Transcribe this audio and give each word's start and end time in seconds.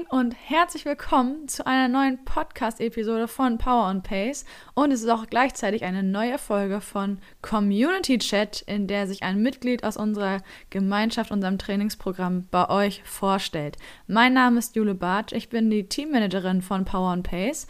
Moin 0.00 0.06
und 0.10 0.34
herzlich 0.34 0.84
willkommen 0.84 1.48
zu 1.48 1.66
einer 1.66 1.88
neuen 1.88 2.24
Podcast-Episode 2.24 3.28
von 3.28 3.58
Power 3.58 3.88
on 3.88 4.02
Pace. 4.02 4.44
Und 4.74 4.92
es 4.92 5.02
ist 5.02 5.08
auch 5.08 5.26
gleichzeitig 5.26 5.84
eine 5.84 6.02
neue 6.02 6.38
Folge 6.38 6.80
von 6.80 7.18
Community 7.42 8.18
Chat, 8.18 8.62
in 8.62 8.86
der 8.86 9.06
sich 9.06 9.22
ein 9.22 9.42
Mitglied 9.42 9.84
aus 9.84 9.96
unserer 9.96 10.38
Gemeinschaft, 10.70 11.30
unserem 11.30 11.58
Trainingsprogramm 11.58 12.46
bei 12.50 12.68
euch 12.68 13.02
vorstellt. 13.04 13.76
Mein 14.06 14.34
Name 14.34 14.58
ist 14.58 14.76
Jule 14.76 14.94
Bartsch, 14.94 15.32
ich 15.32 15.48
bin 15.48 15.70
die 15.70 15.88
Teammanagerin 15.88 16.62
von 16.62 16.84
Power 16.84 17.12
on 17.12 17.22
Pace 17.22 17.66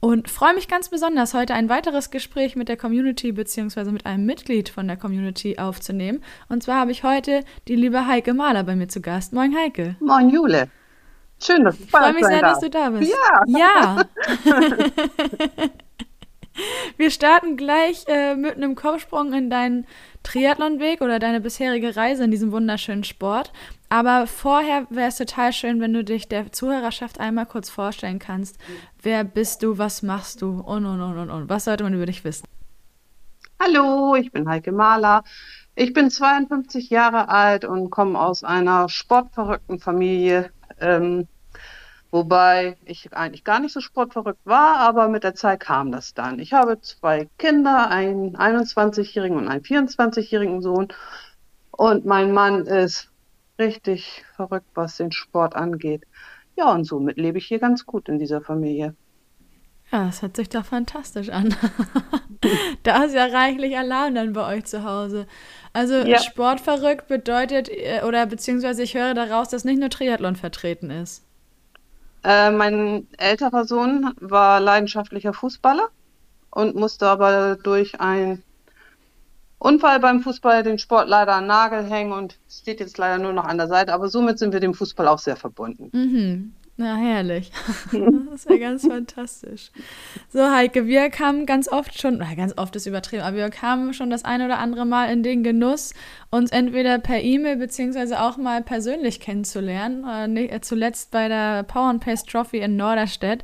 und 0.00 0.30
freue 0.30 0.54
mich 0.54 0.68
ganz 0.68 0.90
besonders, 0.90 1.34
heute 1.34 1.54
ein 1.54 1.68
weiteres 1.68 2.10
Gespräch 2.10 2.56
mit 2.56 2.68
der 2.68 2.76
Community 2.76 3.32
bzw. 3.32 3.90
mit 3.90 4.06
einem 4.06 4.26
Mitglied 4.26 4.68
von 4.68 4.86
der 4.86 4.96
Community 4.96 5.58
aufzunehmen. 5.58 6.22
Und 6.48 6.62
zwar 6.62 6.80
habe 6.80 6.92
ich 6.92 7.04
heute 7.04 7.42
die 7.68 7.76
liebe 7.76 8.06
Heike 8.06 8.34
Mahler 8.34 8.64
bei 8.64 8.76
mir 8.76 8.88
zu 8.88 9.00
Gast. 9.00 9.32
Moin 9.32 9.54
Heike. 9.56 9.96
Moin 10.00 10.30
Jule. 10.30 10.68
Schön, 11.42 11.64
dass 11.64 11.76
du 11.76 11.84
Ich 11.84 11.90
freue 11.90 12.12
mich 12.12 12.24
sehr, 12.24 12.40
dass 12.40 12.60
du 12.60 12.70
da 12.70 12.90
bist. 12.90 13.12
Ja. 13.12 13.42
Ja. 13.58 14.04
Wir 16.96 17.10
starten 17.10 17.56
gleich 17.56 18.04
äh, 18.06 18.36
mit 18.36 18.54
einem 18.56 18.76
Kopfsprung 18.76 19.32
in 19.32 19.50
deinen 19.50 19.86
Triathlonweg 20.22 21.00
oder 21.00 21.18
deine 21.18 21.40
bisherige 21.40 21.96
Reise 21.96 22.24
in 22.24 22.30
diesem 22.30 22.52
wunderschönen 22.52 23.02
Sport. 23.02 23.52
Aber 23.88 24.26
vorher 24.26 24.86
wäre 24.90 25.08
es 25.08 25.16
total 25.16 25.52
schön, 25.52 25.80
wenn 25.80 25.92
du 25.92 26.04
dich 26.04 26.28
der 26.28 26.52
Zuhörerschaft 26.52 27.18
einmal 27.20 27.46
kurz 27.46 27.70
vorstellen 27.70 28.18
kannst. 28.20 28.58
Wer 29.02 29.24
bist 29.24 29.62
du, 29.62 29.78
was 29.78 30.02
machst 30.02 30.42
du 30.42 30.60
und 30.60 30.86
und 30.86 31.00
und 31.00 31.18
und 31.18 31.30
und. 31.30 31.48
Was 31.48 31.64
sollte 31.64 31.84
man 31.84 31.94
über 31.94 32.06
dich 32.06 32.24
wissen? 32.24 32.46
Hallo, 33.60 34.14
ich 34.14 34.30
bin 34.32 34.48
Heike 34.48 34.72
Mahler. 34.72 35.24
Ich 35.74 35.92
bin 35.92 36.10
52 36.10 36.90
Jahre 36.90 37.28
alt 37.28 37.64
und 37.64 37.90
komme 37.90 38.18
aus 38.20 38.44
einer 38.44 38.88
sportverrückten 38.88 39.80
Familie. 39.80 40.50
Ähm, 40.84 41.28
wobei 42.10 42.76
ich 42.84 43.12
eigentlich 43.14 43.42
gar 43.42 43.58
nicht 43.58 43.72
so 43.72 43.80
sportverrückt 43.80 44.44
war, 44.44 44.76
aber 44.76 45.08
mit 45.08 45.24
der 45.24 45.34
Zeit 45.34 45.60
kam 45.60 45.90
das 45.90 46.14
dann. 46.14 46.38
Ich 46.38 46.52
habe 46.52 46.80
zwei 46.80 47.28
Kinder, 47.38 47.88
einen 47.90 48.36
21-jährigen 48.36 49.38
und 49.38 49.48
einen 49.48 49.64
24-jährigen 49.64 50.60
Sohn. 50.62 50.88
Und 51.70 52.04
mein 52.04 52.32
Mann 52.32 52.66
ist 52.66 53.10
richtig 53.58 54.24
verrückt, 54.36 54.68
was 54.74 54.96
den 54.98 55.10
Sport 55.10 55.56
angeht. 55.56 56.04
Ja, 56.56 56.72
und 56.72 56.84
somit 56.84 57.16
lebe 57.16 57.38
ich 57.38 57.46
hier 57.46 57.58
ganz 57.58 57.86
gut 57.86 58.08
in 58.08 58.18
dieser 58.18 58.42
Familie. 58.42 58.94
Ja, 59.94 60.06
das 60.06 60.22
hört 60.22 60.34
sich 60.34 60.48
doch 60.48 60.64
fantastisch 60.64 61.28
an. 61.28 61.54
da 62.82 63.04
ist 63.04 63.14
ja 63.14 63.26
reichlich 63.26 63.78
Alarm 63.78 64.16
dann 64.16 64.32
bei 64.32 64.56
euch 64.56 64.64
zu 64.64 64.82
Hause. 64.82 65.28
Also 65.72 65.94
Ja. 65.94 66.18
sportverrückt 66.18 67.06
bedeutet, 67.06 67.68
äh, 67.68 68.02
oder 68.04 68.26
beziehungsweise 68.26 68.82
ich 68.82 68.94
höre 68.94 69.14
daraus, 69.14 69.50
dass 69.50 69.62
nicht 69.62 69.78
nur 69.78 69.90
Triathlon 69.90 70.34
vertreten 70.34 70.90
ist. 70.90 71.22
Äh, 72.24 72.50
mein 72.50 73.06
älterer 73.18 73.66
Sohn 73.66 74.12
war 74.18 74.58
leidenschaftlicher 74.58 75.32
Fußballer 75.32 75.88
und 76.50 76.74
musste 76.74 77.06
aber 77.06 77.56
durch 77.62 78.00
einen 78.00 78.42
Unfall 79.60 80.00
beim 80.00 80.22
Fußball 80.22 80.64
den 80.64 80.80
Sport 80.80 81.08
leider 81.08 81.36
an 81.36 81.46
Nagel 81.46 81.84
hängen 81.84 82.10
und 82.10 82.36
steht 82.50 82.80
jetzt 82.80 82.98
leider 82.98 83.22
nur 83.22 83.32
noch 83.32 83.44
an 83.44 83.58
der 83.58 83.68
Seite. 83.68 83.94
Aber 83.94 84.08
somit 84.08 84.40
sind 84.40 84.52
wir 84.52 84.58
dem 84.58 84.74
Fußball 84.74 85.06
auch 85.06 85.20
sehr 85.20 85.36
verbunden. 85.36 85.90
Mhm. 85.92 86.52
Na, 86.76 86.96
herrlich. 86.96 87.52
Das 88.30 88.46
wäre 88.46 88.58
ganz 88.58 88.84
fantastisch. 88.84 89.70
So, 90.32 90.50
Heike, 90.50 90.86
wir 90.86 91.08
kamen 91.08 91.46
ganz 91.46 91.68
oft 91.68 92.00
schon, 92.00 92.18
na, 92.18 92.34
ganz 92.34 92.52
oft 92.58 92.74
ist 92.74 92.86
übertrieben, 92.86 93.22
aber 93.22 93.36
wir 93.36 93.50
kamen 93.50 93.94
schon 93.94 94.10
das 94.10 94.24
eine 94.24 94.46
oder 94.46 94.58
andere 94.58 94.84
Mal 94.84 95.12
in 95.12 95.22
den 95.22 95.44
Genuss, 95.44 95.94
uns 96.30 96.50
entweder 96.50 96.98
per 96.98 97.20
E-Mail 97.22 97.56
beziehungsweise 97.58 98.20
auch 98.20 98.38
mal 98.38 98.60
persönlich 98.60 99.20
kennenzulernen. 99.20 100.04
Äh, 100.04 100.26
ne- 100.26 100.50
äh, 100.50 100.60
zuletzt 100.62 101.12
bei 101.12 101.28
der 101.28 101.62
Power 101.62 101.90
and 101.90 102.02
Pace 102.04 102.24
Trophy 102.24 102.58
in 102.58 102.74
Norderstedt. 102.76 103.42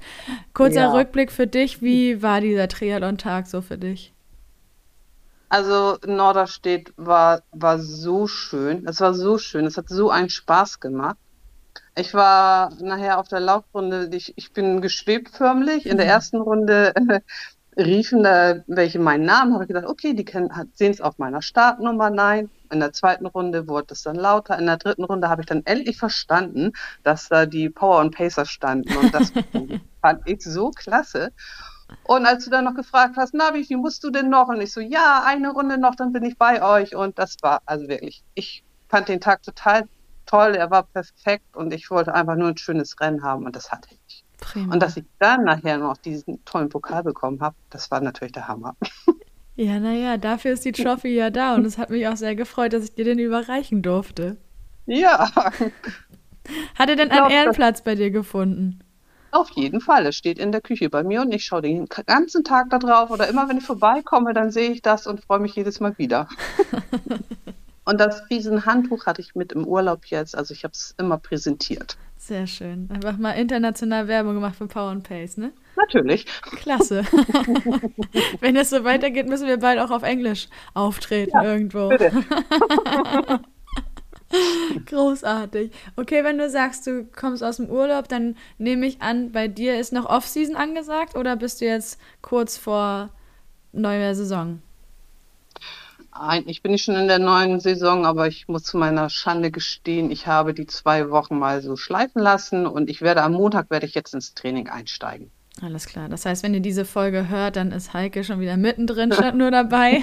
Kurzer 0.52 0.80
Ja. 0.80 0.92
Rückblick 0.92 1.30
für 1.30 1.46
dich. 1.46 1.80
Wie 1.80 2.22
war 2.22 2.40
dieser 2.40 2.66
Triathlon-Tag 2.66 3.46
so 3.46 3.62
für 3.62 3.78
dich? 3.78 4.12
Also 5.48 5.98
Norderstedt 6.04 6.92
war, 6.96 7.42
war 7.52 7.78
so 7.78 8.26
schön. 8.26 8.86
Es 8.88 9.00
war 9.00 9.14
so 9.14 9.38
schön. 9.38 9.66
Es 9.66 9.76
hat 9.76 9.88
so 9.88 10.10
einen 10.10 10.30
Spaß 10.30 10.80
gemacht. 10.80 11.16
Ich 11.96 12.14
war 12.14 12.72
nachher 12.80 13.18
auf 13.18 13.28
der 13.28 13.40
Laufrunde, 13.40 14.08
ich, 14.12 14.32
ich 14.36 14.52
bin 14.52 14.80
geschwebt 14.80 15.30
förmlich. 15.30 15.86
In 15.86 15.96
der 15.96 16.06
ersten 16.06 16.40
Runde 16.40 16.94
äh, 16.94 17.20
riefen 17.76 18.22
da 18.22 18.62
welche 18.66 18.98
meinen 18.98 19.24
Namen. 19.24 19.54
Habe 19.54 19.64
ich 19.64 19.68
gedacht, 19.68 19.86
okay, 19.86 20.14
die 20.14 20.24
sehen 20.74 20.92
es 20.92 21.00
auf 21.00 21.18
meiner 21.18 21.42
Startnummer. 21.42 22.10
Nein. 22.10 22.50
In 22.72 22.80
der 22.80 22.92
zweiten 22.92 23.26
Runde 23.26 23.66
wurde 23.66 23.94
es 23.94 24.02
dann 24.02 24.16
lauter. 24.16 24.58
In 24.58 24.66
der 24.66 24.76
dritten 24.76 25.04
Runde 25.04 25.28
habe 25.28 25.42
ich 25.42 25.46
dann 25.46 25.66
endlich 25.66 25.98
verstanden, 25.98 26.72
dass 27.02 27.28
da 27.28 27.46
die 27.46 27.68
Power 27.68 28.00
und 28.00 28.14
Pacer 28.14 28.46
standen. 28.46 28.96
Und 28.96 29.12
das 29.12 29.32
fand 30.00 30.22
ich 30.26 30.42
so 30.42 30.70
klasse. 30.70 31.32
Und 32.04 32.24
als 32.26 32.44
du 32.44 32.50
dann 32.50 32.64
noch 32.64 32.74
gefragt 32.74 33.16
hast, 33.16 33.34
na, 33.34 33.52
wie 33.54 33.64
viel 33.64 33.76
musst 33.76 34.04
du 34.04 34.10
denn 34.10 34.30
noch? 34.30 34.48
Und 34.48 34.60
ich 34.60 34.72
so, 34.72 34.80
ja, 34.80 35.24
eine 35.26 35.50
Runde 35.50 35.78
noch, 35.78 35.96
dann 35.96 36.12
bin 36.12 36.24
ich 36.24 36.38
bei 36.38 36.62
euch. 36.62 36.94
Und 36.94 37.18
das 37.18 37.36
war 37.42 37.62
also 37.66 37.88
wirklich, 37.88 38.22
ich 38.34 38.62
fand 38.88 39.08
den 39.08 39.20
Tag 39.20 39.42
total 39.42 39.88
toll. 40.30 40.54
Er 40.54 40.70
war 40.70 40.84
perfekt 40.84 41.56
und 41.56 41.72
ich 41.72 41.90
wollte 41.90 42.14
einfach 42.14 42.36
nur 42.36 42.48
ein 42.48 42.56
schönes 42.56 42.98
Rennen 43.00 43.22
haben 43.22 43.44
und 43.44 43.56
das 43.56 43.70
hatte 43.70 43.88
ich. 44.06 44.24
Prima. 44.38 44.72
Und 44.72 44.82
dass 44.82 44.96
ich 44.96 45.04
dann 45.18 45.44
nachher 45.44 45.78
noch 45.78 45.96
diesen 45.96 46.44
tollen 46.44 46.68
Pokal 46.68 47.02
bekommen 47.02 47.40
habe, 47.40 47.56
das 47.68 47.90
war 47.90 48.00
natürlich 48.00 48.32
der 48.32 48.48
Hammer. 48.48 48.74
ja, 49.56 49.78
naja, 49.78 50.16
dafür 50.16 50.52
ist 50.52 50.64
die 50.64 50.72
Trophy 50.72 51.14
ja 51.14 51.30
da 51.30 51.54
und 51.54 51.66
es 51.66 51.78
hat 51.78 51.90
mich 51.90 52.08
auch 52.08 52.16
sehr 52.16 52.34
gefreut, 52.34 52.72
dass 52.72 52.84
ich 52.84 52.94
dir 52.94 53.04
den 53.04 53.18
überreichen 53.18 53.82
durfte. 53.82 54.38
Ja, 54.86 55.30
Hat 56.74 56.88
er 56.88 56.96
denn 56.96 57.10
glaub, 57.10 57.26
einen 57.26 57.30
Ehrenplatz 57.30 57.82
bei 57.82 57.94
dir 57.94 58.10
gefunden? 58.10 58.80
auf 59.32 59.50
jeden 59.50 59.80
Fall. 59.80 60.06
Es 60.06 60.16
steht 60.16 60.38
in 60.38 60.52
der 60.52 60.60
Küche 60.60 60.90
bei 60.90 61.02
mir 61.02 61.22
und 61.22 61.32
ich 61.32 61.44
schaue 61.44 61.62
den 61.62 61.86
ganzen 62.06 62.44
Tag 62.44 62.70
da 62.70 62.78
drauf 62.78 63.10
oder 63.10 63.28
immer 63.28 63.48
wenn 63.48 63.58
ich 63.58 63.64
vorbeikomme, 63.64 64.34
dann 64.34 64.50
sehe 64.50 64.70
ich 64.70 64.82
das 64.82 65.06
und 65.06 65.24
freue 65.24 65.40
mich 65.40 65.54
jedes 65.54 65.80
Mal 65.80 65.96
wieder. 65.98 66.28
Und 67.84 68.00
das 68.00 68.28
Riesenhandtuch 68.30 69.06
hatte 69.06 69.20
ich 69.20 69.34
mit 69.34 69.52
im 69.52 69.66
Urlaub 69.66 70.06
jetzt, 70.06 70.36
also 70.36 70.52
ich 70.54 70.64
habe 70.64 70.72
es 70.72 70.94
immer 70.98 71.18
präsentiert. 71.18 71.96
Sehr 72.18 72.46
schön. 72.46 72.88
Einfach 72.92 73.16
mal 73.16 73.32
international 73.32 74.06
Werbung 74.06 74.34
gemacht 74.34 74.54
für 74.56 74.66
Power 74.66 74.90
and 74.90 75.08
Pace, 75.08 75.38
ne? 75.38 75.52
Natürlich. 75.76 76.26
Klasse. 76.42 77.02
Wenn 78.40 78.56
es 78.56 78.68
so 78.68 78.84
weitergeht, 78.84 79.26
müssen 79.26 79.48
wir 79.48 79.56
bald 79.58 79.78
auch 79.78 79.90
auf 79.90 80.02
Englisch 80.02 80.48
auftreten 80.74 81.38
irgendwo. 81.42 81.88
Bitte. 81.88 82.12
Großartig. 84.86 85.72
Okay, 85.96 86.22
wenn 86.22 86.38
du 86.38 86.48
sagst, 86.48 86.86
du 86.86 87.04
kommst 87.04 87.42
aus 87.42 87.56
dem 87.56 87.68
Urlaub, 87.68 88.06
dann 88.06 88.36
nehme 88.58 88.86
ich 88.86 89.02
an, 89.02 89.32
bei 89.32 89.48
dir 89.48 89.80
ist 89.80 89.92
noch 89.92 90.06
Off-Season 90.06 90.54
angesagt 90.54 91.16
oder 91.16 91.34
bist 91.34 91.60
du 91.60 91.64
jetzt 91.64 91.98
kurz 92.22 92.56
vor 92.56 93.10
neuer 93.72 94.14
Saison? 94.14 94.62
Eigentlich 96.22 96.60
bin 96.62 96.74
ich 96.74 96.82
schon 96.82 96.96
in 96.96 97.08
der 97.08 97.18
neuen 97.18 97.60
Saison, 97.60 98.04
aber 98.04 98.28
ich 98.28 98.46
muss 98.46 98.64
zu 98.64 98.76
meiner 98.76 99.08
Schande 99.08 99.50
gestehen, 99.50 100.10
ich 100.10 100.26
habe 100.26 100.52
die 100.52 100.66
zwei 100.66 101.08
Wochen 101.08 101.38
mal 101.38 101.62
so 101.62 101.76
schleifen 101.76 102.20
lassen 102.20 102.66
und 102.66 102.90
ich 102.90 103.00
werde 103.00 103.22
am 103.22 103.32
Montag 103.32 103.70
werde 103.70 103.86
ich 103.86 103.94
jetzt 103.94 104.12
ins 104.12 104.34
Training 104.34 104.68
einsteigen. 104.68 105.32
Alles 105.62 105.84
klar. 105.86 106.08
Das 106.08 106.24
heißt, 106.24 106.42
wenn 106.42 106.54
ihr 106.54 106.60
diese 106.60 106.86
Folge 106.86 107.28
hört, 107.28 107.56
dann 107.56 107.70
ist 107.72 107.92
Heike 107.92 108.24
schon 108.24 108.40
wieder 108.40 108.56
mittendrin, 108.56 109.12
statt 109.12 109.34
nur 109.34 109.50
dabei. 109.50 110.00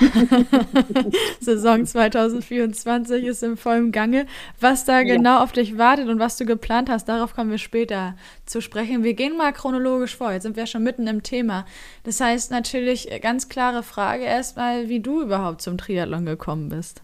Saison 1.39 1.83
2024 1.83 3.25
ist 3.25 3.41
im 3.41 3.57
vollen 3.57 3.91
Gange. 3.91 4.27
Was 4.59 4.85
da 4.85 4.99
Ja. 4.99 5.15
genau 5.15 5.39
auf 5.41 5.53
dich 5.53 5.77
wartet 5.79 6.09
und 6.09 6.19
was 6.19 6.37
du 6.37 6.45
geplant 6.45 6.89
hast, 6.89 7.05
darauf 7.09 7.33
kommen 7.33 7.49
wir 7.49 7.57
später 7.57 8.15
zu 8.45 8.61
sprechen. 8.61 9.03
Wir 9.03 9.15
gehen 9.15 9.35
mal 9.35 9.51
chronologisch 9.51 10.15
vor. 10.15 10.31
Jetzt 10.31 10.43
sind 10.43 10.57
wir 10.57 10.67
schon 10.67 10.83
mitten 10.83 11.07
im 11.07 11.23
Thema. 11.23 11.65
Das 12.03 12.19
heißt 12.21 12.51
natürlich 12.51 13.11
äh, 13.11 13.19
ganz 13.19 13.49
klare 13.49 13.81
Frage 13.81 14.23
erstmal, 14.25 14.89
wie 14.89 14.99
du 14.99 15.23
überhaupt 15.23 15.61
zum 15.61 15.77
Triathlon 15.79 16.25
gekommen 16.25 16.69
bist. 16.69 17.01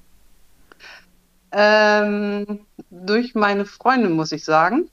Ähm, 1.51 2.61
durch 2.91 3.35
meine 3.35 3.65
Freundin 3.65 4.11
muss 4.11 4.31
ich 4.31 4.43
sagen. 4.43 4.89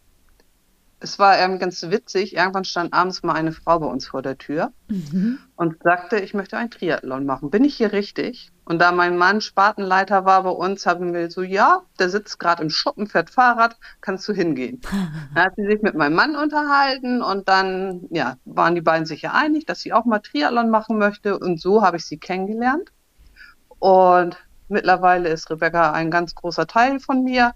Es 1.02 1.18
war 1.18 1.38
ähm, 1.38 1.58
ganz 1.58 1.82
witzig. 1.82 2.36
Irgendwann 2.36 2.64
stand 2.64 2.92
abends 2.92 3.22
mal 3.22 3.32
eine 3.32 3.52
Frau 3.52 3.78
bei 3.78 3.86
uns 3.86 4.06
vor 4.06 4.20
der 4.20 4.36
Tür 4.36 4.72
und 5.56 5.82
sagte, 5.82 6.18
ich 6.20 6.34
möchte 6.34 6.58
einen 6.58 6.70
Triathlon 6.70 7.24
machen. 7.24 7.50
Bin 7.50 7.64
ich 7.64 7.74
hier 7.74 7.92
richtig? 7.92 8.52
Und 8.66 8.80
da 8.80 8.92
mein 8.92 9.16
Mann 9.16 9.40
Spartenleiter 9.40 10.26
war 10.26 10.42
bei 10.42 10.50
uns, 10.50 10.84
haben 10.84 11.14
wir 11.14 11.30
so, 11.30 11.42
ja, 11.42 11.82
der 11.98 12.10
sitzt 12.10 12.38
gerade 12.38 12.62
im 12.62 12.68
Schuppen, 12.68 13.06
fährt 13.06 13.30
Fahrrad, 13.30 13.78
kannst 14.02 14.28
du 14.28 14.34
hingehen. 14.34 14.80
Dann 15.34 15.44
hat 15.44 15.56
sie 15.56 15.66
sich 15.66 15.80
mit 15.80 15.94
meinem 15.94 16.14
Mann 16.14 16.36
unterhalten 16.36 17.22
und 17.22 17.48
dann, 17.48 18.06
ja, 18.10 18.36
waren 18.44 18.74
die 18.74 18.80
beiden 18.80 19.06
sich 19.06 19.22
ja 19.22 19.32
einig, 19.32 19.64
dass 19.66 19.80
sie 19.80 19.92
auch 19.92 20.04
mal 20.04 20.20
Triathlon 20.20 20.70
machen 20.70 20.98
möchte 20.98 21.38
und 21.38 21.60
so 21.60 21.82
habe 21.82 21.96
ich 21.96 22.04
sie 22.04 22.18
kennengelernt. 22.18 22.92
Und 23.78 24.36
mittlerweile 24.68 25.30
ist 25.30 25.50
Rebecca 25.50 25.92
ein 25.92 26.10
ganz 26.10 26.34
großer 26.34 26.66
Teil 26.66 27.00
von 27.00 27.24
mir. 27.24 27.54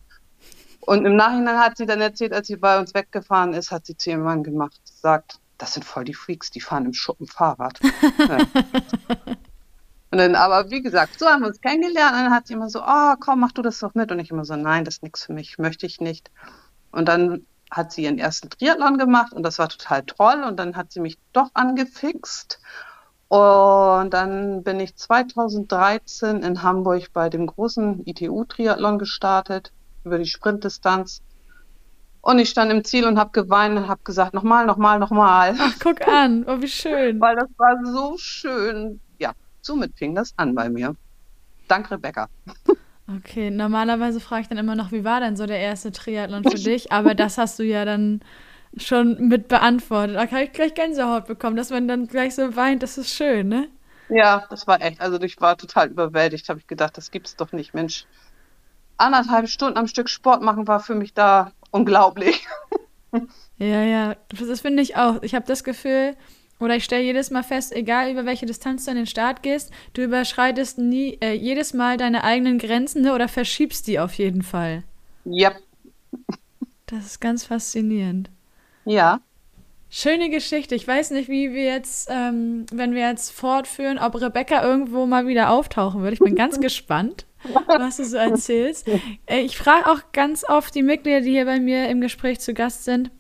Und 0.86 1.06
im 1.06 1.16
Nachhinein 1.16 1.58
hat 1.58 1.76
sie 1.76 1.86
dann 1.86 2.00
erzählt, 2.00 2.32
als 2.32 2.46
sie 2.46 2.56
bei 2.56 2.78
uns 2.78 2.94
weggefahren 2.94 3.54
ist, 3.54 3.70
hat 3.70 3.86
sie 3.86 3.96
zu 3.96 4.10
ihrem 4.10 4.22
Mann 4.22 4.42
gemacht, 4.42 4.80
sagt, 4.84 5.38
das 5.58 5.74
sind 5.74 5.84
voll 5.84 6.04
die 6.04 6.14
Freaks, 6.14 6.50
die 6.50 6.60
fahren 6.60 6.86
im 6.86 6.94
Schuppen 6.94 7.26
Fahrrad. 7.26 7.80
Ja. 8.18 8.38
Und 10.10 10.18
dann, 10.18 10.36
aber 10.36 10.70
wie 10.70 10.80
gesagt, 10.80 11.18
so 11.18 11.26
haben 11.26 11.40
wir 11.40 11.48
uns 11.48 11.60
kennengelernt 11.60 12.12
und 12.12 12.22
dann 12.22 12.32
hat 12.32 12.46
sie 12.46 12.52
immer 12.52 12.70
so, 12.70 12.80
oh, 12.86 13.14
komm, 13.18 13.40
mach 13.40 13.50
du 13.50 13.62
das 13.62 13.80
doch 13.80 13.94
mit. 13.94 14.12
Und 14.12 14.20
ich 14.20 14.30
immer 14.30 14.44
so, 14.44 14.54
nein, 14.54 14.84
das 14.84 14.94
ist 14.94 15.02
nichts 15.02 15.24
für 15.24 15.32
mich, 15.32 15.58
möchte 15.58 15.86
ich 15.86 16.00
nicht. 16.00 16.30
Und 16.92 17.08
dann 17.08 17.44
hat 17.68 17.90
sie 17.90 18.04
ihren 18.04 18.18
ersten 18.18 18.48
Triathlon 18.48 18.96
gemacht 18.96 19.32
und 19.32 19.42
das 19.42 19.58
war 19.58 19.68
total 19.68 20.04
toll. 20.04 20.44
Und 20.46 20.56
dann 20.56 20.76
hat 20.76 20.92
sie 20.92 21.00
mich 21.00 21.18
doch 21.32 21.50
angefixt. 21.54 22.60
Und 23.26 24.10
dann 24.10 24.62
bin 24.62 24.78
ich 24.78 24.94
2013 24.94 26.44
in 26.44 26.62
Hamburg 26.62 27.12
bei 27.12 27.28
dem 27.28 27.48
großen 27.48 28.06
ITU-Triathlon 28.06 29.00
gestartet, 29.00 29.72
über 30.04 30.18
die 30.18 30.26
Sprintdistanz. 30.26 31.22
Und 32.20 32.38
ich 32.38 32.48
stand 32.48 32.72
im 32.72 32.84
Ziel 32.84 33.04
und 33.06 33.18
habe 33.18 33.32
geweint 33.32 33.76
und 33.76 33.88
habe 33.88 34.00
gesagt, 34.02 34.32
nochmal, 34.32 34.64
nochmal, 34.64 34.98
nochmal. 34.98 35.54
Ach, 35.58 35.74
guck 35.82 36.06
an, 36.08 36.44
oh, 36.48 36.60
wie 36.60 36.68
schön. 36.68 37.20
Weil 37.20 37.36
das 37.36 37.48
war 37.58 37.78
so 37.84 38.16
schön. 38.16 39.00
Ja, 39.18 39.32
somit 39.60 39.92
fing 39.96 40.14
das 40.14 40.32
an 40.38 40.54
bei 40.54 40.70
mir. 40.70 40.96
Dank 41.68 41.90
Rebecca. 41.90 42.28
Okay, 43.06 43.50
normalerweise 43.50 44.20
frage 44.20 44.42
ich 44.42 44.48
dann 44.48 44.56
immer 44.56 44.74
noch, 44.74 44.90
wie 44.90 45.04
war 45.04 45.20
denn 45.20 45.36
so 45.36 45.44
der 45.44 45.58
erste 45.58 45.92
Triathlon 45.92 46.44
für 46.44 46.58
dich? 46.58 46.92
Aber 46.92 47.14
das 47.14 47.36
hast 47.36 47.58
du 47.58 47.62
ja 47.62 47.84
dann 47.84 48.20
schon 48.76 49.28
mit 49.28 49.48
beantwortet. 49.48 50.16
Da 50.16 50.26
kann 50.26 50.40
ich 50.42 50.52
gleich 50.52 50.74
Gänsehaut 50.74 51.26
bekommen, 51.26 51.56
dass 51.56 51.70
man 51.70 51.86
dann 51.88 52.06
gleich 52.08 52.34
so 52.34 52.56
weint, 52.56 52.82
das 52.82 52.96
ist 52.98 53.10
schön, 53.10 53.48
ne? 53.48 53.68
Ja, 54.08 54.46
das 54.50 54.66
war 54.66 54.80
echt. 54.82 55.00
Also 55.00 55.20
ich 55.20 55.40
war 55.40 55.56
total 55.56 55.88
überwältigt, 55.90 56.48
habe 56.48 56.58
ich 56.60 56.66
gedacht, 56.66 56.96
das 56.96 57.10
gibt's 57.10 57.36
doch 57.36 57.52
nicht, 57.52 57.74
Mensch. 57.74 58.06
Anderthalb 58.96 59.48
Stunden 59.48 59.78
am 59.78 59.86
Stück 59.86 60.08
Sport 60.08 60.42
machen 60.42 60.68
war 60.68 60.80
für 60.80 60.94
mich 60.94 61.14
da 61.14 61.52
unglaublich. 61.70 62.46
Ja, 63.58 63.84
ja, 63.84 64.16
das 64.28 64.60
finde 64.60 64.82
ich 64.82 64.96
auch. 64.96 65.22
Ich 65.22 65.36
habe 65.36 65.46
das 65.46 65.62
Gefühl, 65.62 66.16
oder 66.60 66.76
ich 66.76 66.84
stelle 66.84 67.04
jedes 67.04 67.30
Mal 67.30 67.42
fest, 67.42 67.72
egal 67.72 68.10
über 68.10 68.26
welche 68.26 68.46
Distanz 68.46 68.84
du 68.84 68.90
an 68.90 68.96
den 68.96 69.06
Start 69.06 69.42
gehst, 69.42 69.70
du 69.92 70.02
überschreitest 70.02 70.78
nie 70.78 71.18
äh, 71.20 71.32
jedes 71.32 71.74
Mal 71.74 71.96
deine 71.96 72.24
eigenen 72.24 72.58
Grenzen 72.58 73.02
ne, 73.02 73.14
oder 73.14 73.28
verschiebst 73.28 73.86
die 73.86 73.98
auf 73.98 74.14
jeden 74.14 74.42
Fall. 74.42 74.82
Ja. 75.24 75.52
Das 76.86 77.06
ist 77.06 77.20
ganz 77.20 77.44
faszinierend. 77.44 78.30
Ja. 78.84 79.20
Schöne 79.90 80.28
Geschichte. 80.28 80.74
Ich 80.74 80.86
weiß 80.86 81.12
nicht, 81.12 81.28
wie 81.28 81.52
wir 81.52 81.64
jetzt, 81.64 82.08
ähm, 82.10 82.66
wenn 82.72 82.94
wir 82.94 83.08
jetzt 83.08 83.30
fortführen, 83.30 83.98
ob 83.98 84.20
Rebecca 84.20 84.62
irgendwo 84.62 85.06
mal 85.06 85.26
wieder 85.26 85.50
auftauchen 85.50 86.02
wird. 86.02 86.14
Ich 86.14 86.18
bin 86.18 86.34
ganz 86.34 86.60
gespannt, 86.62 87.26
was 87.66 87.96
du 87.96 88.04
so 88.04 88.16
erzählst. 88.16 88.88
Äh, 89.26 89.40
ich 89.40 89.56
frage 89.56 89.90
auch 89.90 90.00
ganz 90.12 90.44
oft 90.48 90.74
die 90.74 90.82
Mitglieder, 90.82 91.20
die 91.20 91.30
hier 91.30 91.44
bei 91.44 91.60
mir 91.60 91.88
im 91.88 92.00
Gespräch 92.00 92.40
zu 92.40 92.54
Gast 92.54 92.84
sind, 92.84 93.10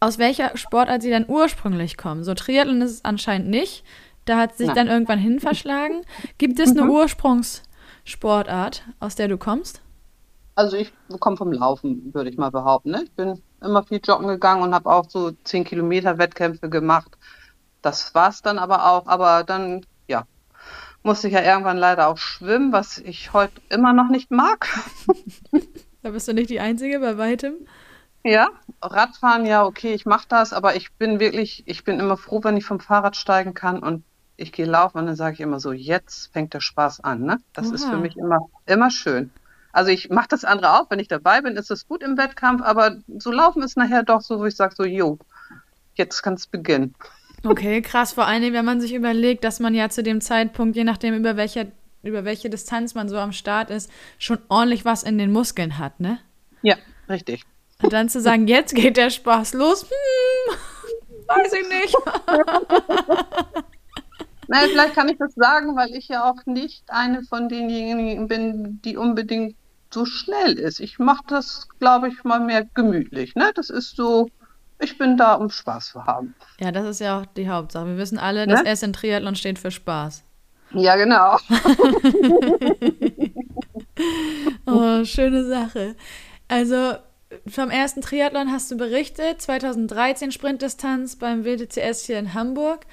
aus 0.00 0.18
welcher 0.18 0.56
Sportart 0.56 1.02
sie 1.02 1.10
dann 1.10 1.26
ursprünglich 1.28 1.96
kommen. 1.96 2.24
So 2.24 2.34
Triathlon 2.34 2.82
ist 2.82 2.92
es 2.92 3.04
anscheinend 3.04 3.48
nicht. 3.48 3.84
Da 4.24 4.36
hat 4.36 4.56
sich 4.56 4.66
Nein. 4.66 4.76
dann 4.76 4.88
irgendwann 4.88 5.18
hin 5.18 5.40
verschlagen. 5.40 6.02
Gibt 6.36 6.60
es 6.60 6.70
eine 6.70 6.82
mhm. 6.82 6.90
Ursprungssportart, 6.90 8.82
aus 9.00 9.14
der 9.14 9.28
du 9.28 9.38
kommst? 9.38 9.80
Also 10.54 10.76
ich 10.76 10.92
komme 11.20 11.36
vom 11.36 11.52
Laufen, 11.52 12.12
würde 12.12 12.28
ich 12.28 12.36
mal 12.36 12.50
behaupten. 12.50 12.90
Ne? 12.90 13.04
Ich 13.04 13.12
bin 13.12 13.40
immer 13.62 13.84
viel 13.84 14.00
joggen 14.04 14.28
gegangen 14.28 14.62
und 14.62 14.74
habe 14.74 14.90
auch 14.90 15.08
so 15.08 15.30
10 15.30 15.64
Kilometer 15.64 16.18
Wettkämpfe 16.18 16.68
gemacht. 16.68 17.16
Das 17.80 18.14
war 18.14 18.28
es 18.28 18.42
dann 18.42 18.58
aber 18.58 18.90
auch. 18.90 19.06
Aber 19.06 19.44
dann, 19.44 19.86
musste 21.08 21.28
ich 21.28 21.32
ja 21.32 21.42
irgendwann 21.42 21.78
leider 21.78 22.08
auch 22.08 22.18
schwimmen, 22.18 22.70
was 22.70 22.98
ich 22.98 23.32
heute 23.32 23.62
immer 23.70 23.94
noch 23.94 24.10
nicht 24.10 24.30
mag. 24.30 24.68
da 26.02 26.10
bist 26.10 26.28
du 26.28 26.34
nicht 26.34 26.50
die 26.50 26.60
Einzige 26.60 27.00
bei 27.00 27.16
weitem. 27.16 27.54
Ja, 28.24 28.48
Radfahren, 28.82 29.46
ja, 29.46 29.64
okay, 29.64 29.94
ich 29.94 30.04
mache 30.04 30.26
das, 30.28 30.52
aber 30.52 30.76
ich 30.76 30.92
bin 30.92 31.18
wirklich, 31.18 31.62
ich 31.64 31.82
bin 31.82 31.98
immer 31.98 32.18
froh, 32.18 32.44
wenn 32.44 32.58
ich 32.58 32.66
vom 32.66 32.78
Fahrrad 32.78 33.16
steigen 33.16 33.54
kann 33.54 33.78
und 33.78 34.04
ich 34.36 34.52
gehe 34.52 34.66
laufen 34.66 34.98
und 34.98 35.06
dann 35.06 35.16
sage 35.16 35.32
ich 35.32 35.40
immer 35.40 35.60
so, 35.60 35.72
jetzt 35.72 36.30
fängt 36.34 36.52
der 36.52 36.60
Spaß 36.60 37.00
an. 37.00 37.22
Ne? 37.22 37.38
Das 37.54 37.68
Oha. 37.68 37.74
ist 37.76 37.84
für 37.86 37.96
mich 37.96 38.18
immer, 38.18 38.40
immer 38.66 38.90
schön. 38.90 39.30
Also 39.72 39.90
ich 39.90 40.10
mache 40.10 40.28
das 40.28 40.44
andere 40.44 40.78
auch, 40.78 40.90
wenn 40.90 40.98
ich 40.98 41.08
dabei 41.08 41.40
bin, 41.40 41.56
ist 41.56 41.70
es 41.70 41.88
gut 41.88 42.02
im 42.02 42.18
Wettkampf, 42.18 42.60
aber 42.62 42.98
so 43.16 43.32
laufen 43.32 43.62
ist 43.62 43.78
nachher 43.78 44.02
doch 44.02 44.20
so, 44.20 44.40
wo 44.40 44.44
ich 44.44 44.56
sage 44.56 44.74
so, 44.76 44.84
jo, 44.84 45.18
jetzt 45.94 46.22
kann 46.22 46.34
es 46.34 46.46
beginnen. 46.46 46.94
Okay, 47.44 47.82
krass. 47.82 48.12
Vor 48.12 48.26
allem, 48.26 48.52
wenn 48.52 48.64
man 48.64 48.80
sich 48.80 48.94
überlegt, 48.94 49.44
dass 49.44 49.60
man 49.60 49.74
ja 49.74 49.88
zu 49.88 50.02
dem 50.02 50.20
Zeitpunkt, 50.20 50.76
je 50.76 50.84
nachdem 50.84 51.14
über 51.14 51.36
welche, 51.36 51.72
über 52.02 52.24
welche 52.24 52.50
Distanz 52.50 52.94
man 52.94 53.08
so 53.08 53.18
am 53.18 53.32
Start 53.32 53.70
ist, 53.70 53.90
schon 54.18 54.38
ordentlich 54.48 54.84
was 54.84 55.02
in 55.02 55.18
den 55.18 55.32
Muskeln 55.32 55.78
hat, 55.78 56.00
ne? 56.00 56.18
Ja, 56.62 56.76
richtig. 57.08 57.44
Und 57.82 57.92
dann 57.92 58.08
zu 58.08 58.20
sagen, 58.20 58.48
jetzt 58.48 58.74
geht 58.74 58.96
der 58.96 59.10
Spaß 59.10 59.54
los, 59.54 59.82
hm, 59.82 60.56
weiß 61.26 61.52
ich 61.52 61.68
nicht. 61.68 61.94
Nein, 64.48 64.68
vielleicht 64.70 64.94
kann 64.94 65.08
ich 65.08 65.18
das 65.18 65.34
sagen, 65.34 65.76
weil 65.76 65.94
ich 65.94 66.08
ja 66.08 66.28
auch 66.28 66.46
nicht 66.46 66.82
eine 66.88 67.22
von 67.22 67.48
denjenigen 67.48 68.28
bin, 68.28 68.80
die 68.82 68.96
unbedingt 68.96 69.54
so 69.92 70.06
schnell 70.06 70.54
ist. 70.54 70.80
Ich 70.80 70.98
mache 70.98 71.22
das, 71.28 71.68
glaube 71.78 72.08
ich, 72.08 72.24
mal 72.24 72.40
mehr 72.40 72.66
gemütlich. 72.74 73.34
Ne? 73.34 73.52
Das 73.54 73.70
ist 73.70 73.94
so, 73.94 74.28
ich 74.78 74.98
bin 74.98 75.16
da, 75.16 75.34
um 75.34 75.50
Spaß 75.50 75.88
zu 75.88 76.04
haben. 76.04 76.34
Ja, 76.60 76.72
das 76.72 76.86
ist 76.86 77.00
ja 77.00 77.20
auch 77.20 77.26
die 77.26 77.48
Hauptsache. 77.48 77.86
Wir 77.86 77.96
wissen 77.98 78.18
alle, 78.18 78.46
ne? 78.46 78.54
dass 78.54 78.62
S 78.62 78.82
in 78.82 78.92
Triathlon 78.92 79.34
steht 79.34 79.58
für 79.58 79.70
Spaß. 79.70 80.24
Ja, 80.72 80.96
genau. 80.96 81.38
oh, 84.66 85.04
schöne 85.04 85.44
Sache. 85.46 85.96
Also, 86.48 86.94
vom 87.46 87.70
ersten 87.70 88.02
Triathlon 88.02 88.52
hast 88.52 88.70
du 88.70 88.76
berichtet, 88.76 89.40
2013 89.40 90.32
Sprintdistanz 90.32 91.16
beim 91.16 91.44
WTCS 91.44 92.04
hier 92.04 92.18
in 92.18 92.34
Hamburg 92.34 92.86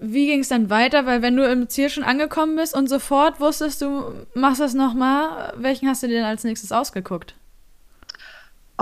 wie 0.00 0.26
ging 0.26 0.40
es 0.40 0.48
dann 0.48 0.70
weiter? 0.70 1.06
Weil 1.06 1.22
wenn 1.22 1.36
du 1.36 1.50
im 1.50 1.68
Ziel 1.68 1.88
schon 1.90 2.04
angekommen 2.04 2.56
bist 2.56 2.74
und 2.74 2.88
sofort 2.88 3.40
wusstest 3.40 3.82
du, 3.82 4.12
machst 4.34 4.60
das 4.60 4.74
nochmal, 4.74 5.54
welchen 5.56 5.88
hast 5.88 6.02
du 6.02 6.08
dir 6.08 6.16
denn 6.16 6.24
als 6.24 6.44
nächstes 6.44 6.72
ausgeguckt? 6.72 7.34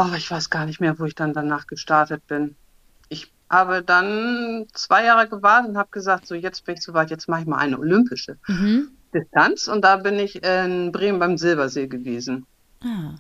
Oh, 0.01 0.15
ich 0.17 0.31
weiß 0.31 0.49
gar 0.49 0.65
nicht 0.65 0.81
mehr, 0.81 1.01
wo 1.01 1.07
ich 1.07 1.17
dann 1.17 1.33
danach 1.33 1.67
gestartet 1.67 2.25
bin. 2.29 2.55
Ich 3.09 3.33
habe 3.51 3.83
dann 3.83 4.67
zwei 4.73 5.05
Jahre 5.05 5.29
gewartet 5.29 5.71
und 5.71 5.77
habe 5.77 5.91
gesagt, 5.91 6.29
so 6.29 6.37
jetzt 6.37 6.65
bin 6.65 6.77
ich 6.77 6.83
soweit, 6.83 7.11
jetzt 7.11 7.29
mache 7.29 7.41
ich 7.41 7.47
mal 7.49 7.57
eine 7.57 7.81
olympische 7.81 8.39
mhm. 8.47 8.93
Distanz. 9.13 9.67
Und 9.67 9.83
da 9.83 9.97
bin 9.97 10.21
ich 10.21 10.45
in 10.45 10.93
Bremen 10.93 11.19
beim 11.19 11.37
Silbersee 11.37 11.89
gewesen. 11.89 12.47
Ah. 12.81 13.15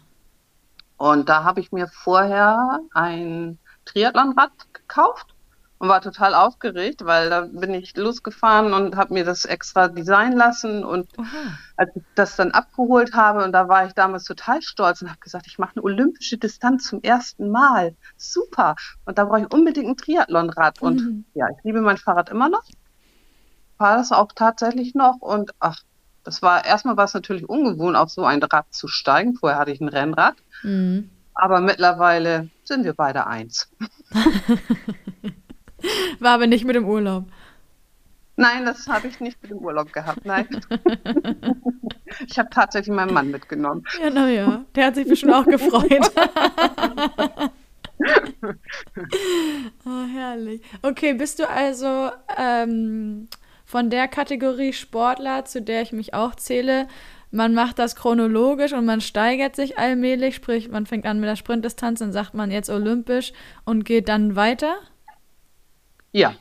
Und 0.98 1.28
da 1.28 1.42
habe 1.42 1.58
ich 1.58 1.72
mir 1.72 1.88
vorher 1.88 2.78
ein 2.94 3.58
Triathlonrad 3.84 4.52
gekauft 4.72 5.34
und 5.78 5.88
war 5.88 6.00
total 6.00 6.34
aufgeregt, 6.34 7.04
weil 7.04 7.30
da 7.30 7.42
bin 7.42 7.72
ich 7.72 7.96
losgefahren 7.96 8.72
und 8.72 8.96
habe 8.96 9.14
mir 9.14 9.25
das 9.25 9.44
extra 9.44 9.88
designen 9.88 10.36
lassen 10.36 10.84
und 10.84 11.08
Aha. 11.19 11.58
als 11.76 11.94
ich 11.94 12.02
das 12.14 12.37
dann 12.37 12.50
abgeholt 12.50 13.14
habe 13.14 13.44
und 13.44 13.52
da 13.52 13.68
war 13.68 13.87
ich 13.87 13.92
damals 13.92 14.25
total 14.25 14.61
stolz 14.61 15.02
und 15.02 15.08
habe 15.08 15.20
gesagt, 15.20 15.47
ich 15.47 15.58
mache 15.58 15.76
eine 15.76 15.85
olympische 15.85 16.37
Distanz 16.37 16.85
zum 16.85 17.02
ersten 17.02 17.50
Mal. 17.50 17.94
Super. 18.16 18.75
Und 19.04 19.18
da 19.18 19.25
brauche 19.25 19.40
ich 19.40 19.52
unbedingt 19.52 19.88
ein 19.88 19.97
Triathlonrad 19.97 20.82
mhm. 20.82 20.87
und 20.87 21.25
ja, 21.35 21.47
ich 21.49 21.62
liebe 21.62 21.80
mein 21.80 21.97
Fahrrad 21.97 22.30
immer 22.30 22.49
noch. 22.49 22.64
Fahre 23.76 23.99
das 23.99 24.11
auch 24.11 24.32
tatsächlich 24.35 24.94
noch 24.94 25.18
und 25.20 25.52
ach, 25.61 25.82
das 26.25 26.42
war 26.42 26.64
erstmal 26.64 26.97
war 26.97 27.04
es 27.04 27.14
natürlich 27.14 27.49
ungewohnt, 27.49 27.97
auf 27.97 28.11
so 28.11 28.25
ein 28.25 28.42
Rad 28.42 28.66
zu 28.70 28.88
steigen. 28.88 29.35
Vorher 29.35 29.58
hatte 29.58 29.70
ich 29.70 29.80
ein 29.80 29.88
Rennrad. 29.88 30.35
Mhm. 30.62 31.11
Aber 31.35 31.61
mittlerweile 31.61 32.50
sind 32.64 32.85
wir 32.85 32.94
beide 32.94 33.28
eins. 33.28 33.70
War 36.18 36.32
aber 36.32 36.47
nicht 36.47 36.64
mit 36.64 36.76
dem 36.76 36.87
Urlaub. 36.87 37.25
Nein, 38.37 38.64
das 38.66 38.87
habe 38.87 39.08
ich 39.08 39.18
nicht 39.18 39.42
mit 39.42 39.50
dem 39.50 39.58
Urlaub 39.58 39.92
gehabt, 39.92 40.25
nein. 40.25 40.47
ich 42.26 42.38
habe 42.38 42.49
tatsächlich 42.50 42.94
meinen 42.94 43.12
Mann 43.12 43.32
mitgenommen. 43.32 43.82
Ja, 44.00 44.11
naja, 44.11 44.64
der 44.76 44.87
hat 44.87 44.94
sich 44.94 45.08
bestimmt 45.08 45.35
auch 45.35 45.44
gefreut. 45.44 46.08
oh, 49.85 50.04
herrlich. 50.14 50.62
Okay, 50.82 51.14
bist 51.14 51.40
du 51.40 51.49
also 51.49 52.11
ähm, 52.37 53.26
von 53.64 53.90
der 53.90 54.06
Kategorie 54.06 54.73
Sportler, 54.73 55.44
zu 55.44 55.61
der 55.61 55.82
ich 55.82 55.90
mich 55.90 56.14
auch 56.14 56.37
zähle, 56.37 56.87
man 57.30 57.54
macht 57.54 57.78
das 57.78 57.97
chronologisch 57.97 58.73
und 58.73 58.87
man 58.87 59.00
steigert 59.00 59.56
sich 59.56 59.78
allmählich, 59.78 60.37
sprich, 60.37 60.68
man 60.70 60.87
fängt 60.87 61.06
an 61.06 61.20
mit 61.20 61.28
der 61.28 61.37
Sprintdistanz 61.37 62.00
und 62.00 62.12
sagt 62.12 62.35
man 62.35 62.50
jetzt 62.50 62.70
olympisch 62.70 63.32
und 63.64 63.85
geht 63.85 64.08
dann 64.08 64.37
weiter? 64.37 64.76
Ja. 66.12 66.34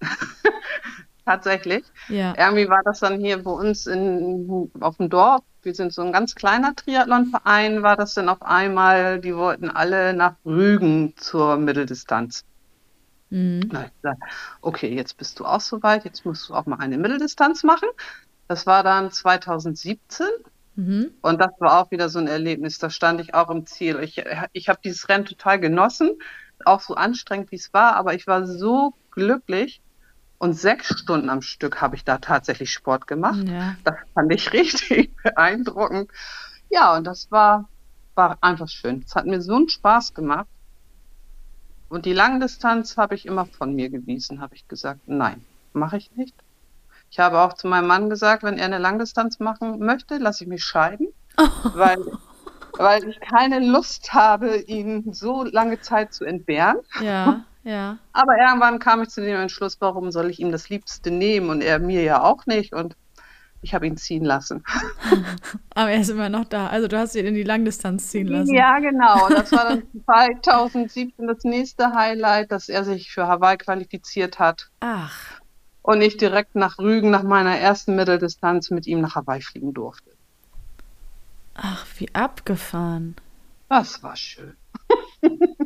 Tatsächlich. 1.24 1.84
Ja. 2.08 2.34
Irgendwie 2.38 2.68
war 2.68 2.82
das 2.84 3.00
dann 3.00 3.18
hier 3.18 3.42
bei 3.42 3.50
uns 3.50 3.86
in, 3.86 4.70
auf 4.80 4.96
dem 4.98 5.10
Dorf. 5.10 5.42
Wir 5.62 5.74
sind 5.74 5.92
so 5.92 6.02
ein 6.02 6.12
ganz 6.12 6.36
kleiner 6.36 6.76
Triathlonverein, 6.76 7.82
war 7.82 7.96
das 7.96 8.14
dann 8.14 8.28
auf 8.28 8.42
einmal, 8.42 9.20
die 9.20 9.34
wollten 9.34 9.68
alle 9.68 10.14
nach 10.14 10.36
Rügen 10.44 11.14
zur 11.16 11.56
Mitteldistanz. 11.56 12.44
Mhm. 13.30 13.68
Na, 13.72 13.86
ich 13.86 13.92
gesagt, 14.00 14.22
okay, 14.60 14.94
jetzt 14.94 15.16
bist 15.16 15.40
du 15.40 15.44
auch 15.44 15.60
soweit, 15.60 16.04
jetzt 16.04 16.24
musst 16.24 16.48
du 16.48 16.54
auch 16.54 16.66
mal 16.66 16.78
eine 16.78 16.96
Mitteldistanz 16.96 17.64
machen. 17.64 17.88
Das 18.46 18.66
war 18.66 18.84
dann 18.84 19.10
2017. 19.10 20.26
Mhm. 20.76 21.10
Und 21.22 21.40
das 21.40 21.50
war 21.58 21.80
auch 21.80 21.90
wieder 21.90 22.08
so 22.08 22.20
ein 22.20 22.28
Erlebnis. 22.28 22.78
Da 22.78 22.90
stand 22.90 23.20
ich 23.20 23.34
auch 23.34 23.50
im 23.50 23.66
Ziel. 23.66 23.98
Ich, 24.00 24.22
ich 24.52 24.68
habe 24.68 24.78
dieses 24.84 25.08
Rennen 25.08 25.24
total 25.24 25.58
genossen, 25.58 26.10
auch 26.64 26.80
so 26.80 26.94
anstrengend 26.94 27.50
wie 27.50 27.56
es 27.56 27.74
war, 27.74 27.96
aber 27.96 28.14
ich 28.14 28.26
war 28.26 28.46
so 28.46 28.94
glücklich. 29.16 29.82
Und 30.38 30.52
sechs 30.52 31.00
Stunden 31.00 31.30
am 31.30 31.42
Stück 31.42 31.80
habe 31.80 31.96
ich 31.96 32.04
da 32.04 32.18
tatsächlich 32.18 32.72
Sport 32.72 33.08
gemacht. 33.08 33.42
Ja. 33.48 33.74
Das 33.82 33.96
fand 34.14 34.32
ich 34.32 34.52
richtig 34.52 35.10
beeindruckend. 35.22 36.10
Ja, 36.70 36.96
und 36.96 37.04
das 37.04 37.30
war 37.32 37.68
war 38.16 38.38
einfach 38.40 38.68
schön. 38.68 39.04
Es 39.06 39.14
hat 39.14 39.26
mir 39.26 39.40
so 39.40 39.54
einen 39.54 39.68
Spaß 39.68 40.14
gemacht. 40.14 40.48
Und 41.88 42.04
die 42.04 42.12
Langdistanz 42.12 42.96
habe 42.96 43.14
ich 43.14 43.26
immer 43.26 43.46
von 43.46 43.74
mir 43.74 43.90
gewiesen, 43.90 44.40
habe 44.40 44.56
ich 44.56 44.66
gesagt, 44.66 45.00
nein, 45.06 45.44
mache 45.72 45.98
ich 45.98 46.10
nicht. 46.16 46.34
Ich 47.10 47.20
habe 47.20 47.38
auch 47.38 47.52
zu 47.52 47.68
meinem 47.68 47.86
Mann 47.86 48.10
gesagt, 48.10 48.42
wenn 48.42 48.58
er 48.58 48.64
eine 48.64 48.78
Langdistanz 48.78 49.38
machen 49.38 49.78
möchte, 49.78 50.18
lasse 50.18 50.42
ich 50.42 50.48
mich 50.48 50.64
scheiden, 50.64 51.08
weil, 51.74 51.98
weil 52.72 53.08
ich 53.08 53.20
keine 53.20 53.60
Lust 53.60 54.12
habe, 54.12 54.56
ihn 54.56 55.12
so 55.12 55.44
lange 55.44 55.80
Zeit 55.80 56.12
zu 56.12 56.24
entbehren. 56.24 56.78
Ja, 57.00 57.44
ja. 57.66 57.98
Aber 58.12 58.38
irgendwann 58.38 58.78
kam 58.78 59.02
ich 59.02 59.08
zu 59.08 59.20
dem 59.20 59.40
Entschluss, 59.40 59.80
warum 59.80 60.12
soll 60.12 60.30
ich 60.30 60.38
ihm 60.38 60.52
das 60.52 60.68
Liebste 60.68 61.10
nehmen 61.10 61.50
und 61.50 61.62
er 61.62 61.80
mir 61.80 62.04
ja 62.04 62.22
auch 62.22 62.46
nicht. 62.46 62.72
Und 62.72 62.96
ich 63.60 63.74
habe 63.74 63.88
ihn 63.88 63.96
ziehen 63.96 64.24
lassen. 64.24 64.62
Aber 65.74 65.90
er 65.90 66.00
ist 66.00 66.10
immer 66.10 66.28
noch 66.28 66.44
da. 66.44 66.68
Also 66.68 66.86
du 66.86 66.96
hast 66.96 67.16
ihn 67.16 67.26
in 67.26 67.34
die 67.34 67.42
Langdistanz 67.42 68.08
ziehen 68.10 68.28
lassen. 68.28 68.54
Ja, 68.54 68.78
genau. 68.78 69.28
Das 69.28 69.50
war 69.50 69.64
dann 69.64 69.82
2017 70.04 71.26
das 71.26 71.42
nächste 71.42 71.92
Highlight, 71.92 72.52
dass 72.52 72.68
er 72.68 72.84
sich 72.84 73.10
für 73.10 73.26
Hawaii 73.26 73.56
qualifiziert 73.56 74.38
hat. 74.38 74.70
Ach. 74.78 75.40
Und 75.82 76.02
ich 76.02 76.16
direkt 76.16 76.54
nach 76.54 76.78
Rügen, 76.78 77.10
nach 77.10 77.24
meiner 77.24 77.58
ersten 77.58 77.96
Mitteldistanz, 77.96 78.70
mit 78.70 78.86
ihm 78.86 79.00
nach 79.00 79.16
Hawaii 79.16 79.42
fliegen 79.42 79.74
durfte. 79.74 80.12
Ach, 81.54 81.84
wie 81.98 82.14
abgefahren. 82.14 83.16
Das 83.68 84.04
war 84.04 84.14
schön. 84.14 84.56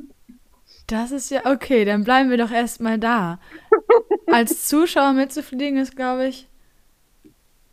Das 0.91 1.13
ist 1.13 1.31
ja 1.31 1.47
okay, 1.47 1.85
dann 1.85 2.03
bleiben 2.03 2.31
wir 2.31 2.37
doch 2.37 2.51
erstmal 2.51 2.99
da. 2.99 3.39
Als 4.27 4.67
Zuschauer 4.67 5.13
mitzufliegen 5.13 5.79
ist, 5.79 5.95
glaube 5.95 6.27
ich, 6.27 6.49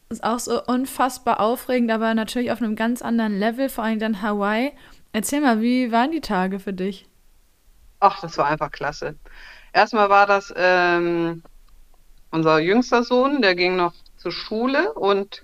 ist 0.09 0.23
auch 0.23 0.37
so 0.37 0.63
unfassbar 0.63 1.39
aufregend, 1.39 1.89
aber 1.89 2.13
natürlich 2.13 2.51
auf 2.51 2.61
einem 2.61 2.75
ganz 2.75 3.01
anderen 3.01 3.39
Level, 3.39 3.69
vor 3.69 3.83
allem 3.83 3.97
dann 3.97 4.21
Hawaii. 4.21 4.71
Erzähl 5.13 5.41
mal, 5.41 5.61
wie 5.61 5.91
waren 5.91 6.11
die 6.11 6.21
Tage 6.21 6.59
für 6.59 6.73
dich? 6.73 7.07
Ach, 7.99 8.21
das 8.21 8.37
war 8.37 8.45
einfach 8.45 8.71
klasse. 8.71 9.15
Erstmal 9.73 10.09
war 10.09 10.27
das 10.27 10.53
ähm, 10.55 11.41
unser 12.29 12.59
jüngster 12.59 13.03
Sohn, 13.03 13.41
der 13.41 13.55
ging 13.55 13.77
noch 13.77 13.93
zur 14.17 14.31
Schule 14.31 14.93
und 14.93 15.43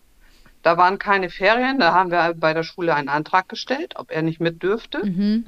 da 0.62 0.78
waren 0.78 1.00
keine 1.00 1.32
Ferien. 1.32 1.80
Da 1.80 1.92
haben 1.92 2.12
wir 2.12 2.36
bei 2.36 2.54
der 2.54 2.64
Schule 2.64 2.94
einen 2.94 3.10
Antrag 3.10 3.50
gestellt, 3.50 3.96
ob 3.98 4.12
er 4.12 4.22
nicht 4.22 4.40
mit 4.40 4.62
dürfte. 4.62 5.04
Mhm. 5.04 5.46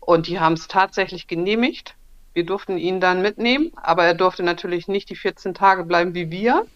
Und 0.00 0.26
die 0.26 0.40
haben 0.40 0.54
es 0.54 0.68
tatsächlich 0.68 1.26
genehmigt. 1.26 1.94
Wir 2.32 2.44
durften 2.44 2.78
ihn 2.78 3.00
dann 3.00 3.22
mitnehmen, 3.22 3.72
aber 3.76 4.04
er 4.04 4.14
durfte 4.14 4.42
natürlich 4.42 4.88
nicht 4.88 5.10
die 5.10 5.16
14 5.16 5.54
Tage 5.54 5.84
bleiben 5.84 6.14
wie 6.14 6.30
wir. 6.30 6.66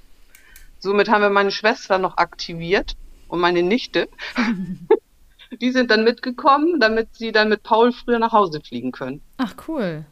Somit 0.79 1.09
haben 1.09 1.23
wir 1.23 1.31
meine 1.31 1.51
Schwester 1.51 1.99
noch 1.99 2.19
aktiviert 2.19 2.95
und 3.29 3.41
meine 3.41 3.63
Nichte. 3.63 4.09
die 5.61 5.71
sind 5.71 5.91
dann 5.91 6.05
mitgekommen, 6.05 6.81
damit 6.81 7.15
sie 7.15 7.33
dann 7.33 7.49
mit 7.49 7.63
Paul 7.63 7.93
früher 7.93 8.19
nach 8.19 8.33
Hause 8.33 8.61
fliegen 8.61 8.93
können. 8.93 9.23
Ach, 9.39 9.55
cool. 9.69 10.05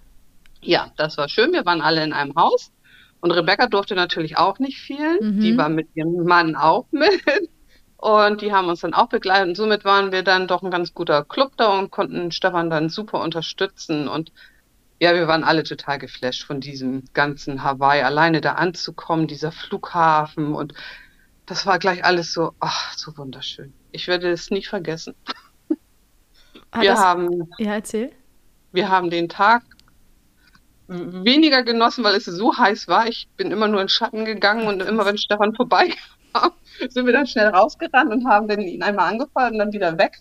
Ja, 0.60 0.92
das 0.96 1.18
war 1.18 1.28
schön. 1.28 1.52
Wir 1.52 1.66
waren 1.66 1.80
alle 1.80 2.02
in 2.04 2.12
einem 2.12 2.34
Haus. 2.36 2.70
Und 3.20 3.30
Rebecca 3.32 3.66
durfte 3.66 3.94
natürlich 3.94 4.36
auch 4.36 4.58
nicht 4.58 4.78
fehlen. 4.78 5.18
Mhm. 5.36 5.40
Die 5.40 5.56
war 5.56 5.68
mit 5.68 5.88
ihrem 5.94 6.24
Mann 6.24 6.56
auch 6.56 6.86
mit. 6.90 7.22
Und 8.02 8.40
die 8.42 8.52
haben 8.52 8.68
uns 8.68 8.80
dann 8.80 8.94
auch 8.94 9.08
begleitet. 9.08 9.50
Und 9.50 9.54
somit 9.56 9.84
waren 9.84 10.10
wir 10.10 10.24
dann 10.24 10.48
doch 10.48 10.62
ein 10.64 10.72
ganz 10.72 10.92
guter 10.92 11.22
Club 11.24 11.52
da 11.56 11.78
und 11.78 11.92
konnten 11.92 12.32
Stefan 12.32 12.68
dann 12.68 12.88
super 12.88 13.20
unterstützen. 13.20 14.08
Und 14.08 14.32
ja, 14.98 15.14
wir 15.14 15.28
waren 15.28 15.44
alle 15.44 15.62
total 15.62 15.98
geflasht 16.00 16.42
von 16.44 16.60
diesem 16.60 17.04
ganzen 17.12 17.62
Hawaii, 17.62 18.02
alleine 18.02 18.40
da 18.40 18.54
anzukommen, 18.54 19.28
dieser 19.28 19.52
Flughafen 19.52 20.54
und 20.54 20.74
das 21.46 21.64
war 21.66 21.78
gleich 21.78 22.04
alles 22.04 22.32
so, 22.32 22.54
ach, 22.60 22.96
so 22.96 23.16
wunderschön. 23.16 23.72
Ich 23.92 24.08
werde 24.08 24.30
es 24.30 24.50
nie 24.50 24.62
vergessen. 24.64 25.14
Hat 26.72 26.82
wir 26.82 26.90
das- 26.90 27.00
haben, 27.00 27.50
Ja, 27.58 27.74
erzähl. 27.74 28.12
wir 28.72 28.88
haben 28.90 29.10
den 29.10 29.28
Tag 29.28 29.62
weniger 30.88 31.62
genossen, 31.62 32.04
weil 32.04 32.14
es 32.16 32.24
so 32.24 32.56
heiß 32.56 32.88
war. 32.88 33.06
Ich 33.08 33.28
bin 33.36 33.50
immer 33.50 33.68
nur 33.68 33.80
in 33.80 33.88
Schatten 33.88 34.24
gegangen 34.24 34.66
und 34.66 34.82
immer 34.82 35.04
wenn 35.04 35.18
Stefan 35.18 35.54
vorbeikam, 35.54 35.98
sind 36.88 37.06
wir 37.06 37.12
dann 37.12 37.26
schnell 37.26 37.48
rausgerannt 37.48 38.10
und 38.12 38.26
haben 38.26 38.48
dann 38.48 38.60
ihn 38.60 38.82
einmal 38.82 39.12
angefeuert 39.12 39.52
und 39.52 39.58
dann 39.58 39.72
wieder 39.72 39.96
weg. 39.98 40.18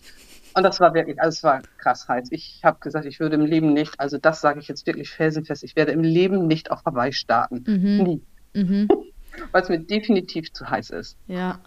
Und 0.54 0.64
das 0.64 0.80
war 0.80 0.92
wirklich, 0.92 1.18
also 1.20 1.34
es 1.36 1.42
war 1.44 1.62
krass 1.78 2.08
heiß. 2.08 2.28
Ich 2.30 2.60
habe 2.62 2.78
gesagt, 2.80 3.06
ich 3.06 3.20
würde 3.20 3.36
im 3.36 3.46
Leben 3.46 3.72
nicht, 3.72 3.98
also 3.98 4.18
das 4.18 4.40
sage 4.42 4.60
ich 4.60 4.68
jetzt 4.68 4.86
wirklich 4.86 5.10
felsenfest, 5.10 5.64
ich 5.64 5.76
werde 5.76 5.92
im 5.92 6.02
Leben 6.02 6.46
nicht 6.46 6.70
auf 6.70 6.84
Hawaii 6.84 7.12
starten. 7.12 7.64
Mhm. 7.66 8.02
Nie. 8.04 8.22
Mhm. 8.62 8.88
Weil 9.52 9.62
es 9.62 9.68
mir 9.70 9.78
definitiv 9.80 10.52
zu 10.52 10.68
heiß 10.68 10.90
ist. 10.90 11.16
Ja, 11.26 11.58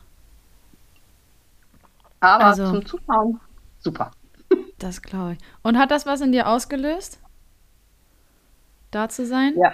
Aber 2.20 2.46
Also- 2.46 2.72
zum 2.72 2.86
Zuschauen, 2.86 3.40
super. 3.80 4.12
das 4.80 5.02
glaube 5.02 5.34
ich. 5.34 5.40
Und 5.64 5.78
hat 5.78 5.90
das 5.92 6.06
was 6.06 6.22
in 6.22 6.32
dir 6.32 6.48
ausgelöst? 6.48 7.20
Da 8.92 9.10
zu 9.10 9.26
sein? 9.26 9.54
Ja. 9.58 9.74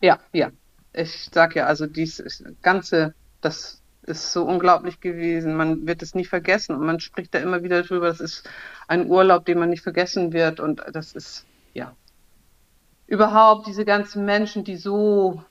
Ja, 0.00 0.18
ja. 0.32 0.50
Ich 0.92 1.28
sag 1.32 1.54
ja, 1.54 1.66
also 1.66 1.86
dieses 1.86 2.42
Ganze, 2.62 3.14
das 3.40 3.79
ist 4.02 4.32
so 4.32 4.44
unglaublich 4.44 5.00
gewesen. 5.00 5.54
Man 5.56 5.86
wird 5.86 6.02
es 6.02 6.14
nie 6.14 6.24
vergessen 6.24 6.74
und 6.74 6.84
man 6.84 7.00
spricht 7.00 7.34
da 7.34 7.38
immer 7.38 7.62
wieder 7.62 7.82
drüber. 7.82 8.08
Das 8.08 8.20
ist 8.20 8.48
ein 8.88 9.06
Urlaub, 9.06 9.44
den 9.44 9.58
man 9.58 9.70
nicht 9.70 9.82
vergessen 9.82 10.32
wird 10.32 10.60
und 10.60 10.82
das 10.92 11.12
ist, 11.12 11.46
ja. 11.74 11.94
Überhaupt 13.06 13.66
diese 13.66 13.84
ganzen 13.84 14.24
Menschen, 14.24 14.64
die 14.64 14.76
so 14.76 15.42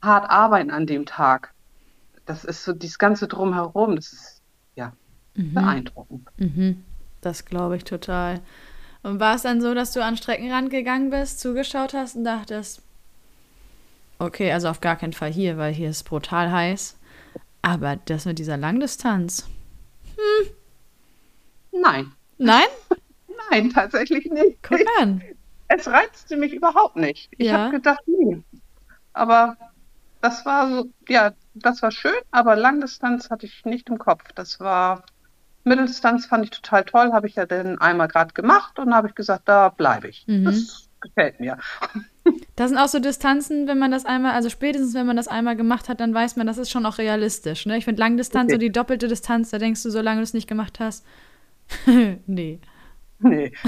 hart 0.00 0.30
arbeiten 0.30 0.70
an 0.70 0.86
dem 0.86 1.06
Tag. 1.06 1.52
Das 2.26 2.44
ist 2.44 2.64
so 2.64 2.72
dieses 2.72 2.98
ganze 2.98 3.28
Drumherum, 3.28 3.96
das 3.96 4.12
ist, 4.12 4.42
ja, 4.76 4.92
beeindruckend. 5.34 6.28
Mhm. 6.36 6.84
Das 7.20 7.44
glaube 7.44 7.76
ich 7.76 7.84
total. 7.84 8.40
Und 9.02 9.18
war 9.18 9.34
es 9.34 9.42
dann 9.42 9.60
so, 9.60 9.74
dass 9.74 9.92
du 9.92 10.02
an 10.02 10.16
Streckenrand 10.16 10.70
gegangen 10.70 11.10
bist, 11.10 11.40
zugeschaut 11.40 11.92
hast 11.92 12.16
und 12.16 12.24
dachtest, 12.24 12.82
okay, 14.18 14.52
also 14.52 14.68
auf 14.68 14.80
gar 14.80 14.96
keinen 14.96 15.12
Fall 15.12 15.32
hier, 15.32 15.58
weil 15.58 15.72
hier 15.72 15.90
ist 15.90 16.04
brutal 16.04 16.52
heiß. 16.52 16.96
Aber 17.62 17.96
das 17.96 18.24
mit 18.24 18.38
dieser 18.38 18.56
Langdistanz. 18.56 19.48
Nein, 21.72 22.12
Nein? 22.38 22.66
nein, 23.50 23.70
tatsächlich 23.70 24.26
nicht. 24.26 24.58
Guck 24.62 24.80
an. 25.00 25.22
Es 25.68 25.86
reizte 25.88 26.36
mich 26.36 26.52
überhaupt 26.52 26.96
nicht. 26.96 27.30
Ich 27.38 27.46
Ja. 27.46 27.58
habe 27.64 27.76
gedacht, 27.76 28.00
nee. 28.06 28.42
Aber 29.12 29.56
das 30.20 30.44
war 30.44 30.68
so, 30.68 30.90
ja, 31.08 31.32
das 31.54 31.82
war 31.82 31.90
schön, 31.90 32.12
aber 32.30 32.56
Langdistanz 32.56 33.30
hatte 33.30 33.46
ich 33.46 33.64
nicht 33.64 33.88
im 33.88 33.98
Kopf. 33.98 34.24
Das 34.34 34.60
war, 34.60 35.04
Mitteldistanz 35.64 36.26
fand 36.26 36.44
ich 36.44 36.50
total 36.50 36.84
toll, 36.84 37.12
habe 37.12 37.26
ich 37.26 37.36
ja 37.36 37.46
dann 37.46 37.78
einmal 37.78 38.08
gerade 38.08 38.32
gemacht 38.34 38.78
und 38.78 38.94
habe 38.94 39.08
ich 39.08 39.14
gesagt, 39.14 39.48
da 39.48 39.68
bleibe 39.70 40.08
ich. 40.08 40.26
Mhm. 40.26 40.44
Das 40.44 40.88
gefällt 41.00 41.40
mir. 41.40 41.58
Das 42.56 42.68
sind 42.68 42.78
auch 42.78 42.88
so 42.88 42.98
Distanzen, 42.98 43.66
wenn 43.66 43.78
man 43.78 43.90
das 43.90 44.04
einmal, 44.04 44.32
also 44.32 44.50
spätestens 44.50 44.94
wenn 44.94 45.06
man 45.06 45.16
das 45.16 45.26
einmal 45.28 45.56
gemacht 45.56 45.88
hat, 45.88 46.00
dann 46.00 46.12
weiß 46.12 46.36
man, 46.36 46.46
das 46.46 46.58
ist 46.58 46.70
schon 46.70 46.84
auch 46.84 46.98
realistisch. 46.98 47.64
Ne? 47.64 47.78
Ich 47.78 47.84
finde 47.86 48.00
Langdistanz 48.00 48.44
Okay. 48.50 48.54
so 48.54 48.58
die 48.58 48.70
doppelte 48.72 49.08
Distanz, 49.08 49.50
da 49.50 49.58
denkst 49.58 49.82
du, 49.82 49.90
solange 49.90 50.18
du 50.18 50.24
es 50.24 50.34
nicht 50.34 50.48
gemacht 50.48 50.78
hast, 50.80 51.04
nee. 52.26 52.58
Nee, 53.24 53.52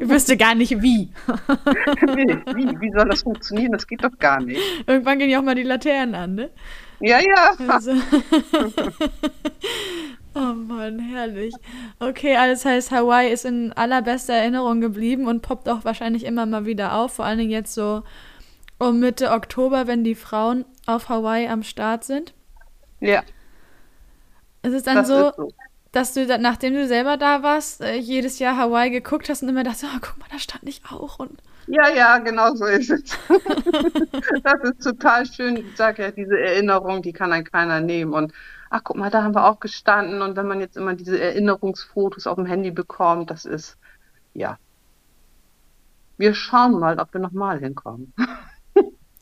Ich 0.00 0.08
wüsste 0.08 0.36
gar 0.38 0.54
nicht 0.54 0.80
wie. 0.80 1.10
nee, 2.16 2.36
wie, 2.54 2.80
wie 2.80 2.90
soll 2.90 3.06
das 3.06 3.22
funktionieren? 3.22 3.72
Das 3.72 3.86
geht 3.86 4.02
doch 4.02 4.18
gar 4.18 4.40
nicht. 4.40 4.58
Irgendwann 4.86 5.18
gehen 5.18 5.28
ja 5.28 5.40
auch 5.40 5.44
mal 5.44 5.54
die 5.54 5.62
Laternen 5.62 6.14
an, 6.14 6.34
ne? 6.34 6.50
Ja, 7.00 7.18
ja. 7.20 7.52
Also. 7.68 7.92
Oh 10.34 10.54
Mann, 10.54 10.98
herrlich. 10.98 11.58
Okay, 11.98 12.36
alles 12.36 12.64
heißt, 12.64 12.90
Hawaii 12.90 13.32
ist 13.32 13.44
in 13.44 13.72
allerbester 13.72 14.34
Erinnerung 14.34 14.80
geblieben 14.80 15.26
und 15.26 15.42
poppt 15.42 15.68
auch 15.68 15.84
wahrscheinlich 15.84 16.24
immer 16.24 16.46
mal 16.46 16.66
wieder 16.66 16.94
auf. 16.94 17.14
Vor 17.14 17.24
allen 17.24 17.38
Dingen 17.38 17.50
jetzt 17.50 17.74
so 17.74 18.02
um 18.78 19.00
Mitte 19.00 19.30
Oktober, 19.32 19.86
wenn 19.88 20.04
die 20.04 20.14
Frauen 20.16 20.64
auf 20.86 21.08
Hawaii 21.10 21.48
am 21.48 21.62
Start 21.64 22.04
sind. 22.04 22.34
Ja, 23.00 23.24
Es 24.62 24.72
ist 24.72 24.86
dann 24.86 24.98
das 24.98 25.08
so, 25.08 25.28
ist 25.28 25.36
so. 25.36 25.54
dass 25.92 26.14
du, 26.14 26.26
da, 26.26 26.38
nachdem 26.38 26.74
du 26.74 26.86
selber 26.88 27.16
da 27.16 27.42
warst, 27.42 27.80
äh, 27.82 27.94
jedes 27.96 28.38
Jahr 28.40 28.56
Hawaii 28.56 28.90
geguckt 28.90 29.28
hast 29.28 29.42
und 29.42 29.48
immer 29.48 29.64
dachtest, 29.64 29.84
oh, 29.86 29.98
guck 30.00 30.18
mal, 30.18 30.26
da 30.30 30.38
stand 30.38 30.68
ich 30.68 30.82
auch. 30.90 31.18
Und 31.18 31.42
Ja, 31.66 31.88
ja, 31.94 32.18
genau 32.18 32.54
so 32.54 32.66
ist 32.66 32.90
es. 32.90 33.02
Das 34.44 34.54
ist 34.62 34.82
total 34.82 35.26
schön. 35.26 35.56
Ich 35.56 35.76
sage 35.76 36.02
ja, 36.02 36.10
diese 36.10 36.38
Erinnerung, 36.38 37.02
die 37.02 37.12
kann 37.12 37.32
ein 37.32 37.44
keiner 37.44 37.80
nehmen. 37.80 38.12
Und 38.12 38.32
ach, 38.74 38.80
guck 38.82 38.96
mal, 38.96 39.10
da 39.10 39.22
haben 39.22 39.36
wir 39.36 39.46
auch 39.46 39.60
gestanden. 39.60 40.20
Und 40.20 40.36
wenn 40.36 40.48
man 40.48 40.60
jetzt 40.60 40.76
immer 40.76 40.94
diese 40.94 41.20
Erinnerungsfotos 41.20 42.26
auf 42.26 42.34
dem 42.34 42.46
Handy 42.46 42.72
bekommt, 42.72 43.30
das 43.30 43.44
ist, 43.44 43.78
ja. 44.34 44.58
Wir 46.18 46.34
schauen 46.34 46.80
mal, 46.80 46.98
ob 46.98 47.14
wir 47.14 47.20
nochmal 47.20 47.60
hinkommen. 47.60 48.12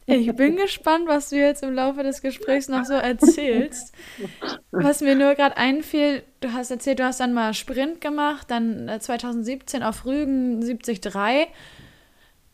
Ich 0.05 0.35
bin 0.35 0.57
gespannt, 0.57 1.07
was 1.07 1.31
du 1.31 1.37
jetzt 1.37 1.63
im 1.63 1.75
Laufe 1.75 2.03
des 2.03 2.23
Gesprächs 2.23 2.69
noch 2.69 2.85
so 2.85 2.95
erzählst. 2.95 3.95
Was 4.73 5.01
mir 5.01 5.15
nur 5.15 5.37
gerade 5.37 5.57
einfiel, 5.57 6.25
du 6.41 6.53
hast 6.53 6.73
erzählt, 6.73 6.99
du 6.99 7.05
hast 7.05 7.21
dann 7.21 7.33
mal 7.33 7.55
Sprint 7.55 8.01
gemacht, 8.01 8.51
dann 8.51 8.89
äh, 8.89 8.99
2017 8.99 9.85
auf 9.85 10.05
Rügen 10.05 10.61
73. 10.61 11.15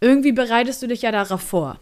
Irgendwie 0.00 0.32
bereitest 0.32 0.82
du 0.82 0.88
dich 0.88 1.02
ja 1.02 1.10
darauf 1.10 1.40
vor. 1.40 1.80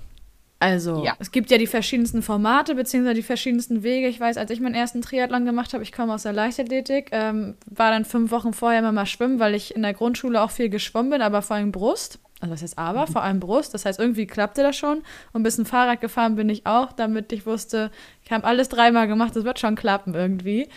Also, 0.58 1.04
Ja. 1.04 1.14
es 1.18 1.32
gibt 1.32 1.50
ja 1.50 1.58
die 1.58 1.66
verschiedensten 1.66 2.22
Formate 2.22 2.74
beziehungsweise 2.74 3.14
die 3.16 3.22
verschiedensten 3.22 3.82
Wege. 3.82 4.08
Ich 4.08 4.18
weiß, 4.18 4.38
als 4.38 4.50
ich 4.50 4.60
meinen 4.60 4.74
ersten 4.74 5.02
Triathlon 5.02 5.44
gemacht 5.44 5.74
habe, 5.74 5.82
ich 5.82 5.92
komme 5.92 6.14
aus 6.14 6.22
der 6.22 6.32
Leichtathletik, 6.32 7.10
ähm, 7.12 7.56
war 7.66 7.90
dann 7.90 8.04
fünf 8.06 8.30
Wochen 8.30 8.52
vorher 8.54 8.78
immer 8.78 8.92
mal 8.92 9.04
schwimmen, 9.06 9.38
weil 9.38 9.54
ich 9.54 9.76
in 9.76 9.82
der 9.82 9.92
Grundschule 9.92 10.40
auch 10.40 10.50
viel 10.50 10.70
geschwommen 10.70 11.10
bin, 11.10 11.20
aber 11.22 11.42
vor 11.42 11.56
allem 11.56 11.72
Brust. 11.72 12.18
Also 12.40 12.52
was 12.54 12.62
heißt 12.62 12.78
aber? 12.78 13.06
Vor 13.06 13.22
allem 13.22 13.40
Brust. 13.40 13.72
Das 13.74 13.84
heißt, 13.84 13.98
irgendwie 13.98 14.26
klappte 14.26 14.62
das 14.62 14.76
schon. 14.76 14.98
Und 15.32 15.40
ein 15.40 15.42
bisschen 15.42 15.64
Fahrrad 15.66 16.00
gefahren 16.00 16.36
bin 16.36 16.48
ich 16.48 16.66
auch, 16.66 16.92
damit 16.92 17.32
ich 17.32 17.46
wusste, 17.46 17.90
ich 18.24 18.30
habe 18.30 18.44
alles 18.44 18.68
dreimal 18.68 19.08
gemacht, 19.08 19.36
das 19.36 19.44
wird 19.44 19.58
schon 19.58 19.74
klappen 19.74 20.14
irgendwie. 20.14 20.68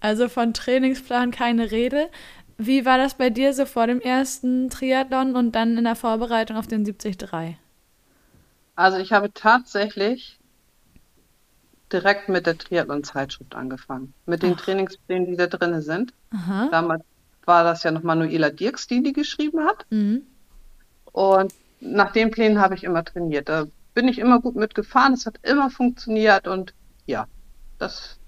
Also 0.00 0.28
von 0.28 0.52
Trainingsplan 0.54 1.30
keine 1.32 1.70
Rede. 1.72 2.08
Wie 2.56 2.84
war 2.84 2.98
das 2.98 3.14
bei 3.14 3.30
dir 3.30 3.52
so 3.52 3.66
vor 3.66 3.86
dem 3.86 4.00
ersten 4.00 4.68
Triathlon 4.70 5.36
und 5.36 5.52
dann 5.52 5.76
in 5.76 5.84
der 5.84 5.94
Vorbereitung 5.96 6.56
auf 6.56 6.66
den 6.66 6.84
73? 6.84 7.56
Also 8.78 8.98
ich 8.98 9.12
habe 9.12 9.34
tatsächlich 9.34 10.38
direkt 11.92 12.28
mit 12.28 12.46
der 12.46 12.56
Triathlon-Zeitschrift 12.56 13.56
angefangen. 13.56 14.14
Mit 14.24 14.44
den 14.44 14.54
Ach. 14.54 14.60
Trainingsplänen, 14.60 15.26
die 15.26 15.36
da 15.36 15.48
drin 15.48 15.82
sind. 15.82 16.12
Aha. 16.30 16.68
Damals 16.70 17.02
war 17.44 17.64
das 17.64 17.82
ja 17.82 17.90
noch 17.90 18.04
Manuela 18.04 18.50
Dirks, 18.50 18.86
die 18.86 19.02
die 19.02 19.12
geschrieben 19.12 19.64
hat. 19.64 19.84
Mhm. 19.90 20.22
Und 21.10 21.52
nach 21.80 22.12
den 22.12 22.30
Plänen 22.30 22.60
habe 22.60 22.76
ich 22.76 22.84
immer 22.84 23.04
trainiert. 23.04 23.48
Da 23.48 23.66
bin 23.94 24.06
ich 24.06 24.20
immer 24.20 24.40
gut 24.40 24.54
mitgefahren. 24.54 25.14
Es 25.14 25.26
hat 25.26 25.40
immer 25.42 25.70
funktioniert. 25.70 26.46
Und 26.46 26.72
ja, 27.04 27.26
das 27.78 28.20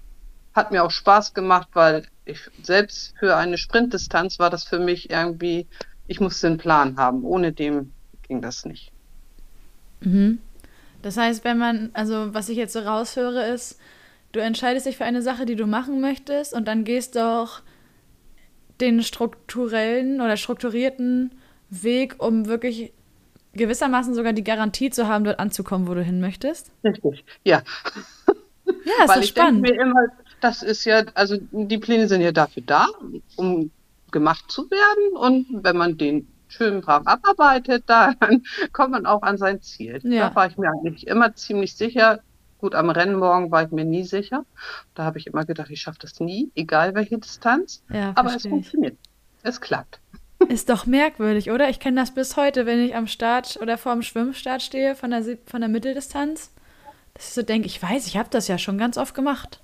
hat 0.53 0.73
mir 0.73 0.83
auch 0.83 0.91
Spaß 0.91 1.33
gemacht, 1.33 1.69
weil 1.71 2.07
ich 2.25 2.41
selbst 2.61 3.13
für 3.17 3.37
eine 3.37 3.57
Sprintdistanz 3.57 4.37
war 4.37 4.49
das 4.49 4.65
für 4.65 4.79
mich 4.79 5.11
irgendwie, 5.11 5.65
ich 6.07 6.19
musste 6.19 6.47
einen 6.47 6.57
Plan 6.57 6.97
haben. 6.97 7.23
Ohne 7.23 7.53
dem 7.53 7.93
ging 8.23 8.41
das 8.41 8.65
nicht. 8.65 8.91
Mhm. 10.01 10.39
Das 11.01 11.17
heißt, 11.17 11.43
wenn 11.43 11.57
man, 11.57 11.89
also 11.93 12.33
was 12.33 12.49
ich 12.49 12.57
jetzt 12.57 12.73
so 12.73 12.79
raushöre, 12.79 13.47
ist, 13.47 13.79
du 14.33 14.39
entscheidest 14.39 14.85
dich 14.85 14.97
für 14.97 15.05
eine 15.05 15.21
Sache, 15.21 15.45
die 15.45 15.55
du 15.55 15.65
machen 15.65 15.99
möchtest 16.01 16.53
und 16.53 16.67
dann 16.67 16.83
gehst 16.83 17.15
du 17.15 17.25
auch 17.25 17.61
den 18.79 19.01
strukturellen 19.03 20.21
oder 20.21 20.37
strukturierten 20.37 21.31
Weg, 21.69 22.15
um 22.19 22.47
wirklich 22.47 22.93
gewissermaßen 23.53 24.13
sogar 24.13 24.33
die 24.33 24.43
Garantie 24.43 24.89
zu 24.89 25.07
haben, 25.07 25.23
dort 25.23 25.39
anzukommen, 25.39 25.87
wo 25.87 25.93
du 25.93 26.03
hin 26.03 26.21
möchtest. 26.21 26.71
Richtig, 26.83 27.25
ja. 27.43 27.63
Ja, 28.85 29.03
ist 29.03 29.09
Weil 29.09 29.17
doch 29.17 29.23
ich 29.23 29.33
denke 29.33 29.49
spannend. 29.49 29.61
mir 29.61 29.73
immer, 29.73 30.07
das 30.39 30.63
ist 30.63 30.85
ja, 30.85 31.03
also 31.13 31.37
die 31.51 31.77
Pläne 31.77 32.07
sind 32.07 32.21
ja 32.21 32.31
dafür 32.31 32.63
da, 32.65 32.87
um 33.35 33.71
gemacht 34.11 34.45
zu 34.51 34.69
werden. 34.71 35.17
Und 35.17 35.63
wenn 35.63 35.77
man 35.77 35.97
den 35.97 36.27
schön 36.51 36.81
brav 36.81 37.05
abarbeitet, 37.05 37.83
dann 37.87 38.43
kommt 38.73 38.91
man 38.91 39.05
auch 39.05 39.21
an 39.23 39.37
sein 39.37 39.61
Ziel. 39.61 39.99
Ja. 40.03 40.29
Da 40.29 40.35
war 40.35 40.47
ich 40.47 40.57
mir 40.57 40.69
eigentlich 40.69 41.07
immer 41.07 41.35
ziemlich 41.35 41.75
sicher. 41.75 42.19
Gut, 42.59 42.75
am 42.75 42.91
Rennmorgen 42.91 43.49
war 43.49 43.63
ich 43.63 43.71
mir 43.71 43.85
nie 43.85 44.03
sicher. 44.03 44.45
Da 44.93 45.03
habe 45.03 45.17
ich 45.17 45.27
immer 45.27 45.45
gedacht, 45.45 45.71
ich 45.71 45.81
schaffe 45.81 45.97
das 45.99 46.19
nie, 46.19 46.51
egal 46.53 46.93
welche 46.93 47.17
Distanz. 47.17 47.83
Ja, 47.91 48.11
Aber 48.15 48.35
es 48.35 48.43
funktioniert. 48.43 48.97
Es 49.41 49.59
klappt. 49.59 49.99
Ist 50.47 50.69
doch 50.69 50.85
merkwürdig, 50.85 51.51
oder? 51.51 51.69
Ich 51.69 51.79
kenne 51.79 51.99
das 51.99 52.11
bis 52.11 52.37
heute, 52.37 52.65
wenn 52.65 52.79
ich 52.79 52.95
am 52.95 53.07
Start 53.07 53.57
oder 53.61 53.77
vor 53.77 53.93
dem 53.93 54.01
Schwimmstart 54.01 54.61
stehe 54.61 54.95
von 54.95 55.11
der, 55.11 55.23
von 55.45 55.61
der 55.61 55.69
Mitteldistanz, 55.69 56.51
dass 57.13 57.29
ich 57.29 57.33
so 57.33 57.41
denke, 57.41 57.67
ich 57.67 57.81
weiß, 57.81 58.07
ich 58.07 58.17
habe 58.17 58.29
das 58.29 58.47
ja 58.47 58.57
schon 58.57 58.77
ganz 58.77 58.97
oft 58.97 59.13
gemacht. 59.15 59.61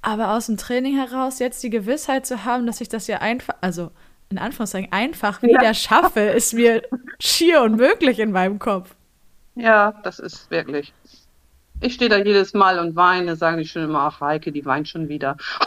Aber 0.00 0.32
aus 0.32 0.46
dem 0.46 0.56
Training 0.56 0.96
heraus 0.96 1.38
jetzt 1.38 1.62
die 1.62 1.70
Gewissheit 1.70 2.26
zu 2.26 2.44
haben, 2.44 2.66
dass 2.66 2.80
ich 2.80 2.88
das 2.88 3.06
ja 3.06 3.18
einfach, 3.18 3.54
also 3.60 3.90
in 4.32 4.38
Anführungszeichen 4.38 4.90
einfach 4.92 5.42
wieder 5.42 5.62
Ja. 5.62 5.74
schaffe, 5.74 6.20
ist 6.20 6.54
mir 6.54 6.82
schier 7.20 7.62
unmöglich 7.62 8.18
in 8.18 8.32
meinem 8.32 8.58
Kopf. 8.58 8.94
Ja, 9.54 9.92
das 10.02 10.18
ist 10.18 10.50
wirklich. 10.50 10.92
Ich 11.84 11.94
stehe 11.94 12.08
da 12.08 12.16
jedes 12.18 12.54
Mal 12.54 12.78
und 12.78 12.94
weine, 12.96 13.34
sagen 13.36 13.58
die 13.58 13.66
schon 13.66 13.82
immer, 13.84 14.00
ach 14.02 14.20
Heike, 14.20 14.52
die 14.52 14.64
weint 14.64 14.88
schon 14.88 15.08
wieder. 15.08 15.36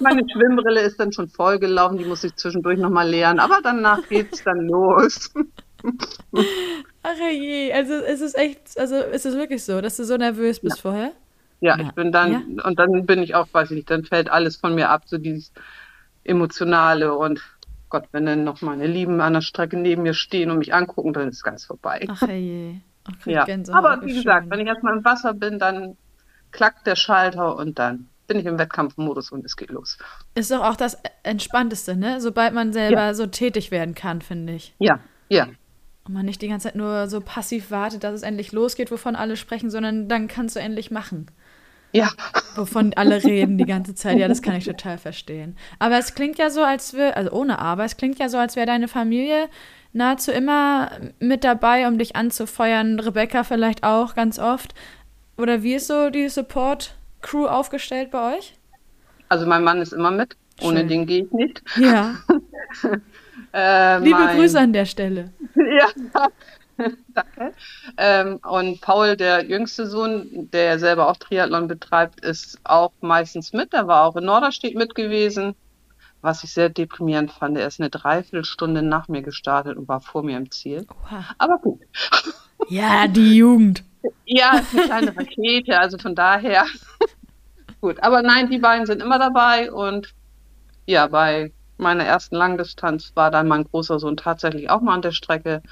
Meine 0.00 0.22
Schwimmbrille 0.30 0.80
ist 0.80 0.98
dann 0.98 1.12
schon 1.12 1.28
vollgelaufen, 1.28 1.98
die 1.98 2.04
muss 2.04 2.24
ich 2.24 2.34
zwischendurch 2.36 2.78
nochmal 2.78 3.08
leeren, 3.08 3.38
aber 3.38 3.58
danach 3.62 4.00
geht's 4.08 4.42
dann 4.44 4.60
los. 4.66 5.30
Ach 7.02 7.16
je, 7.32 7.72
also 7.72 7.94
es 7.94 8.20
ist 8.20 8.38
echt, 8.38 8.78
also 8.78 8.96
ist 8.96 9.26
es 9.26 9.34
wirklich 9.34 9.64
so, 9.64 9.80
dass 9.80 9.96
du 9.96 10.04
so 10.04 10.16
nervös 10.16 10.60
bist 10.60 10.80
vorher? 10.80 11.10
Ja, 11.60 11.76
Ja. 11.76 11.84
ich 11.88 11.92
bin 11.92 12.12
dann, 12.12 12.60
und 12.64 12.78
dann 12.78 13.04
bin 13.06 13.22
ich 13.22 13.34
auch, 13.34 13.48
weiß 13.52 13.70
ich 13.72 13.76
nicht, 13.76 13.90
dann 13.90 14.04
fällt 14.04 14.30
alles 14.30 14.56
von 14.56 14.74
mir 14.74 14.88
ab, 14.90 15.02
so 15.06 15.18
dieses 15.18 15.52
Emotionale 16.24 17.14
und 17.14 17.40
Gott, 17.88 18.04
wenn 18.12 18.24
dann 18.26 18.44
noch 18.44 18.62
meine 18.62 18.86
Lieben 18.86 19.20
an 19.20 19.34
der 19.34 19.42
Strecke 19.42 19.76
neben 19.76 20.02
mir 20.02 20.14
stehen 20.14 20.50
und 20.50 20.58
mich 20.58 20.72
angucken, 20.74 21.12
dann 21.12 21.28
ist 21.28 21.42
ganz 21.42 21.64
vorbei. 21.64 22.08
Ach 22.08 22.22
je. 22.28 22.76
Ach, 23.04 23.18
krieg 23.18 23.34
Ja, 23.34 23.44
Gänsehaut, 23.44 23.84
aber 23.84 24.06
wie 24.06 24.14
gesagt, 24.14 24.44
schön. 24.44 24.50
wenn 24.50 24.60
ich 24.60 24.66
erstmal 24.66 24.96
im 24.96 25.04
Wasser 25.04 25.34
bin, 25.34 25.58
dann 25.58 25.96
klackt 26.52 26.86
der 26.86 26.96
Schalter 26.96 27.56
und 27.56 27.78
dann 27.78 28.08
bin 28.28 28.38
ich 28.38 28.46
im 28.46 28.58
Wettkampfmodus 28.58 29.32
und 29.32 29.44
es 29.44 29.56
geht 29.56 29.70
los. 29.70 29.98
Ist 30.34 30.50
doch 30.50 30.62
auch 30.62 30.76
das 30.76 30.96
Entspannteste, 31.22 31.96
ne? 31.96 32.20
Sobald 32.20 32.54
man 32.54 32.72
selber 32.72 33.14
so 33.14 33.26
tätig 33.26 33.70
werden 33.70 33.94
kann, 33.94 34.22
finde 34.22 34.54
ich. 34.54 34.74
Ja, 34.78 35.00
ja, 35.28 35.48
Und 36.04 36.14
man 36.14 36.24
nicht 36.26 36.40
die 36.42 36.48
ganze 36.48 36.68
Zeit 36.68 36.76
nur 36.76 37.08
so 37.08 37.20
passiv 37.20 37.70
wartet, 37.70 38.04
dass 38.04 38.14
es 38.14 38.22
endlich 38.22 38.52
losgeht, 38.52 38.90
wovon 38.90 39.16
alle 39.16 39.36
sprechen, 39.36 39.70
sondern 39.70 40.08
dann 40.08 40.28
kannst 40.28 40.56
du 40.56 40.60
endlich 40.60 40.90
machen. 40.90 41.26
Ja. 41.92 42.10
Wovon 42.56 42.92
alle 42.96 43.22
reden 43.22 43.56
die 43.58 43.64
ganze 43.64 43.94
Zeit. 43.94 44.18
Ja, 44.18 44.28
das 44.28 44.42
kann 44.42 44.56
ich 44.56 44.64
total 44.64 44.98
verstehen. 44.98 45.56
Aber 45.78 45.98
es 45.98 46.14
klingt 46.14 46.38
ja 46.38 46.50
so, 46.50 46.62
als 46.62 46.94
wäre, 46.94 47.16
also 47.16 47.30
ohne 47.32 47.58
Aber, 47.58 47.84
es 47.84 47.96
klingt 47.96 48.18
ja 48.18 48.28
so, 48.28 48.36
als 48.38 48.56
wäre 48.56 48.66
deine 48.66 48.88
Familie 48.88 49.48
nahezu 49.94 50.30
immer 50.32 50.90
mit 51.18 51.44
dabei, 51.44 51.86
um 51.88 51.98
dich 51.98 52.16
anzufeuern. 52.16 52.98
Rebecca 53.00 53.44
vielleicht 53.44 53.84
auch 53.84 54.14
ganz 54.14 54.38
oft. 54.38 54.74
Oder 55.38 55.62
wie 55.62 55.74
ist 55.74 55.86
so 55.86 56.10
die 56.10 56.28
Support-Crew 56.28 57.46
aufgestellt 57.46 58.10
bei 58.10 58.36
euch? 58.36 58.54
Also 59.28 59.46
mein 59.46 59.64
Mann 59.64 59.80
ist 59.80 59.92
immer 59.94 60.10
mit, 60.10 60.36
ohne 60.62 60.80
Schön. 60.80 60.88
den 60.88 61.06
gehe 61.06 61.24
ich 61.24 61.32
nicht. 61.32 61.62
Ja, 61.76 62.16
Äh, 63.54 63.98
liebe 63.98 64.18
mein- 64.18 64.36
Grüße 64.38 64.58
an 64.58 64.72
der 64.72 64.86
Stelle. 64.86 65.30
Ja, 65.54 65.88
danke. 67.08 67.54
Ähm, 67.96 68.38
und 68.42 68.80
Paul, 68.80 69.16
der 69.16 69.44
jüngste 69.44 69.86
Sohn, 69.86 70.50
der 70.52 70.78
selber 70.78 71.08
auch 71.08 71.16
Triathlon 71.16 71.68
betreibt, 71.68 72.20
ist 72.20 72.58
auch 72.64 72.92
meistens 73.00 73.52
mit. 73.52 73.72
Der 73.72 73.86
war 73.86 74.04
auch 74.04 74.16
in 74.16 74.24
Norderstedt 74.24 74.74
mit 74.74 74.94
gewesen, 74.94 75.54
was 76.20 76.44
ich 76.44 76.52
sehr 76.52 76.68
deprimierend 76.68 77.32
fand. 77.32 77.56
Er 77.58 77.66
ist 77.66 77.80
eine 77.80 77.90
Dreiviertelstunde 77.90 78.82
nach 78.82 79.08
mir 79.08 79.22
gestartet 79.22 79.76
und 79.76 79.88
war 79.88 80.00
vor 80.00 80.22
mir 80.22 80.36
im 80.36 80.50
Ziel. 80.50 80.86
Oha. 80.90 81.24
Aber 81.38 81.58
gut. 81.58 81.80
Ja, 82.68 83.08
die 83.08 83.34
Jugend. 83.34 83.82
Ja, 84.24 84.52
eine 84.52 84.82
kleine 84.84 85.16
Rakete, 85.16 85.80
also 85.80 85.98
von 85.98 86.14
daher. 86.14 86.64
Gut, 87.80 88.00
aber 88.00 88.22
nein, 88.22 88.48
die 88.48 88.58
beiden 88.58 88.86
sind 88.86 89.02
immer 89.02 89.18
dabei 89.18 89.72
und 89.72 90.14
ja, 90.86 91.08
bei 91.08 91.52
meiner 91.76 92.04
ersten 92.04 92.36
Langdistanz 92.36 93.12
war 93.14 93.30
dann 93.30 93.48
mein 93.48 93.64
großer 93.64 93.98
Sohn 93.98 94.16
tatsächlich 94.16 94.70
auch 94.70 94.80
mal 94.80 94.94
an 94.94 95.02
der 95.02 95.12
Strecke. 95.12 95.62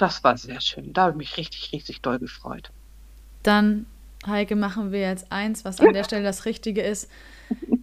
Das 0.00 0.24
war 0.24 0.38
sehr 0.38 0.62
schön. 0.62 0.94
Da 0.94 1.02
habe 1.02 1.10
ich 1.12 1.18
mich 1.18 1.36
richtig, 1.36 1.74
richtig 1.74 2.00
doll 2.00 2.18
gefreut. 2.18 2.70
Dann, 3.42 3.84
Heike, 4.26 4.56
machen 4.56 4.92
wir 4.92 5.00
jetzt 5.00 5.30
eins, 5.30 5.66
was 5.66 5.78
an 5.78 5.92
der 5.92 6.04
Stelle 6.04 6.24
das 6.24 6.46
Richtige 6.46 6.80
ist. 6.80 7.10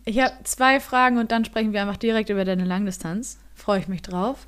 Ich 0.04 0.20
habe 0.20 0.34
zwei 0.44 0.80
Fragen 0.80 1.20
und 1.20 1.32
dann 1.32 1.46
sprechen 1.46 1.74
wir 1.74 1.82
einfach 1.82 1.98
direkt 1.98 2.32
über 2.32 2.44
deine 2.44 2.64
Langdistanz. 2.64 3.40
Freue 3.54 3.82
ich 3.82 3.88
mich 3.88 4.02
drauf. 4.02 4.48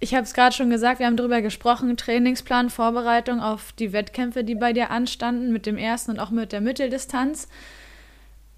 Ich 0.00 0.14
habe 0.14 0.22
es 0.22 0.32
gerade 0.32 0.54
schon 0.54 0.70
gesagt, 0.70 1.00
wir 1.00 1.06
haben 1.06 1.18
darüber 1.18 1.42
gesprochen, 1.42 1.96
Trainingsplan, 1.98 2.70
Vorbereitung 2.70 3.40
auf 3.40 3.72
die 3.72 3.92
Wettkämpfe, 3.92 4.42
die 4.42 4.54
bei 4.54 4.72
dir 4.72 4.90
anstanden, 4.90 5.52
mit 5.52 5.66
dem 5.66 5.76
ersten 5.76 6.12
und 6.12 6.18
auch 6.18 6.30
mit 6.30 6.52
der 6.52 6.62
Mitteldistanz. 6.62 7.48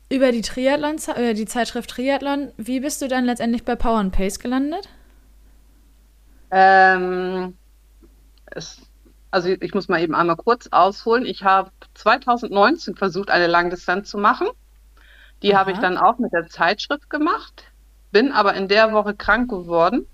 Über 0.09 0.31
die 0.31 0.43
Triathlon, 0.43 0.97
äh, 1.17 1.35
die 1.35 1.47
Zeitschrift 1.47 1.91
Triathlon, 1.91 2.53
wie 2.57 2.79
bist 2.79 3.03
du 3.03 3.09
dann 3.09 3.25
letztendlich 3.25 3.65
bei 3.65 3.75
Power 3.75 3.99
and 3.99 4.13
Pace 4.13 4.39
gelandet? 4.39 4.89
Ähm, 6.53 7.55
es, 8.51 8.81
also 9.31 9.49
ich 9.49 9.75
muss 9.75 9.89
mal 9.89 10.01
eben 10.01 10.15
einmal 10.15 10.37
kurz 10.37 10.69
ausholen. 10.71 11.25
Ich 11.25 11.45
habe 11.45 11.71
2019 11.95 12.97
versucht, 12.97 13.31
eine 13.31 13.47
Langdistanz 13.47 14.11
zu 14.11 14.19
machen. 14.19 14.49
Die 15.43 15.57
habe 15.57 15.73
ich 15.73 15.79
dann 15.79 15.97
auch 15.97 16.19
mit 16.19 16.33
der 16.33 16.49
Zeitschrift 16.49 17.09
gemacht, 17.09 17.65
bin 18.13 18.33
aber 18.33 18.55
in 18.55 18.69
der 18.69 18.93
Woche 18.93 19.15
krank 19.15 19.49
geworden. 19.51 20.07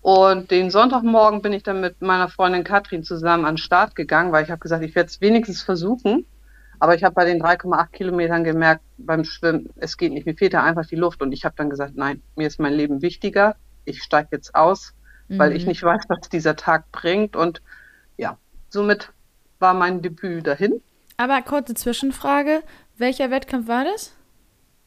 Und 0.00 0.50
den 0.50 0.70
Sonntagmorgen 0.70 1.42
bin 1.42 1.52
ich 1.52 1.62
dann 1.62 1.80
mit 1.80 2.00
meiner 2.02 2.28
Freundin 2.28 2.64
Katrin 2.64 3.04
zusammen 3.04 3.44
an 3.44 3.54
den 3.54 3.58
Start 3.58 3.94
gegangen, 3.94 4.32
weil 4.32 4.44
ich 4.44 4.50
habe 4.50 4.60
gesagt, 4.60 4.82
ich 4.84 4.94
werde 4.94 5.08
es 5.08 5.20
wenigstens 5.20 5.62
versuchen. 5.62 6.26
Aber 6.80 6.94
ich 6.94 7.02
habe 7.02 7.14
bei 7.14 7.24
den 7.24 7.42
3,8 7.42 7.88
Kilometern 7.90 8.44
gemerkt 8.44 8.82
beim 8.98 9.24
Schwimmen, 9.24 9.70
es 9.76 9.96
geht 9.96 10.12
nicht, 10.12 10.26
mir 10.26 10.34
fehlt 10.34 10.54
da 10.54 10.62
einfach 10.62 10.86
die 10.86 10.96
Luft. 10.96 11.20
Und 11.22 11.32
ich 11.32 11.44
habe 11.44 11.54
dann 11.56 11.70
gesagt, 11.70 11.96
nein, 11.96 12.22
mir 12.36 12.46
ist 12.46 12.60
mein 12.60 12.72
Leben 12.72 13.02
wichtiger. 13.02 13.56
Ich 13.84 14.02
steige 14.02 14.28
jetzt 14.32 14.54
aus, 14.54 14.94
weil 15.28 15.52
ich 15.54 15.62
Mhm. 15.62 15.68
nicht 15.68 15.82
weiß, 15.82 16.02
was 16.08 16.28
dieser 16.28 16.56
Tag 16.56 16.90
bringt. 16.92 17.36
Und 17.36 17.60
ja, 18.16 18.36
somit 18.68 19.12
war 19.58 19.74
mein 19.74 20.02
Debüt 20.02 20.46
dahin. 20.46 20.80
Aber 21.16 21.40
kurze 21.42 21.74
Zwischenfrage, 21.74 22.62
welcher 22.96 23.30
Wettkampf 23.30 23.68
war 23.68 23.84
das? 23.84 24.14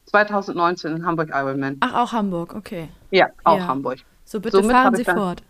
2019 0.06 0.96
in 0.96 1.06
Hamburg 1.06 1.30
Ironman. 1.32 1.76
Ach, 1.80 1.94
auch 1.94 2.12
Hamburg, 2.12 2.54
okay. 2.54 2.88
Ja, 3.10 3.28
auch 3.44 3.58
Ja. 3.58 3.66
Hamburg. 3.66 3.98
So, 4.24 4.40
bitte 4.40 4.56
Somit 4.58 4.72
fahren 4.72 4.94
Sie 4.96 5.04
fort. 5.04 5.42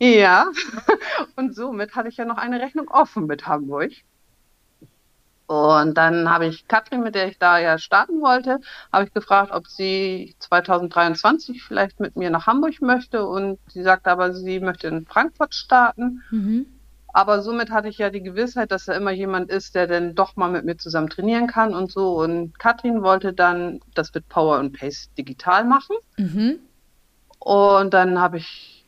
Ja, 0.00 0.46
und 1.36 1.54
somit 1.54 1.94
hatte 1.94 2.08
ich 2.08 2.16
ja 2.16 2.24
noch 2.24 2.36
eine 2.38 2.60
Rechnung 2.60 2.88
offen 2.88 3.26
mit 3.26 3.46
Hamburg. 3.46 3.92
Und 5.54 5.94
dann 5.94 6.28
habe 6.30 6.46
ich 6.46 6.66
Katrin, 6.66 7.02
mit 7.02 7.14
der 7.14 7.28
ich 7.28 7.38
da 7.38 7.58
ja 7.58 7.78
starten 7.78 8.20
wollte, 8.20 8.60
habe 8.92 9.04
ich 9.04 9.14
gefragt, 9.14 9.52
ob 9.52 9.68
sie 9.68 10.34
2023 10.40 11.62
vielleicht 11.62 12.00
mit 12.00 12.16
mir 12.16 12.30
nach 12.30 12.46
Hamburg 12.46 12.80
möchte. 12.80 13.26
Und 13.26 13.58
sie 13.68 13.82
sagte 13.82 14.10
aber, 14.10 14.34
sie 14.34 14.60
möchte 14.60 14.88
in 14.88 15.06
Frankfurt 15.06 15.54
starten. 15.54 16.22
Mhm. 16.30 16.66
Aber 17.08 17.42
somit 17.42 17.70
hatte 17.70 17.88
ich 17.88 17.98
ja 17.98 18.10
die 18.10 18.22
Gewissheit, 18.22 18.72
dass 18.72 18.86
da 18.86 18.94
immer 18.94 19.12
jemand 19.12 19.48
ist, 19.48 19.76
der 19.76 19.86
dann 19.86 20.16
doch 20.16 20.34
mal 20.34 20.50
mit 20.50 20.64
mir 20.64 20.76
zusammen 20.76 21.08
trainieren 21.08 21.46
kann 21.46 21.72
und 21.72 21.92
so. 21.92 22.20
Und 22.20 22.58
Katrin 22.58 23.02
wollte 23.02 23.32
dann 23.32 23.80
das 23.94 24.12
mit 24.12 24.28
Power 24.28 24.58
und 24.58 24.76
Pace 24.76 25.10
digital 25.16 25.64
machen. 25.64 25.96
Mhm. 26.16 26.58
Und 27.38 27.94
dann 27.94 28.18
habe 28.18 28.38
ich 28.38 28.84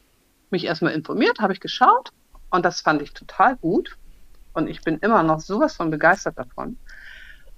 mich 0.50 0.64
erstmal 0.64 0.92
informiert, 0.92 1.38
habe 1.38 1.52
ich 1.52 1.60
geschaut 1.60 2.10
und 2.50 2.64
das 2.64 2.80
fand 2.80 3.02
ich 3.02 3.12
total 3.12 3.56
gut. 3.56 3.96
Und 4.56 4.68
ich 4.68 4.80
bin 4.80 4.98
immer 5.00 5.22
noch 5.22 5.40
sowas 5.40 5.76
von 5.76 5.90
begeistert 5.90 6.38
davon. 6.38 6.78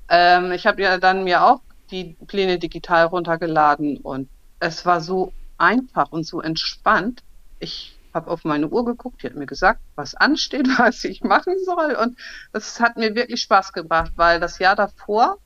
Ähm, 0.09 0.51
ich 0.51 0.67
habe 0.67 0.83
ja 0.83 0.99
dann 0.99 1.23
mir 1.23 1.45
auch 1.45 1.61
die 1.93 2.17
Pläne 2.27 2.59
digital 2.59 3.07
runtergeladen 3.07 3.99
und 3.99 4.29
es 4.59 4.85
war 4.85 5.01
so 5.01 5.33
einfach 5.59 6.11
und 6.11 6.27
so 6.27 6.41
entspannt. 6.41 7.23
Ich 7.61 7.97
habe 8.13 8.31
auf 8.33 8.45
meine 8.45 8.69
Uhr 8.69 8.85
geguckt, 8.85 9.23
die 9.23 9.29
hat 9.29 9.37
mir 9.37 9.47
gesagt, 9.47 9.81
was 9.95 10.17
ansteht, 10.17 10.67
was 10.79 11.05
ich 11.05 11.23
machen 11.23 11.55
soll. 11.65 11.95
Und 11.95 12.19
das 12.53 12.81
hat 12.81 12.97
mir 12.97 13.15
wirklich 13.15 13.43
Spaß 13.43 13.73
gebracht, 13.73 14.13
weil 14.17 14.41
das 14.41 14.59
Jahr 14.59 14.75
davor 14.75 15.39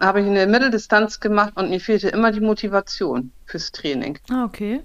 habe 0.00 0.22
ich 0.22 0.26
eine 0.26 0.46
Mitteldistanz 0.46 1.20
gemacht 1.20 1.52
und 1.56 1.68
mir 1.68 1.80
fehlte 1.80 2.08
immer 2.08 2.32
die 2.32 2.40
Motivation 2.40 3.32
fürs 3.44 3.70
Training. 3.70 4.18
Ah, 4.30 4.44
okay. 4.44 4.82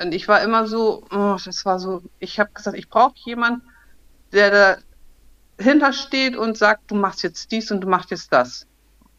Und 0.00 0.14
ich 0.14 0.28
war 0.28 0.42
immer 0.42 0.68
so, 0.68 1.04
oh, 1.10 1.36
das 1.44 1.64
war 1.66 1.80
so, 1.80 2.02
ich 2.20 2.38
habe 2.38 2.52
gesagt, 2.54 2.76
ich 2.78 2.88
brauche 2.88 3.14
jemanden, 3.24 3.62
der 4.32 4.50
dahinter 4.50 4.87
steht 5.92 6.36
und 6.36 6.56
sagt, 6.56 6.90
du 6.90 6.94
machst 6.94 7.22
jetzt 7.22 7.50
dies 7.52 7.70
und 7.70 7.80
du 7.80 7.88
machst 7.88 8.10
jetzt 8.10 8.32
das. 8.32 8.66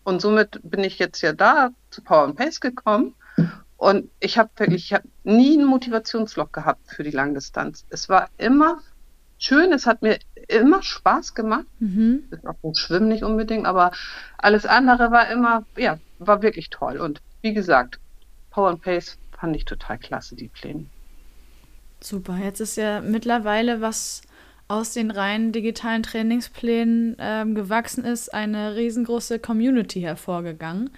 Und 0.03 0.21
somit 0.21 0.59
bin 0.63 0.83
ich 0.83 0.99
jetzt 0.99 1.21
ja 1.21 1.33
da 1.33 1.71
zu 1.91 2.01
Power 2.01 2.23
and 2.23 2.35
Pace 2.35 2.59
gekommen. 2.59 3.15
Und 3.77 4.09
ich 4.19 4.37
habe 4.37 4.49
wirklich, 4.57 4.85
ich 4.85 4.93
habe 4.93 5.07
nie 5.23 5.57
ein 5.57 5.65
Motivationsloch 5.65 6.51
gehabt 6.51 6.91
für 6.91 7.03
die 7.03 7.11
Langdistanz. 7.11 7.85
Es 7.89 8.09
war 8.09 8.29
immer 8.37 8.79
schön, 9.37 9.71
es 9.71 9.85
hat 9.85 10.01
mir 10.01 10.19
immer 10.47 10.83
Spaß 10.83 11.33
gemacht. 11.33 11.65
Mhm. 11.79 12.23
Auch 12.45 12.55
das 12.61 12.79
Schwimmen 12.79 13.07
nicht 13.07 13.23
unbedingt, 13.23 13.65
aber 13.65 13.91
alles 14.37 14.65
andere 14.65 15.11
war 15.11 15.29
immer, 15.29 15.65
ja, 15.77 15.99
war 16.19 16.41
wirklich 16.41 16.69
toll. 16.69 16.97
Und 16.97 17.21
wie 17.41 17.53
gesagt, 17.53 17.99
Power 18.49 18.69
and 18.69 18.81
Pace 18.81 19.17
fand 19.31 19.55
ich 19.55 19.65
total 19.65 19.97
klasse, 19.97 20.35
die 20.35 20.49
Pläne. 20.49 20.85
Super, 22.01 22.37
jetzt 22.37 22.59
ist 22.59 22.77
ja 22.77 23.01
mittlerweile 23.01 23.81
was 23.81 24.21
aus 24.69 24.93
den 24.93 25.11
reinen 25.11 25.51
digitalen 25.51 26.03
Trainingsplänen 26.03 27.17
ähm, 27.19 27.55
gewachsen 27.55 28.05
ist, 28.05 28.33
eine 28.33 28.75
riesengroße 28.75 29.39
Community 29.39 29.99
hervorgegangen, 29.99 30.91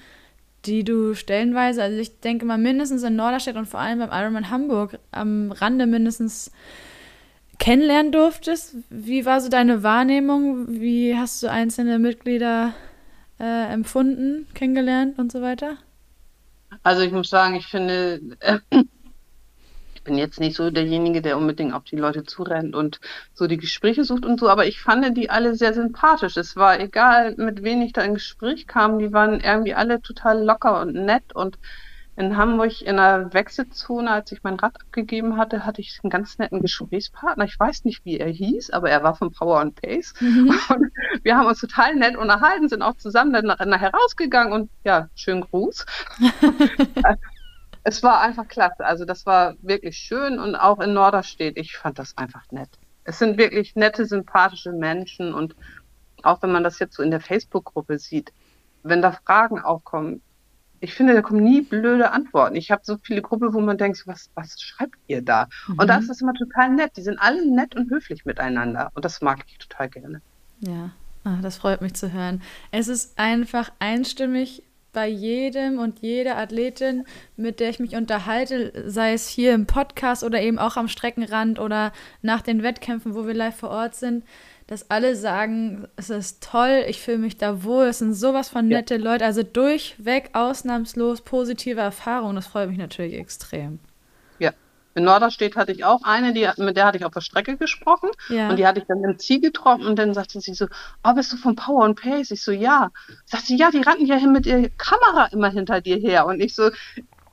die 0.66 0.84
du 0.84 1.16
stellenweise, 1.16 1.82
also 1.82 1.98
ich 1.98 2.20
denke 2.20 2.46
mal 2.46 2.58
mindestens 2.58 3.02
in 3.02 3.16
Norderstedt 3.16 3.56
und 3.56 3.68
vor 3.68 3.80
allem 3.80 4.00
beim 4.00 4.12
Ironman 4.12 4.52
Hamburg 4.52 5.00
am 5.12 5.52
Rande 5.52 5.88
mindestens 5.88 6.52
kennenlernen 7.60 8.12
durftest. 8.12 8.76
Wie 8.90 9.26
war 9.26 9.40
so 9.40 9.48
deine 9.48 9.84
Wahrnehmung? 9.84 10.68
Wie 10.82 11.16
hast 11.16 11.42
du 11.42 11.50
einzelne 11.50 11.98
Mitglieder 11.98 12.74
äh, 13.40 13.72
empfunden, 13.72 14.48
kennengelernt 14.54 15.18
und 15.18 15.32
so 15.32 15.42
weiter? 15.42 15.78
Also 16.84 17.04
ich 17.04 17.12
muss 17.12 17.30
sagen, 17.30 17.56
ich 17.56 17.68
finde, 17.68 18.20
äh, 18.42 18.60
ich 20.02 20.06
bin 20.06 20.18
jetzt 20.18 20.40
nicht 20.40 20.56
so 20.56 20.72
derjenige, 20.72 21.22
der 21.22 21.38
unbedingt 21.38 21.76
auf 21.76 21.84
die 21.84 21.96
Leute 21.96 22.24
zurennt 22.24 22.74
und 22.76 23.00
so 23.36 23.46
die 23.46 23.58
Gespräche 23.58 24.04
sucht 24.04 24.26
und 24.26 24.40
so, 24.40 24.50
aber 24.50 24.66
ich 24.66 24.82
fand 24.82 25.16
die 25.16 25.30
alle 25.30 25.54
sehr 25.54 25.76
sympathisch. 25.76 26.38
Es 26.38 26.56
war 26.56 26.80
egal, 26.80 27.36
mit 27.38 27.62
wem 27.62 27.84
ich 27.84 27.94
da 27.94 28.02
in 28.02 28.16
Gespräch 28.16 28.66
kam, 28.66 28.98
die 28.98 29.14
waren 29.14 29.40
irgendwie 29.42 29.76
alle 29.76 30.02
total 30.02 30.44
locker 30.44 30.82
und 30.82 30.96
nett 30.96 31.36
und 31.36 31.60
in 32.16 32.36
Hamburg 32.36 32.82
in 32.82 32.98
einer 32.98 33.32
Wechselzone, 33.32 34.10
als 34.10 34.32
ich 34.32 34.42
mein 34.42 34.56
Rad 34.56 34.82
abgegeben 34.82 35.38
hatte, 35.38 35.68
hatte 35.68 35.82
ich 35.82 36.00
einen 36.02 36.10
ganz 36.10 36.40
netten 36.40 36.62
Gesprächspartner. 36.62 37.46
Ich 37.46 37.60
weiß 37.60 37.86
nicht, 37.86 38.04
wie 38.04 38.18
er 38.18 38.30
hieß, 38.30 38.72
aber 38.72 38.90
er 38.90 39.04
war 39.04 39.16
von 39.16 39.32
Power 39.32 39.60
and 39.60 39.80
Pace. 39.80 40.16
Mhm. 40.20 40.50
Und 40.70 40.92
wir 41.22 41.38
haben 41.38 41.46
uns 41.46 41.60
total 41.60 41.96
nett 41.96 42.18
unterhalten, 42.18 42.70
sind 42.70 42.82
auch 42.82 42.98
zusammen 42.98 43.34
dann 43.34 43.70
nachher 43.70 43.92
rausgegangen 43.94 44.52
und 44.52 44.70
ja, 44.84 45.10
schönen 45.14 45.42
Gruß. 45.42 45.86
es 47.84 48.04
war 48.04 48.22
einfach 48.22 48.48
klasse. 48.48 48.86
Also 48.86 49.06
das 49.06 49.26
war 49.26 49.56
wirklich 49.62 49.98
schön 49.98 50.40
und 50.40 50.56
auch 50.56 50.80
in 50.80 50.94
Norderstedt, 50.94 51.58
ich 51.58 51.78
fand 51.78 52.00
das 52.00 52.18
einfach 52.18 52.52
nett. 52.52 52.70
Es 53.04 53.20
sind 53.20 53.38
wirklich 53.38 53.76
nette, 53.76 54.06
sympathische 54.06 54.72
Menschen 54.72 55.34
und 55.34 55.56
auch 56.24 56.42
wenn 56.44 56.52
man 56.52 56.64
das 56.64 56.80
jetzt 56.80 56.96
so 56.96 57.04
in 57.04 57.12
der 57.12 57.20
Facebook-Gruppe 57.20 57.98
sieht, 57.98 58.32
wenn 58.84 59.02
da 59.02 59.12
Fragen 59.12 59.60
aufkommen, 59.60 60.22
ich 60.84 60.96
finde, 60.96 61.14
da 61.14 61.22
kommen 61.22 61.44
nie 61.44 61.62
blöde 61.62 62.12
Antworten. 62.12 62.56
Ich 62.56 62.72
habe 62.72 62.82
so 62.84 62.98
viele 62.98 63.22
Gruppen, 63.22 63.54
wo 63.54 63.60
man 63.62 63.78
denkt, 63.78 64.02
was, 64.08 64.32
was 64.34 64.60
schreibt 64.60 64.98
ihr 65.08 65.22
da? 65.22 65.48
Mhm. 65.68 65.80
Und 65.80 65.88
da 65.88 65.98
ist 65.98 66.10
das 66.10 66.22
immer 66.22 66.34
total 66.34 66.72
nett. 66.72 66.98
Die 66.98 67.04
sind 67.04 67.20
alle 67.20 67.46
nett 67.46 67.76
und 67.76 67.92
höflich 67.92 68.26
miteinander. 68.26 68.90
Und 68.96 69.06
das 69.06 69.22
mag 69.22 69.46
ich 69.48 69.60
total 69.60 69.90
gerne. 69.90 70.22
Ja, 70.60 70.90
ah, 71.24 71.38
das 71.44 71.58
freut 71.58 71.82
mich 71.82 71.94
zu 71.94 72.12
hören. 72.12 72.42
Es 72.72 72.88
ist 72.88 73.20
einfach 73.20 73.72
einstimmig 73.78 74.64
bei 74.94 75.08
jedem 75.08 75.80
und 75.80 76.00
jeder 76.00 76.38
Athletin, 76.38 77.06
mit 77.36 77.60
der 77.60 77.70
ich 77.70 77.80
mich 77.80 77.96
unterhalte, 77.96 78.72
sei 78.90 79.14
es 79.14 79.28
hier 79.28 79.54
im 79.54 79.66
Podcast 79.66 80.24
oder 80.24 80.42
eben 80.42 80.60
auch 80.60 80.78
am 80.78 80.88
Streckenrand 80.88 81.60
oder 81.60 81.92
nach 82.22 82.42
den 82.42 82.64
Wettkämpfen, 82.64 83.16
wo 83.16 83.26
wir 83.26 83.34
live 83.34 83.56
vor 83.56 83.70
Ort 83.70 83.96
sind 83.96 84.24
dass 84.72 84.90
alle 84.90 85.18
sagen, 85.18 85.86
es 85.98 86.10
ist 86.10 86.42
toll, 86.42 86.86
ich 86.88 87.02
fühle 87.02 87.18
mich 87.18 87.36
da 87.36 87.66
wohl, 87.66 87.88
es 87.88 88.00
sind 88.00 88.14
sowas 88.14 88.48
von 88.48 88.70
nette 88.70 88.96
ja. 88.96 89.02
Leute, 89.02 89.26
also 89.26 89.44
durchweg 89.44 90.30
ausnahmslos 90.32 91.24
positive 91.24 91.82
Erfahrungen, 91.82 92.38
das 92.38 92.48
freut 92.48 92.70
mich 92.70 92.78
natürlich 92.78 93.16
extrem. 93.16 93.80
In 94.94 95.04
Norderstedt 95.06 95.56
hatte 95.56 95.72
ich 95.72 95.86
auch 95.86 96.02
eine, 96.04 96.34
die, 96.34 96.48
mit 96.58 96.78
der 96.78 96.86
hatte 96.86 96.98
ich 96.98 97.06
auf 97.06 97.14
der 97.14 97.22
Strecke 97.22 97.58
gesprochen 97.58 98.10
ja. 98.30 98.50
und 98.50 98.58
die 98.58 98.68
hatte 98.68 98.80
ich 98.82 98.86
dann 98.88 99.04
im 99.04 99.18
Ziel 99.18 99.40
getroffen 99.40 99.86
und 99.86 99.98
dann 99.98 100.14
sagte 100.14 100.42
sie 100.42 100.54
so, 100.54 100.68
oh, 101.04 101.14
bist 101.14 101.32
du 101.32 101.38
von 101.38 101.56
Power 101.56 101.86
and 101.86 102.00
Pace? 102.00 102.32
Ich 102.32 102.44
so, 102.44 102.52
ja. 102.52 102.90
Sagt 103.26 103.46
sie, 103.46 103.56
ja, 103.56 103.72
die 103.72 103.82
rannten 103.82 104.06
ja 104.06 104.16
hin 104.16 104.32
mit 104.32 104.46
ihrer 104.46 104.70
Kamera 104.78 105.28
immer 105.32 105.50
hinter 105.50 105.82
dir 105.82 105.98
her 105.98 106.26
und 106.26 106.42
ich 106.42 106.56
so, 106.56 106.70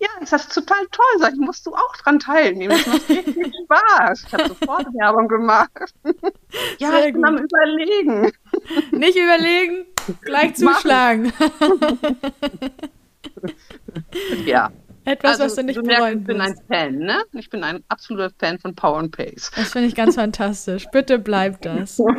ja, 0.01 0.09
ist 0.21 0.33
das 0.33 0.49
total 0.49 0.87
toll. 0.93 1.19
Sag 1.19 1.33
ich, 1.33 1.41
musst 1.41 1.67
du 1.67 1.75
auch 1.75 1.97
dran 1.97 2.19
teilnehmen. 2.19 2.77
Das 2.77 2.87
macht 2.87 3.09
richtig 3.09 3.53
Spaß. 3.65 4.25
Ich 4.27 4.33
habe 4.33 4.49
sofort 4.49 4.87
Werbung 4.95 5.29
gemacht. 5.29 5.71
ja, 6.79 6.91
Sehr 6.91 7.07
ich 7.07 7.13
bin 7.13 7.23
gut. 7.23 7.27
am 7.27 7.39
Überlegen. 7.39 8.33
Nicht 8.93 9.17
überlegen, 9.17 9.87
gleich 10.23 10.55
zuschlagen. 10.55 11.33
ja. 14.47 14.71
Etwas, 15.09 15.41
also, 15.41 15.45
was 15.45 15.55
du 15.55 15.63
nicht 15.63 15.79
du 15.79 15.83
merkst, 15.83 16.17
Ich 16.21 16.25
bin 16.25 16.41
ein 16.41 16.55
Fan, 16.69 16.99
ne? 16.99 17.23
Ich 17.33 17.49
bin 17.49 17.65
ein 17.65 17.83
absoluter 17.89 18.31
Fan 18.39 18.59
von 18.59 18.75
Power 18.75 18.99
and 18.99 19.17
Pace. 19.17 19.51
Das 19.57 19.73
finde 19.73 19.89
ich 19.89 19.95
ganz 19.95 20.17
fantastisch. 20.17 20.87
Bitte 20.93 21.19
bleib 21.19 21.63
das. 21.63 22.01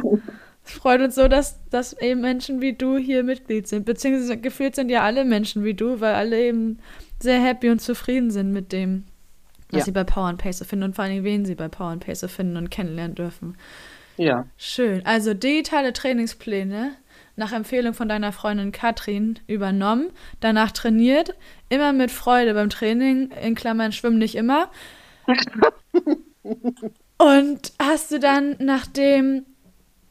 Es 0.66 0.74
freut 0.76 1.02
uns 1.02 1.16
so, 1.16 1.28
dass, 1.28 1.60
dass 1.72 1.94
eben 1.94 2.22
Menschen 2.22 2.62
wie 2.62 2.74
du 2.74 2.98
hier 2.98 3.24
Mitglied 3.24 3.68
sind. 3.68 3.86
Beziehungsweise 3.86 4.38
gefühlt 4.38 4.76
sind 4.76 4.90
ja 4.90 5.02
alle 5.02 5.26
Menschen 5.26 5.64
wie 5.64 5.74
du, 5.74 6.00
weil 6.00 6.14
alle 6.14 6.40
eben 6.40 6.78
sehr 7.20 7.42
happy 7.42 7.70
und 7.70 7.82
zufrieden 7.82 8.30
sind 8.30 8.52
mit 8.52 8.72
dem, 8.72 9.06
was 9.72 9.80
ja. 9.80 9.86
sie 9.86 9.92
bei 9.92 10.04
Power 10.04 10.28
and 10.28 10.38
Pace 10.40 10.64
finden 10.68 10.84
und 10.84 10.96
vor 10.96 11.06
allen 11.06 11.14
Dingen, 11.14 11.24
wen 11.24 11.46
sie 11.46 11.56
bei 11.56 11.70
Power 11.70 11.90
and 11.90 12.06
Pace 12.06 12.24
finden 12.30 12.56
und 12.56 12.70
kennenlernen 12.70 13.16
dürfen. 13.16 13.58
Ja. 14.18 14.46
Schön. 14.58 15.04
Also 15.06 15.34
digitale 15.34 15.92
Trainingspläne 15.92 16.92
nach 17.40 17.54
Empfehlung 17.54 17.94
von 17.96 18.08
deiner 18.08 18.32
Freundin 18.32 18.72
Katrin 18.72 19.40
übernommen, 19.48 20.12
danach 20.42 20.72
trainiert, 20.72 21.34
immer 21.70 21.94
mit 21.94 22.12
Freude 22.12 22.54
beim 22.54 22.70
Training, 22.70 23.32
in 23.32 23.56
Klammern 23.56 23.92
schwimmen 23.92 24.20
nicht 24.20 24.36
immer. 24.36 24.70
und 27.18 27.74
hast 27.80 28.12
du 28.12 28.20
dann, 28.20 28.56
nachdem 28.60 29.46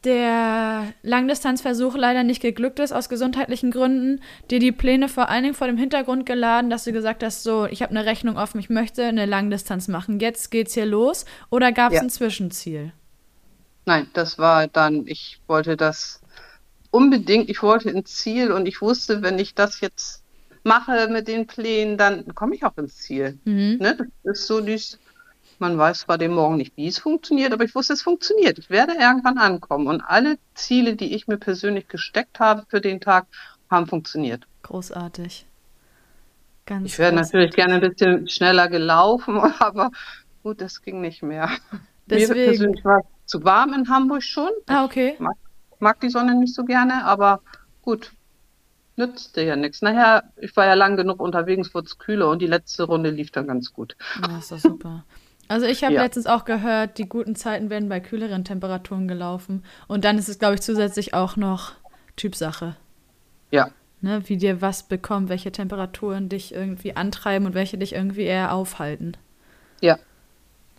der 0.05 0.93
Langdistanzversuch 1.03 1.95
leider 1.95 2.23
nicht 2.23 2.41
geglückt 2.41 2.79
ist 2.79 2.93
aus 2.93 3.09
gesundheitlichen 3.09 3.69
Gründen, 3.69 4.21
dir 4.49 4.59
die 4.59 4.71
Pläne 4.71 5.09
vor 5.09 5.29
allen 5.29 5.43
Dingen 5.43 5.55
vor 5.55 5.67
dem 5.67 5.77
Hintergrund 5.77 6.25
geladen, 6.25 6.69
dass 6.69 6.85
du 6.85 6.93
gesagt 6.93 7.21
hast, 7.21 7.43
so, 7.43 7.65
ich 7.65 7.81
habe 7.81 7.91
eine 7.91 8.05
Rechnung 8.05 8.37
offen, 8.37 8.59
ich 8.59 8.69
möchte 8.69 9.03
eine 9.03 9.25
Langdistanz 9.25 9.87
machen, 9.87 10.19
jetzt 10.19 10.51
geht's 10.51 10.73
hier 10.73 10.85
los? 10.85 11.25
Oder 11.49 11.71
gab 11.71 11.91
es 11.91 11.97
ja. 11.97 12.01
ein 12.01 12.09
Zwischenziel? 12.09 12.93
Nein, 13.85 14.07
das 14.13 14.39
war 14.39 14.67
dann, 14.67 15.05
ich 15.05 15.39
wollte 15.47 15.75
das 15.75 16.18
unbedingt, 16.91 17.49
ich 17.49 17.61
wollte 17.61 17.89
ein 17.89 18.05
Ziel 18.05 18.51
und 18.51 18.67
ich 18.67 18.81
wusste, 18.81 19.21
wenn 19.21 19.39
ich 19.39 19.55
das 19.55 19.81
jetzt 19.81 20.23
mache 20.63 21.07
mit 21.09 21.27
den 21.27 21.47
Plänen, 21.47 21.97
dann 21.97 22.35
komme 22.35 22.55
ich 22.55 22.63
auch 22.63 22.77
ins 22.77 22.97
Ziel. 22.97 23.39
Mhm. 23.45 23.77
Ne? 23.79 24.09
Das 24.23 24.39
ist 24.39 24.47
so 24.47 24.61
dieses 24.61 24.99
man 25.59 25.77
weiß 25.77 26.01
zwar 26.01 26.17
dem 26.17 26.33
Morgen 26.33 26.57
nicht, 26.57 26.75
wie 26.77 26.87
es 26.87 26.99
funktioniert, 26.99 27.53
aber 27.53 27.65
ich 27.65 27.75
wusste, 27.75 27.93
es 27.93 28.01
funktioniert. 28.01 28.57
Ich 28.57 28.69
werde 28.69 28.93
irgendwann 28.93 29.37
ankommen. 29.37 29.87
Und 29.87 30.01
alle 30.01 30.37
Ziele, 30.53 30.95
die 30.95 31.13
ich 31.13 31.27
mir 31.27 31.37
persönlich 31.37 31.87
gesteckt 31.87 32.39
habe 32.39 32.65
für 32.69 32.81
den 32.81 33.01
Tag, 33.01 33.27
haben 33.69 33.87
funktioniert. 33.87 34.47
Großartig. 34.63 35.45
Ganz 36.65 36.85
ich 36.85 36.99
wäre 36.99 37.13
natürlich 37.13 37.55
gerne 37.55 37.75
ein 37.75 37.81
bisschen 37.81 38.27
schneller 38.29 38.69
gelaufen, 38.69 39.37
aber 39.59 39.91
gut, 40.43 40.61
das 40.61 40.81
ging 40.81 41.01
nicht 41.01 41.23
mehr. 41.23 41.49
Deswegen. 42.05 42.39
Mir 42.39 42.45
persönlich 42.45 42.85
war 42.85 42.99
es 42.99 43.31
zu 43.31 43.43
warm 43.43 43.73
in 43.73 43.89
Hamburg 43.89 44.23
schon. 44.23 44.49
Ah, 44.67 44.85
okay. 44.85 45.13
Ich 45.13 45.19
mag, 45.19 45.35
mag 45.79 45.99
die 46.01 46.09
Sonne 46.09 46.35
nicht 46.35 46.53
so 46.55 46.65
gerne, 46.65 47.05
aber 47.05 47.41
gut, 47.81 48.13
nützte 48.97 49.41
ja 49.43 49.55
nichts. 49.55 49.81
Nachher, 49.81 50.31
ich 50.37 50.55
war 50.55 50.65
ja 50.65 50.75
lang 50.75 50.97
genug 50.97 51.21
unterwegs, 51.21 51.73
wurde 51.73 51.87
es 51.87 51.97
kühler 51.97 52.29
und 52.29 52.41
die 52.41 52.47
letzte 52.47 52.83
Runde 52.83 53.09
lief 53.11 53.31
dann 53.31 53.47
ganz 53.47 53.73
gut. 53.73 53.95
Ja, 54.15 54.37
ist 54.37 54.51
doch 54.51 54.59
super. 54.59 55.05
Also 55.47 55.65
ich 55.65 55.83
habe 55.83 55.93
Ja. 55.93 56.01
letztens 56.01 56.27
auch 56.27 56.45
gehört, 56.45 56.97
die 56.99 57.09
guten 57.09 57.35
Zeiten 57.35 57.69
werden 57.71 57.89
bei 57.89 57.99
kühleren 57.99 58.43
Temperaturen 58.45 59.07
gelaufen. 59.07 59.63
Und 59.87 60.05
dann 60.05 60.17
ist 60.19 60.29
es, 60.29 60.37
glaube 60.39 60.55
ich, 60.55 60.61
zusätzlich 60.61 61.13
auch 61.13 61.35
noch 61.37 61.73
Typsache. 62.15 62.75
Ja, 63.51 63.73
Ne? 64.01 64.27
Wie 64.27 64.35
dir 64.35 64.61
was 64.61 64.83
bekommt, 64.83 65.29
welche 65.29 65.53
Temperaturen 65.53 66.27
dich 66.27 66.53
irgendwie 66.53 66.97
antreiben 66.97 67.45
und 67.47 67.53
welche 67.53 67.77
dich 67.77 67.93
irgendwie 67.93 68.23
eher 68.23 68.53
aufhalten. 68.53 69.15
ja, 69.81 69.99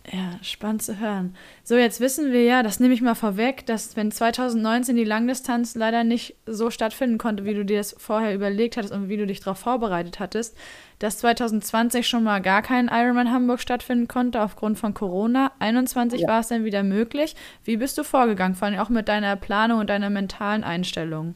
Ja, 0.09 0.39
spannend 0.41 0.81
zu 0.81 0.99
hören. 0.99 1.35
So, 1.63 1.75
jetzt 1.75 1.99
wissen 1.99 2.31
wir 2.31 2.43
ja, 2.43 2.63
das 2.63 2.79
nehme 2.79 2.93
ich 2.93 3.01
mal 3.01 3.13
vorweg, 3.13 3.65
dass 3.67 3.95
wenn 3.95 4.11
2019 4.11 4.95
die 4.95 5.03
Langdistanz 5.03 5.75
leider 5.75 6.03
nicht 6.03 6.35
so 6.47 6.71
stattfinden 6.71 7.19
konnte, 7.19 7.45
wie 7.45 7.53
du 7.53 7.63
dir 7.63 7.77
das 7.77 7.95
vorher 7.99 8.33
überlegt 8.33 8.77
hattest 8.77 8.93
und 8.93 9.09
wie 9.09 9.17
du 9.17 9.27
dich 9.27 9.41
darauf 9.41 9.59
vorbereitet 9.59 10.19
hattest, 10.19 10.57
dass 10.97 11.19
2020 11.19 12.07
schon 12.07 12.23
mal 12.23 12.41
gar 12.41 12.63
kein 12.63 12.89
Ironman 12.91 13.31
Hamburg 13.31 13.59
stattfinden 13.59 14.07
konnte 14.07 14.41
aufgrund 14.41 14.79
von 14.79 14.95
Corona. 14.95 15.51
21 15.59 16.21
Ja. 16.21 16.27
war 16.27 16.39
es 16.39 16.47
dann 16.47 16.65
wieder 16.65 16.81
möglich. 16.81 17.35
Wie 17.63 17.77
bist 17.77 17.97
du 17.97 18.03
vorgegangen, 18.03 18.55
vor 18.55 18.67
allem 18.67 18.79
auch 18.79 18.89
mit 18.89 19.07
deiner 19.07 19.35
Planung 19.35 19.79
und 19.81 19.89
deiner 19.91 20.09
mentalen 20.09 20.63
Einstellung? 20.63 21.35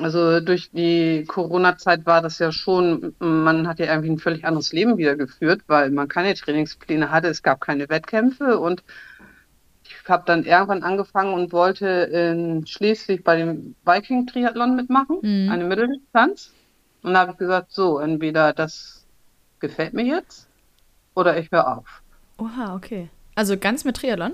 Also 0.00 0.40
durch 0.40 0.70
die 0.72 1.24
Corona-Zeit 1.26 2.06
war 2.06 2.22
das 2.22 2.38
ja 2.38 2.52
schon, 2.52 3.14
man 3.18 3.66
hat 3.68 3.78
ja 3.78 3.86
irgendwie 3.86 4.10
ein 4.10 4.18
völlig 4.18 4.44
anderes 4.44 4.72
Leben 4.72 4.96
wieder 4.98 5.16
geführt, 5.16 5.62
weil 5.66 5.90
man 5.90 6.08
keine 6.08 6.34
Trainingspläne 6.34 7.10
hatte, 7.10 7.28
es 7.28 7.42
gab 7.42 7.60
keine 7.60 7.88
Wettkämpfe 7.88 8.58
und 8.58 8.82
ich 9.84 10.08
habe 10.08 10.24
dann 10.26 10.44
irgendwann 10.44 10.82
angefangen 10.82 11.34
und 11.34 11.52
wollte 11.52 11.86
in 11.86 12.66
Schleswig 12.66 13.24
bei 13.24 13.36
dem 13.36 13.74
Viking-Triathlon 13.84 14.76
mitmachen, 14.76 15.18
Mhm. 15.22 15.50
eine 15.50 15.64
Mitteldistanz. 15.64 16.52
Und 17.02 17.14
da 17.14 17.20
habe 17.20 17.32
ich 17.32 17.38
gesagt, 17.38 17.72
so, 17.72 17.98
entweder 17.98 18.52
das 18.52 19.06
gefällt 19.60 19.94
mir 19.94 20.04
jetzt 20.04 20.48
oder 21.14 21.38
ich 21.38 21.50
höre 21.50 21.78
auf. 21.78 22.02
Oha, 22.38 22.74
okay. 22.74 23.08
Also 23.34 23.56
ganz 23.56 23.84
mit 23.84 23.96
Triathlon? 23.96 24.32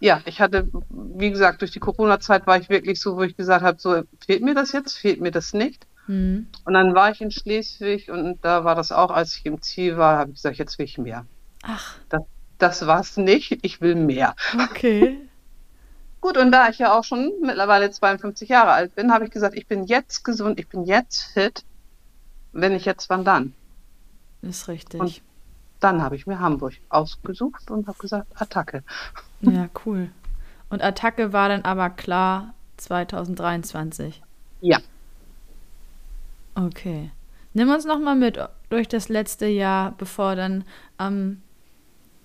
Ja, 0.00 0.20
ich 0.26 0.40
hatte, 0.40 0.68
wie 0.90 1.30
gesagt, 1.30 1.62
durch 1.62 1.70
die 1.70 1.80
Corona-Zeit 1.80 2.46
war 2.46 2.58
ich 2.58 2.68
wirklich 2.68 3.00
so, 3.00 3.16
wo 3.16 3.22
ich 3.22 3.36
gesagt 3.36 3.64
habe, 3.64 3.78
so, 3.80 4.02
fehlt 4.24 4.42
mir 4.42 4.54
das 4.54 4.72
jetzt, 4.72 4.98
fehlt 4.98 5.20
mir 5.20 5.30
das 5.30 5.52
nicht? 5.54 5.86
Hm. 6.06 6.46
Und 6.64 6.74
dann 6.74 6.94
war 6.94 7.10
ich 7.10 7.20
in 7.20 7.30
Schleswig 7.30 8.10
und 8.10 8.38
da 8.44 8.64
war 8.64 8.74
das 8.74 8.92
auch, 8.92 9.10
als 9.10 9.36
ich 9.36 9.46
im 9.46 9.62
Ziel 9.62 9.96
war, 9.96 10.18
habe 10.18 10.30
ich 10.30 10.36
gesagt, 10.36 10.58
jetzt 10.58 10.78
will 10.78 10.84
ich 10.84 10.98
mehr. 10.98 11.26
Ach, 11.62 11.96
Das, 12.10 12.22
das 12.58 12.86
war 12.86 13.00
es 13.00 13.16
nicht, 13.16 13.58
ich 13.62 13.80
will 13.80 13.94
mehr. 13.94 14.34
okay. 14.70 15.18
Gut, 16.20 16.36
und 16.38 16.50
da 16.50 16.68
ich 16.68 16.78
ja 16.78 16.92
auch 16.96 17.04
schon 17.04 17.32
mittlerweile 17.42 17.90
52 17.90 18.48
Jahre 18.48 18.72
alt 18.72 18.94
bin, 18.94 19.12
habe 19.12 19.24
ich 19.24 19.30
gesagt, 19.30 19.54
ich 19.56 19.66
bin 19.66 19.84
jetzt 19.84 20.24
gesund, 20.24 20.58
ich 20.58 20.68
bin 20.68 20.84
jetzt 20.84 21.22
fit. 21.32 21.64
Wenn 22.52 22.72
nicht 22.72 22.86
jetzt, 22.86 23.08
wann 23.10 23.24
dann? 23.24 23.54
Ist 24.42 24.66
richtig. 24.68 25.00
Und- 25.00 25.22
Dann 25.80 26.02
habe 26.02 26.16
ich 26.16 26.26
mir 26.26 26.40
Hamburg 26.40 26.74
ausgesucht 26.88 27.70
und 27.70 27.86
habe 27.86 27.98
gesagt, 27.98 28.28
Attacke. 28.40 28.82
Ja, 29.40 29.68
cool. 29.84 30.10
Und 30.70 30.82
Attacke 30.82 31.32
war 31.32 31.48
dann 31.48 31.62
aber 31.62 31.90
klar 31.90 32.54
2023. 32.78 34.22
Ja. 34.60 34.78
Okay. 36.54 37.10
Nimm 37.52 37.70
uns 37.70 37.84
noch 37.84 38.00
mal 38.00 38.16
mit 38.16 38.38
durch 38.70 38.88
das 38.88 39.08
letzte 39.08 39.46
Jahr, 39.46 39.92
bevor 39.92 40.34
dann 40.36 40.64
am 40.98 41.42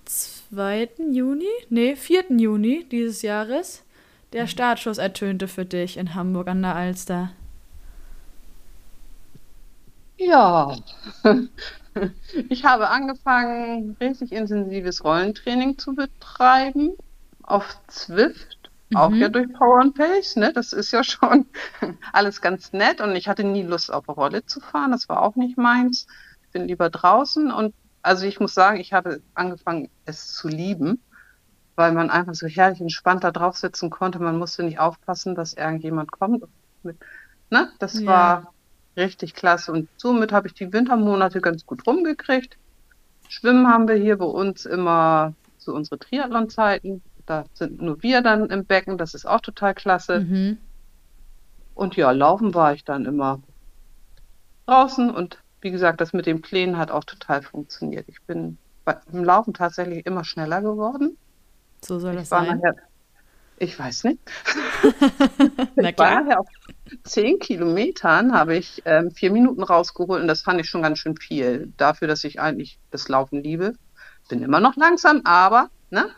2. 0.06 0.90
Juni, 1.12 1.46
nee, 1.70 1.96
4. 1.96 2.32
Juni 2.38 2.86
dieses 2.90 3.22
Jahres 3.22 3.84
der 4.34 4.48
Startschuss 4.48 4.98
ertönte 4.98 5.48
für 5.48 5.66
dich 5.66 5.98
in 5.98 6.16
Hamburg 6.16 6.48
an 6.48 6.62
der 6.62 6.76
Alster. 6.76 7.32
Ja, 10.18 10.78
ich 12.50 12.66
habe 12.66 12.90
angefangen, 12.90 13.98
richtig 14.00 14.32
intensives 14.32 15.04
Rollentraining 15.04 15.78
zu 15.78 15.94
betreiben 15.96 16.96
auf 17.44 17.76
Zwift, 17.88 18.72
auch 18.94 19.16
Mhm. 19.16 19.20
ja 19.20 19.30
durch 19.30 19.52
Power 19.54 19.82
and 19.82 19.96
Pace, 19.96 20.36
ne? 20.36 20.54
Das 20.54 20.74
ist 20.74 20.92
ja 20.92 21.04
schon 21.04 21.50
alles 22.14 22.42
ganz 22.42 22.72
nett 22.74 23.02
und 23.02 23.16
ich 23.16 23.28
hatte 23.28 23.44
nie 23.44 23.64
Lust 23.64 23.92
auf 23.92 24.08
Rolle 24.08 24.46
zu 24.46 24.60
fahren, 24.60 24.92
das 24.92 25.10
war 25.10 25.22
auch 25.22 25.36
nicht 25.36 25.58
meins. 25.58 26.06
Ich 26.44 26.52
bin 26.52 26.68
lieber 26.68 26.90
draußen 26.90 27.52
und 27.52 27.76
also 28.04 28.26
ich 28.26 28.40
muss 28.40 28.54
sagen, 28.54 28.80
ich 28.80 28.94
habe 28.94 29.22
angefangen, 29.34 29.90
es 30.06 30.34
zu 30.34 30.48
lieben, 30.48 31.04
weil 31.76 31.92
man 31.94 32.10
einfach 32.10 32.34
so 32.36 32.48
herrlich 32.48 32.82
entspannt 32.82 33.24
da 33.24 33.32
drauf 33.32 33.58
sitzen 33.58 33.90
konnte. 33.90 34.20
Man 34.20 34.38
musste 34.38 34.64
nicht 34.64 34.80
aufpassen, 34.80 35.36
dass 35.36 35.54
irgendjemand 35.54 36.12
kommt. 36.12 36.44
Mit, 36.84 37.00
ne? 37.50 37.72
Das 37.80 38.06
Ja. 38.06 38.08
war 38.08 38.51
richtig 38.98 39.34
klasse 39.36 39.72
und 39.72 39.90
somit 39.98 40.32
habe 40.32 40.48
ich 40.48 40.54
die 40.54 40.72
Wintermonate 40.74 41.42
ganz 41.42 41.66
gut 41.66 41.86
rumgekriegt. 41.88 42.58
Schwimmen 43.30 43.68
haben 43.68 43.88
wir 43.88 43.96
hier 43.96 44.18
bei 44.18 44.26
uns 44.26 44.66
immer 44.66 45.34
so 45.58 45.74
unsere 45.74 46.00
Triathlon-Zeiten. 46.00 47.02
Da 47.26 47.46
sind 47.54 47.82
nur 47.82 48.02
wir 48.04 48.22
dann 48.22 48.50
im 48.50 48.66
Becken, 48.66 48.98
das 48.98 49.14
ist 49.14 49.26
auch 49.28 49.42
total 49.42 49.74
klasse. 49.76 50.22
Mhm. 50.22 50.58
Und 51.74 51.96
ja, 51.96 52.12
laufen 52.12 52.54
war 52.54 52.74
ich 52.74 52.84
dann 52.86 53.06
immer 53.06 53.42
draußen 54.66 55.10
und 55.14 55.40
wie 55.62 55.72
gesagt, 55.72 56.02
das 56.02 56.14
mit 56.14 56.26
den 56.26 56.42
Plänen 56.42 56.78
hat 56.78 56.92
auch 56.92 57.04
total 57.04 57.42
funktioniert. 57.44 58.08
Ich 58.10 58.22
bin 58.24 58.58
bei, 58.86 58.98
im 59.12 59.24
Laufen 59.24 59.54
tatsächlich 59.54 60.06
immer 60.06 60.24
schneller 60.24 60.62
geworden. 60.62 61.18
So 61.84 62.00
soll 62.00 62.16
Ich 62.16 62.30
das 62.30 62.30
sein. 62.30 62.58
nachher, 62.58 62.76
ich 63.58 63.78
weiß 63.78 64.06
nicht, 64.06 64.20
Na 65.76 65.90
ich 65.90 65.98
war 65.98 66.08
klar. 66.08 66.16
nachher 66.24 66.40
auf 66.40 66.48
zehn 67.04 67.40
Kilometern 67.40 68.34
habe 68.34 68.56
ich 68.56 68.82
ähm, 68.86 69.12
vier 69.12 69.32
Minuten 69.32 69.64
rausgeholt 69.64 70.22
und 70.22 70.28
das 70.28 70.42
fand 70.42 70.60
ich 70.60 70.70
schon 70.70 70.82
ganz 70.82 71.00
schön 71.00 71.18
viel. 71.18 71.72
Dafür, 71.78 72.08
dass 72.08 72.24
ich 72.24 72.40
eigentlich 72.40 72.80
das 72.92 73.08
Laufen 73.10 73.44
liebe. 73.44 73.74
Bin 74.30 74.44
immer 74.44 74.60
noch 74.60 74.76
langsam, 74.78 75.22
aber, 75.26 75.70
ne? 75.90 76.10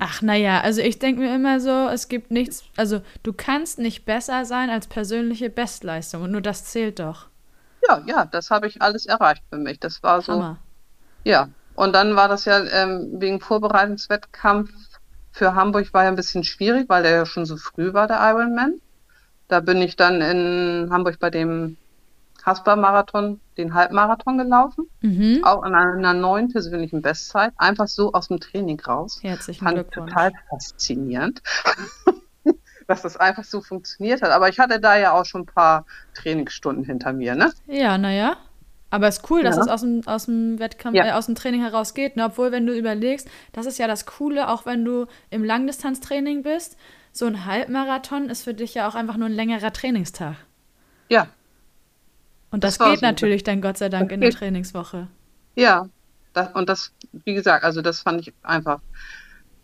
Ach, 0.00 0.22
naja, 0.22 0.60
also 0.60 0.80
ich 0.80 0.98
denke 0.98 1.22
mir 1.22 1.34
immer 1.34 1.60
so, 1.60 1.88
es 1.88 2.08
gibt 2.08 2.30
nichts, 2.30 2.64
also 2.76 3.02
du 3.22 3.32
kannst 3.32 3.78
nicht 3.78 4.04
besser 4.04 4.44
sein 4.44 4.70
als 4.70 4.86
persönliche 4.86 5.50
Bestleistung 5.50 6.22
und 6.22 6.30
nur 6.30 6.40
das 6.40 6.64
zählt 6.64 6.98
doch. 6.98 7.28
Ja, 7.88 8.02
ja, 8.06 8.24
das 8.24 8.50
habe 8.50 8.66
ich 8.66 8.80
alles 8.80 9.06
erreicht 9.06 9.42
für 9.50 9.58
mich. 9.58 9.80
Das 9.80 10.02
war 10.02 10.22
so, 10.22 10.32
Hammer. 10.32 10.58
ja. 11.24 11.48
Und 11.74 11.94
dann 11.94 12.16
war 12.16 12.28
das 12.28 12.44
ja 12.44 12.62
ähm, 12.64 13.12
wegen 13.14 13.40
Vorbereitungswettkampf 13.40 14.70
für 15.32 15.54
Hamburg 15.54 15.92
war 15.94 16.04
ja 16.04 16.10
ein 16.10 16.16
bisschen 16.16 16.44
schwierig, 16.44 16.88
weil 16.88 17.02
der 17.02 17.12
ja 17.12 17.26
schon 17.26 17.46
so 17.46 17.56
früh 17.56 17.92
war, 17.94 18.06
der 18.06 18.20
Ironman. 18.20 18.80
Da 19.52 19.60
bin 19.60 19.82
ich 19.82 19.96
dann 19.96 20.22
in 20.22 20.88
Hamburg 20.90 21.18
bei 21.20 21.28
dem 21.28 21.76
Haspa-Marathon, 22.42 23.38
den 23.58 23.74
Halbmarathon 23.74 24.38
gelaufen, 24.38 24.86
Mhm. 25.02 25.44
auch 25.44 25.62
an 25.62 25.74
einer 25.74 26.14
neuen 26.14 26.50
persönlichen 26.50 27.02
Bestzeit, 27.02 27.52
einfach 27.58 27.86
so 27.86 28.12
aus 28.14 28.28
dem 28.28 28.40
Training 28.40 28.80
raus. 28.80 29.18
Herzlichen 29.20 29.62
Fand 29.62 29.76
Glückwunsch. 29.76 30.10
total 30.10 30.32
faszinierend, 30.48 31.42
dass 32.88 33.02
das 33.02 33.18
einfach 33.18 33.44
so 33.44 33.60
funktioniert 33.60 34.22
hat. 34.22 34.30
Aber 34.30 34.48
ich 34.48 34.58
hatte 34.58 34.80
da 34.80 34.96
ja 34.96 35.12
auch 35.12 35.26
schon 35.26 35.42
ein 35.42 35.46
paar 35.46 35.84
Trainingsstunden 36.14 36.84
hinter 36.84 37.12
mir, 37.12 37.34
ne? 37.34 37.52
Ja, 37.66 37.98
naja. 37.98 38.38
Aber 38.88 39.06
es 39.08 39.18
ist 39.18 39.30
cool, 39.30 39.42
dass 39.42 39.56
Ja. 39.56 39.62
es 39.62 39.68
aus 39.68 39.80
dem, 39.82 40.00
aus 40.06 40.24
dem 40.24 40.58
Wettkampf, 40.60 40.96
Ja. 40.96 41.04
äh, 41.04 41.12
aus 41.12 41.26
dem 41.26 41.34
Training 41.34 41.60
heraus 41.60 41.92
geht. 41.92 42.16
Ne? 42.16 42.24
Obwohl, 42.24 42.52
wenn 42.52 42.66
du 42.66 42.72
überlegst, 42.74 43.28
das 43.52 43.66
ist 43.66 43.78
ja 43.78 43.86
das 43.86 44.06
Coole, 44.06 44.48
auch 44.48 44.64
wenn 44.64 44.82
du 44.84 45.06
im 45.28 45.44
Langdistanztraining 45.44 46.42
bist, 46.42 46.78
so 47.12 47.26
ein 47.26 47.44
Halbmarathon 47.44 48.28
ist 48.30 48.42
für 48.44 48.54
dich 48.54 48.74
ja 48.74 48.88
auch 48.88 48.94
einfach 48.94 49.16
nur 49.16 49.28
ein 49.28 49.32
längerer 49.34 49.72
Trainingstag. 49.72 50.36
Ja, 51.08 51.28
Und 52.50 52.64
das, 52.64 52.78
Das 52.78 52.80
war 52.80 52.90
geht 52.90 53.00
so. 53.00 53.06
natürlich 53.06 53.44
dann 53.44 53.60
Gott 53.62 53.78
sei 53.78 53.88
Dank 53.88 54.12
in 54.12 54.20
der. 54.20 54.30
Trainingswoche. 54.30 55.08
ja. 55.56 55.88
Das, 56.34 56.48
und 56.54 56.70
das, 56.70 56.92
wie 57.12 57.34
gesagt, 57.34 57.62
also 57.62 57.82
das 57.82 58.00
fand 58.00 58.22
ich 58.22 58.32
einfach. 58.42 58.80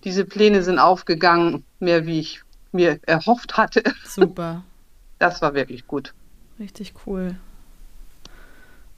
Diese 0.05 0.27
Pläne 0.27 0.63
sind 0.63 0.79
aufgegangen, 0.79 1.65
mehr 1.81 2.05
wie 2.07 2.21
ich 2.21 2.43
mir 2.73 3.01
erhofft 3.07 3.57
hatte. 3.57 3.83
Super. 4.05 4.65
Das 5.19 5.43
war 5.43 5.55
wirklich 5.55 5.87
gut. 5.87 6.15
Richtig 6.61 6.95
cool. 7.07 7.37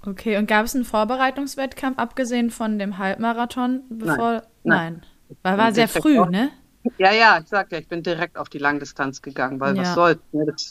Okay, 0.05 0.37
und 0.39 0.47
gab 0.47 0.65
es 0.65 0.75
einen 0.75 0.85
Vorbereitungswettkampf, 0.85 1.99
abgesehen 1.99 2.51
von 2.51 2.79
dem 2.79 2.99
Halbmarathon, 2.99 3.83
bevor. 3.89 4.43
nein. 4.65 5.03
Weil 5.43 5.59
war 5.59 5.73
sehr 5.73 5.87
Direkt 5.87 6.03
früh, 6.03 6.27
ne? 6.27 6.51
Ja, 6.99 7.12
ja, 7.12 7.38
ich 7.43 7.49
sag 7.49 7.71
ja, 7.73 7.79
ich 7.79 7.88
bin 7.88 8.03
direkt 8.03 8.37
auf 8.38 8.49
die 8.49 8.59
Langdistanz 8.59 9.21
gegangen, 9.23 9.61
weil 9.61 9.77
Ja. 9.77 9.83
was 9.83 9.95
soll's. 9.95 10.19
Ne? 10.33 10.55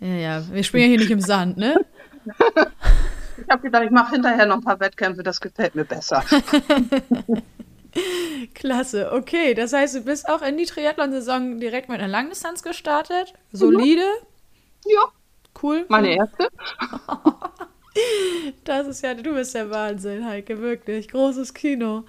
Ja, 0.00 0.14
ja. 0.14 0.42
Wir 0.52 0.62
spielen 0.62 0.82
ja 0.84 0.88
hier 0.90 0.98
nicht 0.98 1.10
im 1.10 1.22
Sand, 1.22 1.56
ne? 1.56 1.74
ich 2.26 3.48
habe 3.48 3.62
gedacht, 3.62 3.84
ich 3.84 3.90
mache 3.90 4.12
hinterher 4.12 4.44
noch 4.44 4.56
ein 4.56 4.62
paar 4.64 4.78
Wettkämpfe, 4.78 5.22
das 5.22 5.40
gefällt 5.40 5.74
mir 5.74 5.86
besser. 5.86 6.22
Klasse, 8.54 9.10
okay. 9.12 9.54
Das 9.54 9.72
heißt, 9.72 9.94
du 9.96 10.00
bist 10.02 10.28
auch 10.28 10.42
in 10.42 10.58
die 10.58 10.66
Triathlon-Saison 10.66 11.58
direkt 11.60 11.88
mit 11.88 11.98
einer 11.98 12.08
Langdistanz 12.08 12.62
gestartet. 12.62 13.32
Solide, 13.52 14.04
Ja, 14.84 15.04
cool. 15.62 15.86
meine 15.88 16.14
erste. 16.14 16.48
Das 18.64 18.86
ist 18.86 19.02
ja, 19.02 19.14
du 19.14 19.34
bist 19.34 19.52
der 19.54 19.68
Wahnsinn, 19.68 20.24
Heike, 20.24 20.60
wirklich. 20.60 21.08
Großes 21.08 21.52
Kino. 21.54 22.04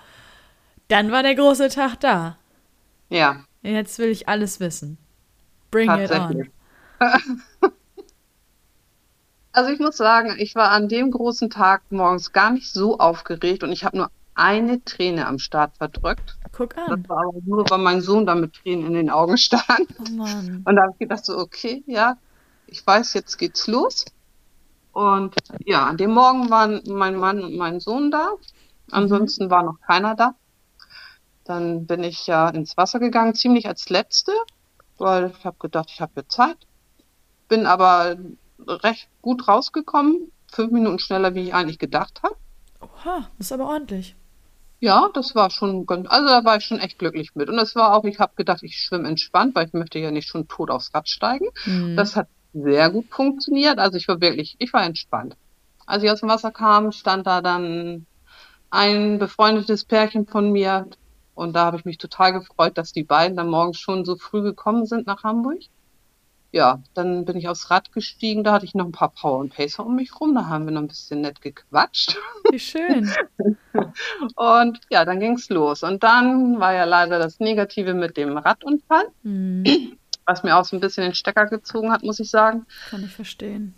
Dann 0.89 1.11
war 1.11 1.23
der 1.23 1.33
große 1.33 1.69
Tag 1.69 1.99
da. 2.01 2.37
Ja. 3.11 3.43
Jetzt 3.61 3.99
will 3.99 4.09
ich 4.09 4.27
alles 4.27 4.59
wissen. 4.59 4.97
Bring 5.69 5.91
it 5.91 6.11
on. 6.11 6.49
Also 9.53 9.69
ich 9.69 9.79
muss 9.79 9.97
sagen, 9.97 10.37
ich 10.37 10.55
war 10.55 10.71
an 10.71 10.87
dem 10.87 11.11
großen 11.11 11.49
Tag 11.49 11.81
morgens 11.89 12.31
gar 12.31 12.51
nicht 12.51 12.71
so 12.71 12.99
aufgeregt 12.99 13.63
und 13.63 13.73
ich 13.73 13.83
habe 13.83 13.97
nur 13.97 14.09
eine 14.33 14.81
Träne 14.85 15.27
am 15.27 15.39
Start 15.39 15.75
verdrückt. 15.75 16.37
Guck 16.53 16.77
an. 16.77 16.85
Das 16.87 17.09
war 17.09 17.27
aber 17.27 17.39
nur, 17.45 17.69
weil 17.69 17.79
mein 17.79 17.99
Sohn 17.99 18.25
da 18.25 18.33
mit 18.33 18.53
Tränen 18.53 18.87
in 18.87 18.93
den 18.93 19.09
Augen 19.09 19.37
stand. 19.37 19.87
Oh 19.99 20.11
Mann. 20.13 20.63
Und 20.65 20.75
da 20.75 20.83
habe 20.83 20.93
ich 20.93 20.99
gedacht 20.99 21.25
so, 21.25 21.37
okay, 21.37 21.83
ja, 21.85 22.15
ich 22.67 22.87
weiß, 22.87 23.13
jetzt 23.13 23.37
geht's 23.37 23.67
los. 23.67 24.05
Und 24.93 25.35
ja, 25.65 25.85
an 25.85 25.97
dem 25.97 26.11
Morgen 26.11 26.49
waren 26.49 26.81
mein 26.85 27.17
Mann 27.17 27.43
und 27.43 27.57
mein 27.57 27.81
Sohn 27.81 28.09
da. 28.09 28.29
Ansonsten 28.89 29.49
war 29.49 29.63
noch 29.63 29.81
keiner 29.85 30.15
da. 30.15 30.35
Dann 31.45 31.85
bin 31.85 32.03
ich 32.03 32.27
ja 32.27 32.49
ins 32.49 32.77
Wasser 32.77 32.99
gegangen, 32.99 33.33
ziemlich 33.33 33.67
als 33.67 33.89
Letzte, 33.89 34.31
weil 34.97 35.33
ich 35.37 35.45
habe 35.45 35.57
gedacht, 35.59 35.89
ich 35.91 36.01
habe 36.01 36.11
jetzt 36.17 36.31
Zeit. 36.31 36.57
Bin 37.47 37.65
aber 37.65 38.15
recht 38.67 39.09
gut 39.21 39.47
rausgekommen, 39.47 40.31
fünf 40.51 40.71
Minuten 40.71 40.99
schneller, 40.99 41.33
wie 41.35 41.47
ich 41.47 41.53
eigentlich 41.53 41.79
gedacht 41.79 42.21
habe. 42.23 42.35
Oha, 42.79 43.27
das 43.37 43.47
ist 43.47 43.51
aber 43.51 43.67
ordentlich. 43.67 44.15
Ja, 44.79 45.09
das 45.13 45.35
war 45.35 45.51
schon 45.51 45.85
ganz, 45.85 46.07
also 46.09 46.27
da 46.27 46.43
war 46.43 46.57
ich 46.57 46.65
schon 46.65 46.79
echt 46.79 46.97
glücklich 46.97 47.35
mit. 47.35 47.49
Und 47.49 47.59
es 47.59 47.75
war 47.75 47.95
auch, 47.95 48.03
ich 48.03 48.19
habe 48.19 48.33
gedacht, 48.35 48.63
ich 48.63 48.77
schwimme 48.77 49.07
entspannt, 49.07 49.53
weil 49.53 49.67
ich 49.67 49.73
möchte 49.73 49.99
ja 49.99 50.09
nicht 50.09 50.27
schon 50.27 50.47
tot 50.47 50.71
aufs 50.71 50.93
Rad 50.93 51.07
steigen. 51.07 51.45
Mhm. 51.65 51.95
Das 51.95 52.15
hat 52.15 52.27
sehr 52.53 52.89
gut 52.89 53.05
funktioniert. 53.11 53.77
Also 53.77 53.97
ich 53.97 54.07
war 54.07 54.19
wirklich, 54.21 54.55
ich 54.57 54.73
war 54.73 54.83
entspannt. 54.83 55.35
Als 55.85 56.03
ich 56.03 56.09
aus 56.09 56.21
dem 56.21 56.29
Wasser 56.29 56.51
kam, 56.51 56.91
stand 56.91 57.27
da 57.27 57.41
dann 57.41 58.07
ein 58.71 59.19
befreundetes 59.19 59.85
Pärchen 59.85 60.25
von 60.25 60.51
mir. 60.51 60.87
Und 61.35 61.53
da 61.53 61.65
habe 61.65 61.77
ich 61.77 61.85
mich 61.85 61.97
total 61.97 62.33
gefreut, 62.33 62.77
dass 62.77 62.91
die 62.91 63.03
beiden 63.03 63.37
dann 63.37 63.49
morgens 63.49 63.79
schon 63.79 64.05
so 64.05 64.15
früh 64.17 64.41
gekommen 64.41 64.85
sind 64.85 65.07
nach 65.07 65.23
Hamburg. 65.23 65.59
Ja, 66.53 66.83
dann 66.93 67.23
bin 67.23 67.37
ich 67.37 67.47
aufs 67.47 67.71
Rad 67.71 67.93
gestiegen, 67.93 68.43
da 68.43 68.51
hatte 68.53 68.65
ich 68.65 68.75
noch 68.75 68.83
ein 68.85 68.91
paar 68.91 69.11
Power 69.13 69.37
und 69.37 69.53
Pacer 69.53 69.85
um 69.85 69.95
mich 69.95 70.19
rum, 70.19 70.35
da 70.35 70.47
haben 70.47 70.65
wir 70.65 70.73
noch 70.73 70.81
ein 70.81 70.89
bisschen 70.89 71.21
nett 71.21 71.41
gequatscht. 71.41 72.17
Wie 72.51 72.59
schön. 72.59 73.09
Und 74.35 74.79
ja, 74.89 75.05
dann 75.05 75.21
ging's 75.21 75.47
los. 75.49 75.81
Und 75.83 76.03
dann 76.03 76.59
war 76.59 76.73
ja 76.73 76.83
leider 76.83 77.19
das 77.19 77.39
Negative 77.39 77.93
mit 77.93 78.17
dem 78.17 78.37
Radunfall, 78.37 79.05
Hm, 79.23 79.97
was 80.25 80.43
mir 80.43 80.57
auch 80.57 80.65
so 80.65 80.75
ein 80.75 80.81
bisschen 80.81 81.03
den 81.05 81.15
Stecker 81.15 81.45
gezogen 81.47 81.91
hat, 81.91 82.03
muss 82.03 82.19
ich 82.19 82.29
sagen. 82.29 82.65
kann 82.89 83.03
ich 83.05 83.11
verstehen. 83.15 83.73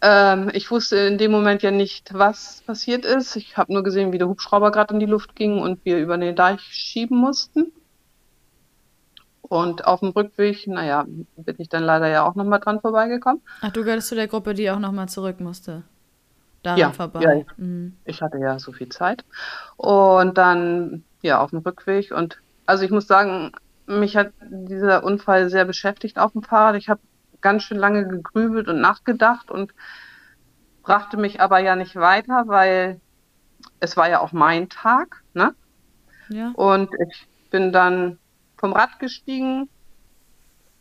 Ähm, 0.00 0.50
ich 0.52 0.70
wusste 0.70 0.96
in 0.96 1.18
dem 1.18 1.30
Moment 1.32 1.62
ja 1.62 1.70
nicht, 1.70 2.14
was 2.14 2.62
passiert 2.62 3.04
ist. 3.04 3.36
Ich 3.36 3.56
habe 3.56 3.72
nur 3.72 3.82
gesehen, 3.82 4.12
wie 4.12 4.18
der 4.18 4.28
Hubschrauber 4.28 4.70
gerade 4.70 4.94
in 4.94 5.00
die 5.00 5.06
Luft 5.06 5.34
ging 5.34 5.58
und 5.60 5.84
wir 5.84 5.98
über 5.98 6.16
den 6.18 6.36
Deich 6.36 6.60
schieben 6.60 7.18
mussten. 7.18 7.72
Und 9.42 9.86
auf 9.86 10.00
dem 10.00 10.10
Rückweg, 10.10 10.66
naja, 10.66 11.06
bin 11.36 11.54
ich 11.58 11.68
dann 11.68 11.82
leider 11.82 12.08
ja 12.08 12.24
auch 12.24 12.34
nochmal 12.34 12.60
dran 12.60 12.80
vorbeigekommen. 12.80 13.40
Ach, 13.62 13.70
du 13.72 13.82
gehörst 13.82 14.08
zu 14.08 14.14
der 14.14 14.28
Gruppe, 14.28 14.52
die 14.54 14.70
auch 14.70 14.78
nochmal 14.78 15.08
zurück 15.08 15.40
musste. 15.40 15.84
Daran 16.62 16.78
Ja, 16.78 16.90
vorbei. 16.92 17.22
ja. 17.22 17.44
Mhm. 17.56 17.96
Ich 18.04 18.20
hatte 18.20 18.38
ja 18.38 18.58
so 18.58 18.72
viel 18.72 18.90
Zeit. 18.90 19.24
Und 19.76 20.36
dann, 20.36 21.04
ja, 21.22 21.40
auf 21.40 21.50
dem 21.50 21.60
Rückweg. 21.60 22.10
Und 22.12 22.38
also 22.66 22.84
ich 22.84 22.90
muss 22.90 23.06
sagen, 23.06 23.52
mich 23.86 24.16
hat 24.16 24.32
dieser 24.42 25.02
Unfall 25.02 25.48
sehr 25.48 25.64
beschäftigt 25.64 26.18
auf 26.18 26.32
dem 26.32 26.42
Fahrrad. 26.42 26.76
Ich 26.76 26.88
habe 26.90 27.00
ganz 27.40 27.62
schön 27.62 27.78
lange 27.78 28.06
gegrübelt 28.06 28.68
und 28.68 28.80
nachgedacht 28.80 29.50
und 29.50 29.72
brachte 30.82 31.16
mich 31.16 31.40
aber 31.40 31.58
ja 31.58 31.76
nicht 31.76 31.96
weiter, 31.96 32.44
weil 32.46 33.00
es 33.80 33.96
war 33.96 34.08
ja 34.08 34.20
auch 34.20 34.32
mein 34.32 34.68
Tag, 34.68 35.22
ne? 35.34 35.54
Ja. 36.28 36.52
Und 36.54 36.90
ich 37.08 37.28
bin 37.50 37.72
dann 37.72 38.18
vom 38.56 38.72
Rad 38.72 38.98
gestiegen. 38.98 39.68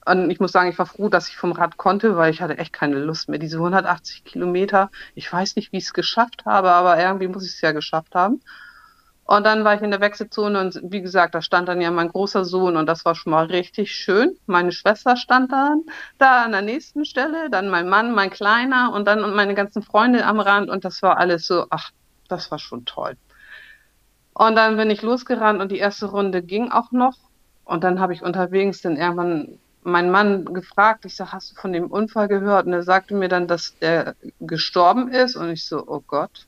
Und 0.06 0.30
ich 0.30 0.40
muss 0.40 0.54
sagen, 0.54 0.70
ich 0.70 0.80
war 0.80 0.86
froh, 0.86 1.10
dass 1.10 1.28
ich 1.28 1.36
vom 1.36 1.52
Rad 1.52 1.76
konnte, 1.76 2.16
weil 2.16 2.32
ich 2.32 2.42
hatte 2.42 2.58
echt 2.58 2.72
keine 2.72 3.00
Lust 3.00 3.28
mehr. 3.28 3.40
Diese 3.40 3.58
180 3.58 4.24
Kilometer, 4.24 4.90
ich 5.16 5.32
weiß 5.32 5.58
nicht, 5.58 5.74
wie 5.74 5.78
ich 5.78 5.86
es 5.86 5.94
geschafft 5.94 6.46
habe, 6.46 6.72
aber 6.72 6.98
irgendwie 6.98 7.28
muss 7.28 7.46
ich 7.46 7.54
es 7.54 7.62
ja 7.62 7.74
geschafft 7.74 8.16
haben. 8.16 8.42
Und 9.28 9.46
dann 9.46 9.66
war 9.66 9.76
ich 9.76 9.82
in 9.82 9.92
der 9.92 10.00
Wechselzone 10.00 10.58
und 10.62 10.80
wie 10.84 11.02
gesagt, 11.02 11.36
da 11.36 11.42
stand 11.42 11.68
dann 11.68 11.82
ja 11.82 11.92
mein 11.92 12.08
großer 12.08 12.46
Sohn 12.46 12.78
und 12.78 12.86
das 12.86 13.04
war 13.04 13.14
schon 13.14 13.32
mal 13.32 13.46
richtig 13.48 13.92
schön. 13.92 14.38
Meine 14.46 14.72
Schwester 14.72 15.18
stand 15.18 15.52
dann 15.52 15.84
da 16.18 16.44
an 16.44 16.54
der 16.54 16.62
nächsten 16.62 17.04
Stelle, 17.04 17.50
dann 17.50 17.68
mein 17.68 17.90
Mann, 17.90 18.16
mein 18.16 18.30
Kleiner 18.30 18.94
und 18.94 19.06
dann 19.06 19.26
und 19.26 19.36
meine 19.36 19.54
ganzen 19.54 19.82
Freunde 19.82 20.26
am 20.26 20.40
Rand 20.40 20.70
und 20.70 20.86
das 20.86 21.02
war 21.02 21.18
alles 21.18 21.46
so, 21.46 21.66
ach, 21.70 21.92
das 22.30 22.52
war 22.52 22.58
schon 22.58 22.86
toll. 22.86 23.18
Und 24.34 24.56
dann 24.56 24.78
bin 24.78 24.90
ich 24.90 25.02
losgerannt 25.02 25.60
und 25.60 25.74
die 25.74 25.80
erste 25.80 26.06
Runde 26.06 26.42
ging 26.42 26.72
auch 26.72 26.94
noch. 26.94 27.18
Und 27.66 27.84
dann 27.84 28.00
habe 28.00 28.14
ich 28.14 28.22
unterwegs 28.22 28.82
dann 28.82 28.96
irgendwann 28.96 29.60
meinen 29.84 30.10
Mann 30.10 30.46
gefragt. 30.46 31.04
Ich 31.04 31.18
sage, 31.18 31.34
hast 31.34 31.52
du 31.52 31.56
von 31.56 31.74
dem 31.74 31.92
Unfall 31.92 32.30
gehört? 32.30 32.66
Und 32.66 32.72
er 32.72 32.84
sagte 32.84 33.14
mir 33.14 33.28
dann, 33.28 33.48
dass 33.48 33.78
der 33.80 34.16
gestorben 34.40 35.10
ist. 35.10 35.36
Und 35.36 35.50
ich 35.50 35.66
so, 35.66 35.84
oh 35.86 36.02
Gott, 36.08 36.48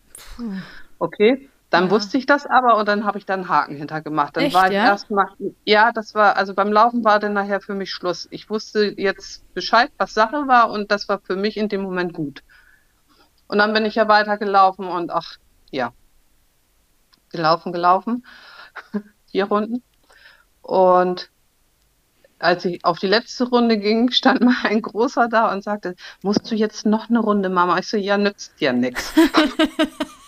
okay. 0.99 1.49
Dann 1.69 1.85
Ja. 1.85 1.91
wusste 1.91 2.17
ich 2.17 2.25
das 2.25 2.45
aber 2.47 2.77
und 2.77 2.87
dann 2.87 3.05
habe 3.05 3.17
ich 3.19 3.25
dann 3.25 3.41
einen 3.41 3.49
Haken 3.49 3.75
hintergemacht. 3.75 4.35
Dann 4.35 4.45
Echt, 4.45 4.55
war 4.55 4.67
ich 4.69 4.73
ja? 4.73 4.85
erstmal, 4.85 5.27
ja, 5.65 5.91
das 5.91 6.15
war, 6.15 6.35
also 6.35 6.55
beim 6.55 6.71
Laufen 6.71 7.03
war 7.03 7.19
dann 7.19 7.33
nachher 7.33 7.61
für 7.61 7.75
mich 7.75 7.91
Schluss. 7.91 8.27
Ich 8.31 8.49
wusste 8.49 8.93
jetzt 8.97 9.43
Bescheid, 9.53 9.91
was 9.97 10.13
Sache 10.13 10.47
war 10.47 10.71
und 10.71 10.91
das 10.91 11.07
war 11.09 11.19
für 11.21 11.35
mich 11.35 11.57
in 11.57 11.69
dem 11.69 11.81
Moment 11.81 12.13
gut. 12.13 12.43
Und 13.47 13.57
dann 13.57 13.73
bin 13.73 13.85
ich 13.85 13.95
ja 13.95 14.07
weitergelaufen 14.07 14.87
und 14.87 15.11
ach, 15.11 15.37
ja, 15.71 15.93
gelaufen, 17.29 17.71
gelaufen, 17.71 18.25
vier 19.31 19.45
Runden. 19.45 19.83
Und 20.61 21.31
als 22.39 22.65
ich 22.65 22.83
auf 22.85 22.99
die 22.99 23.07
letzte 23.07 23.45
Runde 23.49 23.77
ging, 23.77 24.11
stand 24.11 24.41
mal 24.41 24.55
ein 24.63 24.81
Großer 24.81 25.27
da 25.29 25.51
und 25.51 25.63
sagte, 25.63 25.95
musst 26.21 26.49
du 26.49 26.55
jetzt 26.55 26.85
noch 26.85 27.09
eine 27.09 27.19
Runde, 27.19 27.49
Mama? 27.49 27.77
Ich 27.79 27.87
so, 27.87 27.97
ja, 27.97 28.17
nützt 28.17 28.59
ja 28.59 28.73
nichts. 28.73 29.13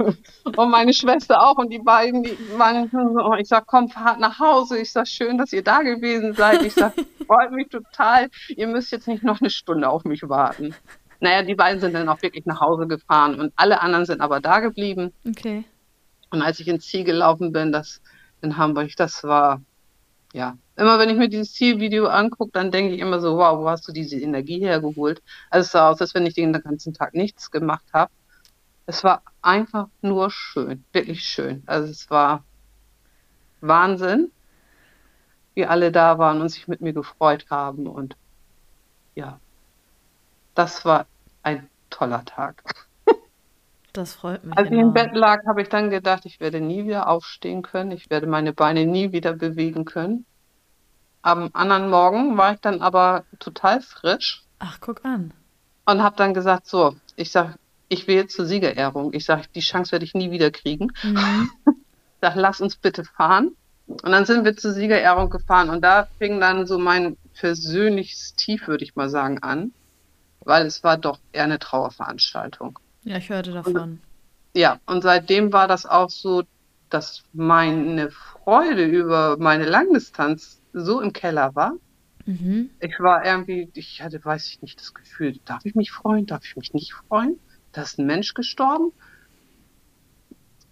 Und 0.56 0.70
meine 0.70 0.92
Schwester 0.92 1.42
auch 1.42 1.56
und 1.56 1.70
die 1.70 1.78
beiden, 1.78 2.22
die 2.22 2.36
waren 2.56 2.90
so, 2.90 2.98
oh, 2.98 3.34
ich 3.34 3.48
sag, 3.48 3.66
komm, 3.66 3.88
fahrt 3.88 4.20
nach 4.20 4.38
Hause. 4.38 4.78
Ich 4.78 4.92
sag, 4.92 5.06
schön, 5.06 5.38
dass 5.38 5.52
ihr 5.52 5.62
da 5.62 5.82
gewesen 5.82 6.34
seid. 6.34 6.62
Ich 6.62 6.74
sag, 6.74 6.94
freut 7.26 7.52
mich 7.52 7.68
total. 7.68 8.28
Ihr 8.48 8.66
müsst 8.66 8.92
jetzt 8.92 9.08
nicht 9.08 9.22
noch 9.22 9.40
eine 9.40 9.50
Stunde 9.50 9.88
auf 9.88 10.04
mich 10.04 10.28
warten. 10.28 10.74
Naja, 11.20 11.42
die 11.42 11.54
beiden 11.54 11.80
sind 11.80 11.94
dann 11.94 12.08
auch 12.08 12.22
wirklich 12.22 12.46
nach 12.46 12.60
Hause 12.60 12.86
gefahren 12.86 13.38
und 13.38 13.52
alle 13.56 13.82
anderen 13.82 14.06
sind 14.06 14.20
aber 14.20 14.40
da 14.40 14.60
geblieben. 14.60 15.12
Okay. 15.28 15.64
Und 16.30 16.42
als 16.42 16.60
ich 16.60 16.68
ins 16.68 16.86
Ziel 16.86 17.04
gelaufen 17.04 17.52
bin, 17.52 17.72
das 17.72 18.00
in 18.40 18.56
Hamburg, 18.56 18.90
das 18.96 19.22
war, 19.22 19.60
ja, 20.32 20.56
immer 20.76 20.98
wenn 20.98 21.10
ich 21.10 21.16
mir 21.16 21.28
dieses 21.28 21.52
Zielvideo 21.52 22.06
angucke, 22.06 22.52
dann 22.52 22.70
denke 22.70 22.94
ich 22.94 23.00
immer 23.00 23.20
so, 23.20 23.36
wow, 23.36 23.58
wo 23.58 23.68
hast 23.68 23.86
du 23.86 23.92
diese 23.92 24.18
Energie 24.18 24.60
hergeholt? 24.60 25.22
Also 25.50 25.66
es 25.66 25.72
sah 25.72 25.90
aus, 25.90 26.00
als 26.00 26.14
wenn 26.14 26.24
ich 26.24 26.34
den 26.34 26.52
ganzen 26.54 26.94
Tag 26.94 27.14
nichts 27.14 27.50
gemacht 27.50 27.84
habe. 27.92 28.10
Es 28.90 29.04
war 29.04 29.22
einfach 29.40 29.86
nur 30.02 30.32
schön, 30.32 30.84
wirklich 30.92 31.22
schön. 31.22 31.62
Also 31.66 31.88
es 31.92 32.10
war 32.10 32.42
Wahnsinn, 33.60 34.32
wie 35.54 35.64
alle 35.64 35.92
da 35.92 36.18
waren 36.18 36.40
und 36.40 36.48
sich 36.48 36.66
mit 36.66 36.80
mir 36.80 36.92
gefreut 36.92 37.46
haben. 37.50 37.86
Und 37.86 38.16
ja, 39.14 39.38
das 40.56 40.84
war 40.84 41.06
ein 41.44 41.70
toller 41.88 42.24
Tag. 42.24 42.64
Das 43.92 44.14
freut 44.14 44.42
mich. 44.44 44.58
Als 44.58 44.66
ich 44.66 44.72
im 44.72 44.78
enorm. 44.80 44.94
Bett 44.94 45.14
lag, 45.14 45.46
habe 45.46 45.62
ich 45.62 45.68
dann 45.68 45.90
gedacht, 45.90 46.26
ich 46.26 46.40
werde 46.40 46.60
nie 46.60 46.84
wieder 46.84 47.08
aufstehen 47.08 47.62
können. 47.62 47.92
Ich 47.92 48.10
werde 48.10 48.26
meine 48.26 48.52
Beine 48.52 48.86
nie 48.86 49.12
wieder 49.12 49.34
bewegen 49.34 49.84
können. 49.84 50.26
Am 51.22 51.50
anderen 51.52 51.90
Morgen 51.90 52.36
war 52.36 52.54
ich 52.54 52.60
dann 52.60 52.82
aber 52.82 53.24
total 53.38 53.80
frisch 53.82 54.44
Ach, 54.58 54.78
guck 54.80 55.04
an. 55.04 55.32
und 55.86 56.02
habe 56.02 56.16
dann 56.16 56.34
gesagt, 56.34 56.66
so, 56.66 56.96
ich 57.14 57.30
sag, 57.30 57.59
ich 57.90 58.06
will 58.06 58.14
jetzt 58.14 58.34
zur 58.34 58.46
Siegerehrung. 58.46 59.12
Ich 59.12 59.26
sage, 59.26 59.42
die 59.54 59.60
Chance 59.60 59.92
werde 59.92 60.04
ich 60.04 60.14
nie 60.14 60.30
wieder 60.30 60.50
kriegen. 60.50 60.92
Mhm. 61.02 61.50
Ich 61.66 61.74
sag, 62.22 62.36
lass 62.36 62.60
uns 62.60 62.76
bitte 62.76 63.04
fahren. 63.04 63.56
Und 63.86 64.12
dann 64.12 64.24
sind 64.24 64.44
wir 64.44 64.56
zur 64.56 64.72
Siegerehrung 64.72 65.28
gefahren 65.28 65.68
und 65.68 65.82
da 65.82 66.06
fing 66.18 66.40
dann 66.40 66.64
so 66.64 66.78
mein 66.78 67.16
persönliches 67.34 68.36
Tief, 68.36 68.68
würde 68.68 68.84
ich 68.84 68.94
mal 68.94 69.10
sagen, 69.10 69.42
an, 69.42 69.72
weil 70.44 70.64
es 70.64 70.84
war 70.84 70.96
doch 70.96 71.18
eher 71.32 71.42
eine 71.42 71.58
Trauerveranstaltung. 71.58 72.78
Ja, 73.02 73.16
ich 73.16 73.28
hörte 73.30 73.50
davon. 73.50 74.00
Ja, 74.54 74.78
und 74.86 75.02
seitdem 75.02 75.52
war 75.52 75.66
das 75.66 75.86
auch 75.86 76.08
so, 76.08 76.44
dass 76.88 77.24
meine 77.32 78.10
Freude 78.12 78.84
über 78.84 79.36
meine 79.38 79.64
Langdistanz 79.64 80.60
so 80.72 81.00
im 81.00 81.12
Keller 81.12 81.56
war. 81.56 81.72
Mhm. 82.26 82.70
Ich 82.78 83.00
war 83.00 83.24
irgendwie, 83.24 83.70
ich 83.74 84.02
hatte, 84.02 84.24
weiß 84.24 84.46
ich 84.48 84.62
nicht, 84.62 84.80
das 84.80 84.94
Gefühl, 84.94 85.40
darf 85.44 85.64
ich 85.64 85.74
mich 85.74 85.90
freuen, 85.90 86.26
darf 86.26 86.44
ich 86.44 86.54
mich 86.56 86.72
nicht 86.72 86.92
freuen? 86.92 87.40
Da 87.72 87.82
ist 87.82 87.98
ein 87.98 88.06
Mensch 88.06 88.34
gestorben. 88.34 88.92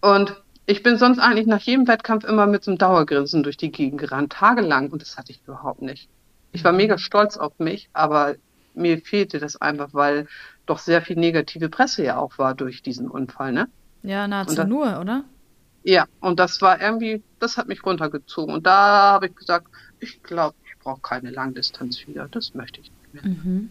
Und 0.00 0.40
ich 0.66 0.82
bin 0.82 0.98
sonst 0.98 1.18
eigentlich 1.18 1.46
nach 1.46 1.60
jedem 1.60 1.88
Wettkampf 1.88 2.24
immer 2.24 2.46
mit 2.46 2.64
so 2.64 2.70
einem 2.70 2.78
Dauergrinsen 2.78 3.42
durch 3.42 3.56
die 3.56 3.72
Gegend 3.72 4.00
gerannt, 4.00 4.32
tagelang, 4.32 4.90
und 4.90 5.02
das 5.02 5.16
hatte 5.16 5.32
ich 5.32 5.40
überhaupt 5.46 5.82
nicht. 5.82 6.08
Ich 6.52 6.62
war 6.64 6.72
mega 6.72 6.98
stolz 6.98 7.36
auf 7.36 7.58
mich, 7.58 7.88
aber 7.92 8.36
mir 8.74 8.98
fehlte 9.00 9.38
das 9.38 9.60
einfach, 9.60 9.88
weil 9.92 10.28
doch 10.66 10.78
sehr 10.78 11.02
viel 11.02 11.16
negative 11.16 11.68
Presse 11.68 12.04
ja 12.04 12.18
auch 12.18 12.38
war 12.38 12.54
durch 12.54 12.82
diesen 12.82 13.08
Unfall, 13.08 13.52
ne? 13.52 13.68
Ja, 14.02 14.28
nahezu 14.28 14.54
dann- 14.54 14.68
nur, 14.68 15.00
oder? 15.00 15.24
Ja, 15.84 16.06
und 16.20 16.38
das 16.38 16.60
war 16.60 16.80
irgendwie, 16.80 17.22
das 17.38 17.56
hat 17.56 17.68
mich 17.68 17.84
runtergezogen. 17.84 18.54
Und 18.54 18.66
da 18.66 19.12
habe 19.12 19.26
ich 19.28 19.34
gesagt, 19.34 19.68
ich 20.00 20.22
glaube, 20.22 20.54
ich 20.66 20.78
brauche 20.78 21.00
keine 21.00 21.30
Langdistanz 21.30 22.06
wieder. 22.06 22.28
Das 22.28 22.54
möchte 22.54 22.80
ich 22.80 22.90
nicht 22.90 23.14
mehr. 23.14 23.32
Mhm. 23.32 23.70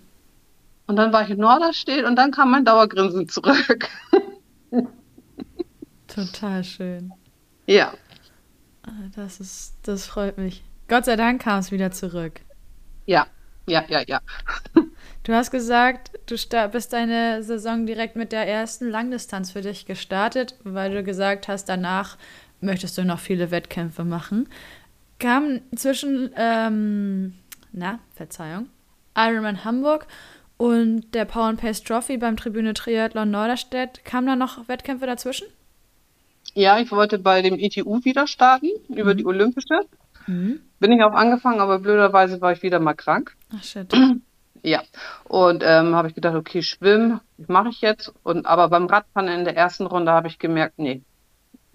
Und 0.87 0.95
dann 0.95 1.11
war 1.13 1.23
ich 1.23 1.29
in 1.29 1.39
Norderstedt 1.39 2.05
und 2.05 2.15
dann 2.15 2.31
kam 2.31 2.51
mein 2.51 2.65
Dauergrinsen 2.65 3.27
zurück. 3.27 3.89
Total 6.07 6.63
schön. 6.63 7.13
Ja. 7.65 7.93
Ah, 8.83 9.09
das 9.15 9.39
ist, 9.39 9.75
das 9.83 10.05
freut 10.07 10.37
mich. 10.37 10.63
Gott 10.87 11.05
sei 11.05 11.17
Dank 11.17 11.41
kam 11.41 11.59
es 11.59 11.71
wieder 11.71 11.91
zurück. 11.91 12.39
Ja, 13.05 13.27
ja, 13.67 13.83
ja, 13.87 14.01
ja. 14.07 14.21
Du 15.23 15.33
hast 15.33 15.51
gesagt, 15.51 16.11
du 16.27 16.37
bist 16.71 16.93
deine 16.93 17.43
Saison 17.43 17.85
direkt 17.85 18.15
mit 18.15 18.31
der 18.31 18.47
ersten 18.47 18.89
Langdistanz 18.89 19.51
für 19.51 19.59
dich 19.59 19.85
gestartet, 19.85 20.55
weil 20.63 20.93
du 20.93 21.03
gesagt 21.03 21.49
hast, 21.49 21.65
danach 21.65 22.17
möchtest 22.61 22.97
du 22.97 23.03
noch 23.03 23.19
viele 23.19 23.51
Wettkämpfe 23.51 24.05
machen. 24.05 24.47
Kam 25.19 25.59
zwischen, 25.75 26.31
ähm, 26.37 27.33
na, 27.73 27.99
Verzeihung, 28.15 28.69
Ironman 29.17 29.65
Hamburg 29.65 30.07
und 30.57 31.13
der 31.13 31.25
Power 31.25 31.45
and 31.45 31.61
Pace 31.61 31.83
Trophy 31.83 32.17
beim 32.17 32.35
Tribüne 32.35 32.73
Triathlon 32.73 33.31
Norderstedt, 33.31 34.03
kamen 34.03 34.27
da 34.27 34.35
noch 34.35 34.67
Wettkämpfe 34.67 35.05
dazwischen? 35.05 35.47
Ja, 36.53 36.79
ich 36.79 36.91
wollte 36.91 37.19
bei 37.19 37.41
dem 37.41 37.59
ETU 37.59 38.03
wieder 38.03 38.27
starten, 38.27 38.69
mhm. 38.87 38.95
über 38.95 39.13
die 39.13 39.25
Olympische. 39.25 39.81
Mhm. 40.25 40.61
Bin 40.79 40.91
ich 40.91 41.03
auch 41.03 41.13
angefangen, 41.13 41.59
aber 41.59 41.79
blöderweise 41.79 42.41
war 42.41 42.51
ich 42.51 42.63
wieder 42.63 42.79
mal 42.79 42.93
krank. 42.93 43.35
Ach 43.55 43.63
shit. 43.63 43.93
Ja, 44.63 44.81
und 45.23 45.63
ähm, 45.63 45.95
habe 45.95 46.09
ich 46.09 46.15
gedacht, 46.15 46.35
okay, 46.35 46.61
schwimmen 46.61 47.21
mache 47.37 47.69
ich 47.69 47.79
jetzt. 47.79 48.11
Und 48.23 48.47
aber 48.47 48.67
beim 48.69 48.87
Radfahren 48.87 49.29
in 49.29 49.45
der 49.45 49.55
ersten 49.55 49.85
Runde 49.85 50.11
habe 50.11 50.27
ich 50.27 50.39
gemerkt, 50.39 50.79
nee, 50.79 51.03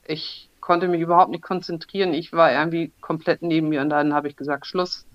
ich 0.05 0.51
konnte 0.61 0.89
mich 0.89 1.01
überhaupt 1.01 1.31
nicht 1.31 1.43
konzentrieren. 1.43 2.13
Ich 2.13 2.33
war 2.33 2.53
irgendwie 2.53 2.93
komplett 3.01 3.41
neben 3.41 3.69
mir 3.69 3.81
und 3.81 3.89
dann 3.89 4.13
habe 4.13 4.29
ich 4.29 4.37
gesagt, 4.37 4.67
Schluss, 4.67 5.07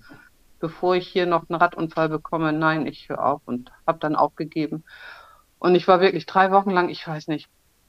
bevor 0.60 0.96
ich 0.96 1.08
hier 1.08 1.26
noch 1.26 1.48
einen 1.48 1.60
Radunfall 1.60 2.08
bekomme. 2.08 2.52
Nein, 2.52 2.86
ich 2.86 3.08
höre 3.08 3.24
auf 3.24 3.42
und 3.46 3.72
habe 3.86 3.98
dann 3.98 4.16
aufgegeben. 4.16 4.84
Und 5.58 5.74
ich 5.74 5.88
war 5.88 6.00
wirklich 6.00 6.26
drei 6.26 6.50
Wochen 6.50 6.70
lang, 6.70 6.88
ich 6.88 7.06
weiß 7.06 7.28
nicht, 7.28 7.48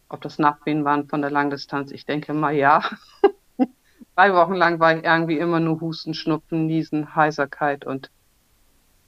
ob 0.09 0.21
das 0.21 0.39
Nachwehen 0.39 0.85
waren 0.85 1.07
von 1.07 1.21
der 1.21 1.31
Langdistanz. 1.31 1.91
Ich 1.91 2.05
denke 2.05 2.33
mal 2.33 2.53
ja. 2.53 2.83
drei 4.15 4.33
Wochen 4.33 4.55
lang 4.55 4.79
war 4.79 4.97
ich 4.97 5.03
irgendwie 5.03 5.37
immer 5.37 5.59
nur 5.59 5.81
Husten, 5.81 6.13
Schnupfen, 6.13 6.65
Niesen, 6.65 7.15
Heiserkeit 7.15 7.85
und 7.85 8.09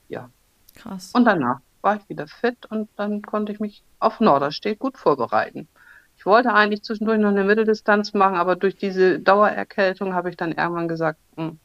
ja. 0.08 0.30
Krass. 0.76 1.12
Und 1.14 1.26
danach 1.26 1.60
war 1.82 1.96
ich 1.96 2.08
wieder 2.08 2.28
fit 2.28 2.66
und 2.68 2.90
dann 2.96 3.22
konnte 3.22 3.52
ich 3.52 3.60
mich 3.60 3.84
auf 4.00 4.20
Norderstedt 4.20 4.80
gut 4.80 4.98
vorbereiten. 4.98 5.68
Ich 6.18 6.26
wollte 6.26 6.54
eigentlich 6.54 6.84
zwischendurch 6.84 7.20
noch 7.20 7.30
eine 7.30 7.44
Mitteldistanz 7.44 8.14
machen, 8.14 8.36
aber 8.36 8.56
durch 8.56 8.76
diese 8.76 9.20
Dauererkältung 9.20 10.14
habe 10.14 10.30
ich 10.30 10.38
dann 10.38 10.52
irgendwann 10.52 10.88
gesagt, 10.88 11.20
hm, 11.36 11.60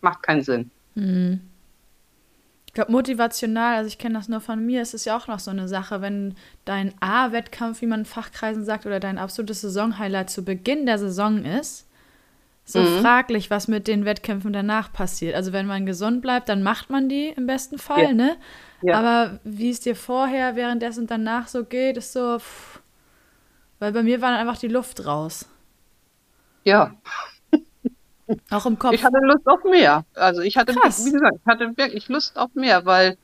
macht 0.00 0.22
keinen 0.22 0.42
Sinn. 0.42 0.70
Mhm. 0.94 1.40
Ich 2.66 2.74
glaube, 2.74 2.92
motivational, 2.92 3.78
also 3.78 3.88
ich 3.88 3.98
kenne 3.98 4.14
das 4.14 4.28
nur 4.28 4.40
von 4.40 4.64
mir, 4.64 4.80
ist 4.80 4.94
es 4.94 5.04
ja 5.04 5.16
auch 5.16 5.26
noch 5.26 5.40
so 5.40 5.50
eine 5.50 5.66
Sache, 5.66 6.02
wenn 6.02 6.36
dein 6.64 6.94
A-Wettkampf, 7.00 7.82
wie 7.82 7.86
man 7.86 8.00
in 8.00 8.06
Fachkreisen 8.06 8.64
sagt, 8.64 8.86
oder 8.86 9.00
dein 9.00 9.18
absolutes 9.18 9.60
Saisonhighlight 9.62 10.30
zu 10.30 10.44
Beginn 10.44 10.86
der 10.86 10.98
Saison 10.98 11.44
ist, 11.44 11.88
so 12.64 12.78
mhm. 12.78 13.00
fraglich, 13.00 13.50
was 13.50 13.66
mit 13.66 13.88
den 13.88 14.04
Wettkämpfen 14.04 14.52
danach 14.52 14.92
passiert. 14.92 15.34
Also 15.34 15.52
wenn 15.52 15.66
man 15.66 15.84
gesund 15.84 16.22
bleibt, 16.22 16.48
dann 16.48 16.62
macht 16.62 16.90
man 16.90 17.08
die 17.08 17.28
im 17.28 17.46
besten 17.46 17.78
Fall, 17.78 18.04
ja. 18.04 18.12
ne? 18.12 18.36
Ja. 18.82 18.98
Aber 18.98 19.40
wie 19.44 19.70
es 19.70 19.80
dir 19.80 19.96
vorher, 19.96 20.56
währenddessen 20.56 21.00
und 21.00 21.10
danach 21.10 21.48
so 21.48 21.64
geht, 21.64 21.96
ist 21.96 22.12
so, 22.12 22.38
pff, 22.38 22.80
weil 23.80 23.92
bei 23.92 24.02
mir 24.02 24.20
war 24.20 24.30
dann 24.30 24.40
einfach 24.40 24.58
die 24.58 24.68
Luft 24.68 25.04
raus. 25.04 25.48
Ja. 26.64 26.94
Auch 28.50 28.66
im 28.66 28.78
Kopf. 28.78 28.92
Ich 28.92 29.04
hatte 29.04 29.18
Lust 29.22 29.46
auf 29.46 29.64
mehr. 29.64 30.04
Also 30.14 30.42
ich 30.42 30.56
hatte, 30.56 30.74
Krass. 30.74 31.04
wie 31.04 31.12
gesagt, 31.12 31.36
ich 31.36 31.46
hatte 31.46 31.76
wirklich 31.76 32.08
Lust 32.08 32.36
auf 32.38 32.54
mehr, 32.54 32.84
weil 32.86 33.16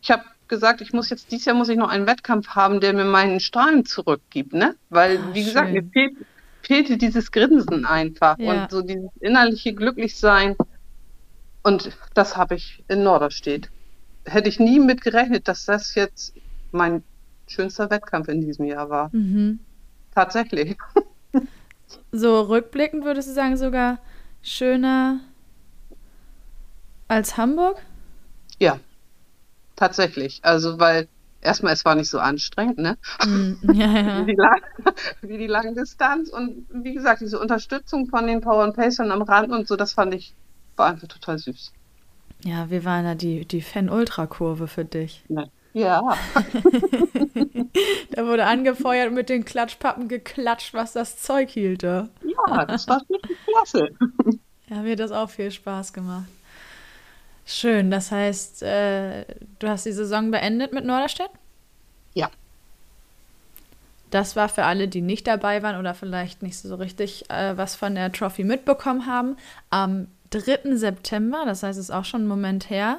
ich 0.00 0.10
habe 0.10 0.24
gesagt, 0.48 0.80
ich 0.80 0.92
muss 0.92 1.10
jetzt 1.10 1.32
dieses 1.32 1.46
Jahr 1.46 1.56
muss 1.56 1.68
ich 1.68 1.76
noch 1.76 1.88
einen 1.88 2.06
Wettkampf 2.06 2.48
haben, 2.48 2.80
der 2.80 2.92
mir 2.92 3.04
meinen 3.04 3.40
Strahlen 3.40 3.86
zurückgibt, 3.86 4.52
ne? 4.52 4.74
Weil, 4.90 5.18
ah, 5.18 5.34
wie 5.34 5.44
gesagt, 5.44 5.72
mir 5.72 5.84
fehlt, 5.84 6.16
fehlte 6.62 6.96
dieses 6.98 7.32
Grinsen 7.32 7.86
einfach 7.86 8.38
ja. 8.38 8.64
und 8.64 8.70
so 8.70 8.82
dieses 8.82 9.10
innerliche 9.20 9.74
Glücklichsein. 9.74 10.56
Und 11.62 11.96
das 12.14 12.36
habe 12.36 12.56
ich 12.56 12.84
in 12.88 13.02
Norderstedt. 13.02 13.70
Hätte 14.24 14.48
ich 14.48 14.60
nie 14.60 14.78
mit 14.78 15.00
gerechnet, 15.00 15.48
dass 15.48 15.64
das 15.64 15.94
jetzt 15.94 16.34
mein 16.70 17.02
schönster 17.46 17.90
Wettkampf 17.90 18.28
in 18.28 18.40
diesem 18.40 18.66
Jahr 18.66 18.90
war. 18.90 19.10
Mhm. 19.12 19.60
Tatsächlich. 20.14 20.76
So 22.10 22.40
rückblickend 22.42 23.04
würdest 23.04 23.28
du 23.28 23.32
sagen, 23.32 23.56
sogar 23.56 23.98
schöner 24.42 25.20
als 27.08 27.36
Hamburg? 27.36 27.80
Ja, 28.58 28.78
tatsächlich. 29.76 30.40
Also, 30.42 30.78
weil 30.78 31.08
erstmal, 31.40 31.72
es 31.72 31.84
war 31.84 31.94
nicht 31.94 32.08
so 32.08 32.18
anstrengend, 32.18 32.78
ne? 32.78 32.96
Mm, 33.24 33.52
ja, 33.72 33.86
ja. 33.86 34.26
wie, 34.26 34.32
die 34.32 34.36
Lang 34.36 34.60
wie 35.22 35.38
die 35.38 35.46
lange 35.46 35.74
Distanz 35.74 36.28
und 36.28 36.66
wie 36.70 36.94
gesagt, 36.94 37.20
diese 37.20 37.38
Unterstützung 37.38 38.06
von 38.06 38.26
den 38.26 38.40
Power 38.40 38.64
and 38.64 38.76
Pacern 38.76 39.10
am 39.10 39.22
Rand 39.22 39.52
und 39.52 39.68
so, 39.68 39.76
das 39.76 39.92
fand 39.92 40.14
ich, 40.14 40.34
war 40.76 40.88
einfach 40.88 41.08
total 41.08 41.38
süß. 41.38 41.72
Ja, 42.44 42.70
wir 42.70 42.84
waren 42.84 43.04
ja 43.04 43.14
die, 43.14 43.44
die 43.44 43.62
Fan-Ultra-Kurve 43.62 44.66
für 44.66 44.84
dich. 44.84 45.24
Ja. 45.28 45.44
da 48.10 48.26
wurde 48.26 48.44
angefeuert 48.44 49.08
und 49.08 49.14
mit 49.14 49.28
den 49.28 49.44
Klatschpappen 49.44 50.08
geklatscht, 50.08 50.74
was 50.74 50.92
das 50.92 51.16
Zeug 51.18 51.50
hielte. 51.50 52.10
Ja, 52.22 52.66
das 52.66 52.86
war 52.88 53.00
wirklich 53.08 53.38
klasse. 53.46 53.90
Ja, 54.68 54.80
mir 54.80 54.92
hat 54.92 55.00
das 55.00 55.12
auch 55.12 55.28
viel 55.28 55.50
Spaß 55.50 55.92
gemacht. 55.92 56.28
Schön, 57.44 57.90
das 57.90 58.10
heißt, 58.10 58.62
äh, 58.62 59.26
du 59.58 59.68
hast 59.68 59.84
die 59.84 59.92
Saison 59.92 60.30
beendet 60.30 60.72
mit 60.72 60.86
Norderstedt? 60.86 61.28
Ja. 62.14 62.30
Das 64.10 64.34
war 64.34 64.48
für 64.48 64.64
alle, 64.64 64.88
die 64.88 65.02
nicht 65.02 65.26
dabei 65.26 65.62
waren 65.62 65.78
oder 65.78 65.92
vielleicht 65.92 66.42
nicht 66.42 66.56
so 66.56 66.74
richtig 66.76 67.28
äh, 67.28 67.54
was 67.56 67.74
von 67.74 67.94
der 67.94 68.12
Trophy 68.12 68.44
mitbekommen 68.44 69.06
haben. 69.06 69.36
Am 69.68 70.06
3. 70.30 70.76
September, 70.76 71.42
das 71.44 71.62
heißt, 71.62 71.78
es 71.78 71.86
ist 71.86 71.90
auch 71.90 72.06
schon 72.06 72.22
ein 72.22 72.28
Moment 72.28 72.70
her. 72.70 72.98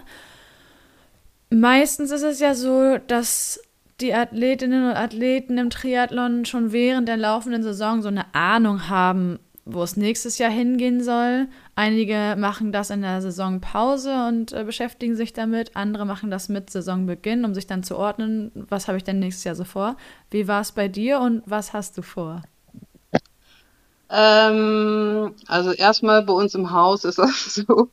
Meistens 1.53 2.09
ist 2.09 2.23
es 2.23 2.39
ja 2.39 2.55
so, 2.55 2.97
dass 2.97 3.61
die 4.01 4.11
Athletinnen 4.11 4.89
und 4.89 4.97
Athleten 4.97 5.59
im 5.59 5.69
Triathlon 5.69 6.45
schon 6.45 6.71
während 6.71 7.07
der 7.07 7.17
laufenden 7.17 7.61
Saison 7.61 8.01
so 8.01 8.07
eine 8.07 8.33
Ahnung 8.33 8.89
haben, 8.89 9.37
wo 9.63 9.83
es 9.83 9.95
nächstes 9.95 10.39
Jahr 10.39 10.49
hingehen 10.49 11.03
soll. 11.03 11.47
Einige 11.75 12.35
machen 12.39 12.71
das 12.71 12.89
in 12.89 13.03
der 13.03 13.21
Saisonpause 13.21 14.25
und 14.27 14.51
äh, 14.51 14.63
beschäftigen 14.63 15.15
sich 15.15 15.31
damit. 15.31 15.75
Andere 15.75 16.07
machen 16.07 16.31
das 16.31 16.49
mit 16.49 16.71
Saisonbeginn, 16.71 17.45
um 17.45 17.53
sich 17.53 17.67
dann 17.67 17.83
zu 17.83 17.97
ordnen, 17.97 18.51
was 18.55 18.87
habe 18.87 18.97
ich 18.97 19.03
denn 19.03 19.19
nächstes 19.19 19.43
Jahr 19.43 19.55
so 19.55 19.63
vor. 19.63 19.95
Wie 20.31 20.47
war 20.47 20.61
es 20.61 20.71
bei 20.71 20.87
dir 20.87 21.19
und 21.19 21.43
was 21.45 21.71
hast 21.71 21.95
du 21.99 22.01
vor? 22.01 22.41
Ähm, 24.09 25.35
also 25.47 25.71
erstmal 25.71 26.23
bei 26.23 26.33
uns 26.33 26.55
im 26.55 26.71
Haus 26.71 27.05
ist 27.05 27.17
das 27.19 27.53
so, 27.53 27.89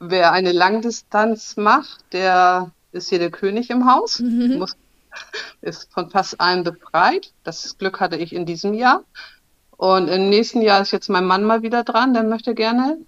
wer 0.00 0.32
eine 0.32 0.52
Langdistanz 0.52 1.56
macht, 1.56 2.04
der 2.12 2.70
ist 2.92 3.08
hier 3.08 3.18
der 3.18 3.30
König 3.30 3.70
im 3.70 3.90
Haus, 3.90 4.20
mhm. 4.20 4.58
muss, 4.58 4.76
ist 5.60 5.92
von 5.92 6.10
fast 6.10 6.40
allem 6.40 6.64
befreit. 6.64 7.32
Das 7.44 7.78
Glück 7.78 8.00
hatte 8.00 8.16
ich 8.16 8.32
in 8.32 8.46
diesem 8.46 8.74
Jahr. 8.74 9.04
Und 9.76 10.08
im 10.08 10.28
nächsten 10.28 10.60
Jahr 10.60 10.82
ist 10.82 10.90
jetzt 10.90 11.08
mein 11.08 11.24
Mann 11.24 11.44
mal 11.44 11.62
wieder 11.62 11.84
dran, 11.84 12.12
der 12.12 12.22
möchte 12.22 12.54
gerne. 12.54 12.98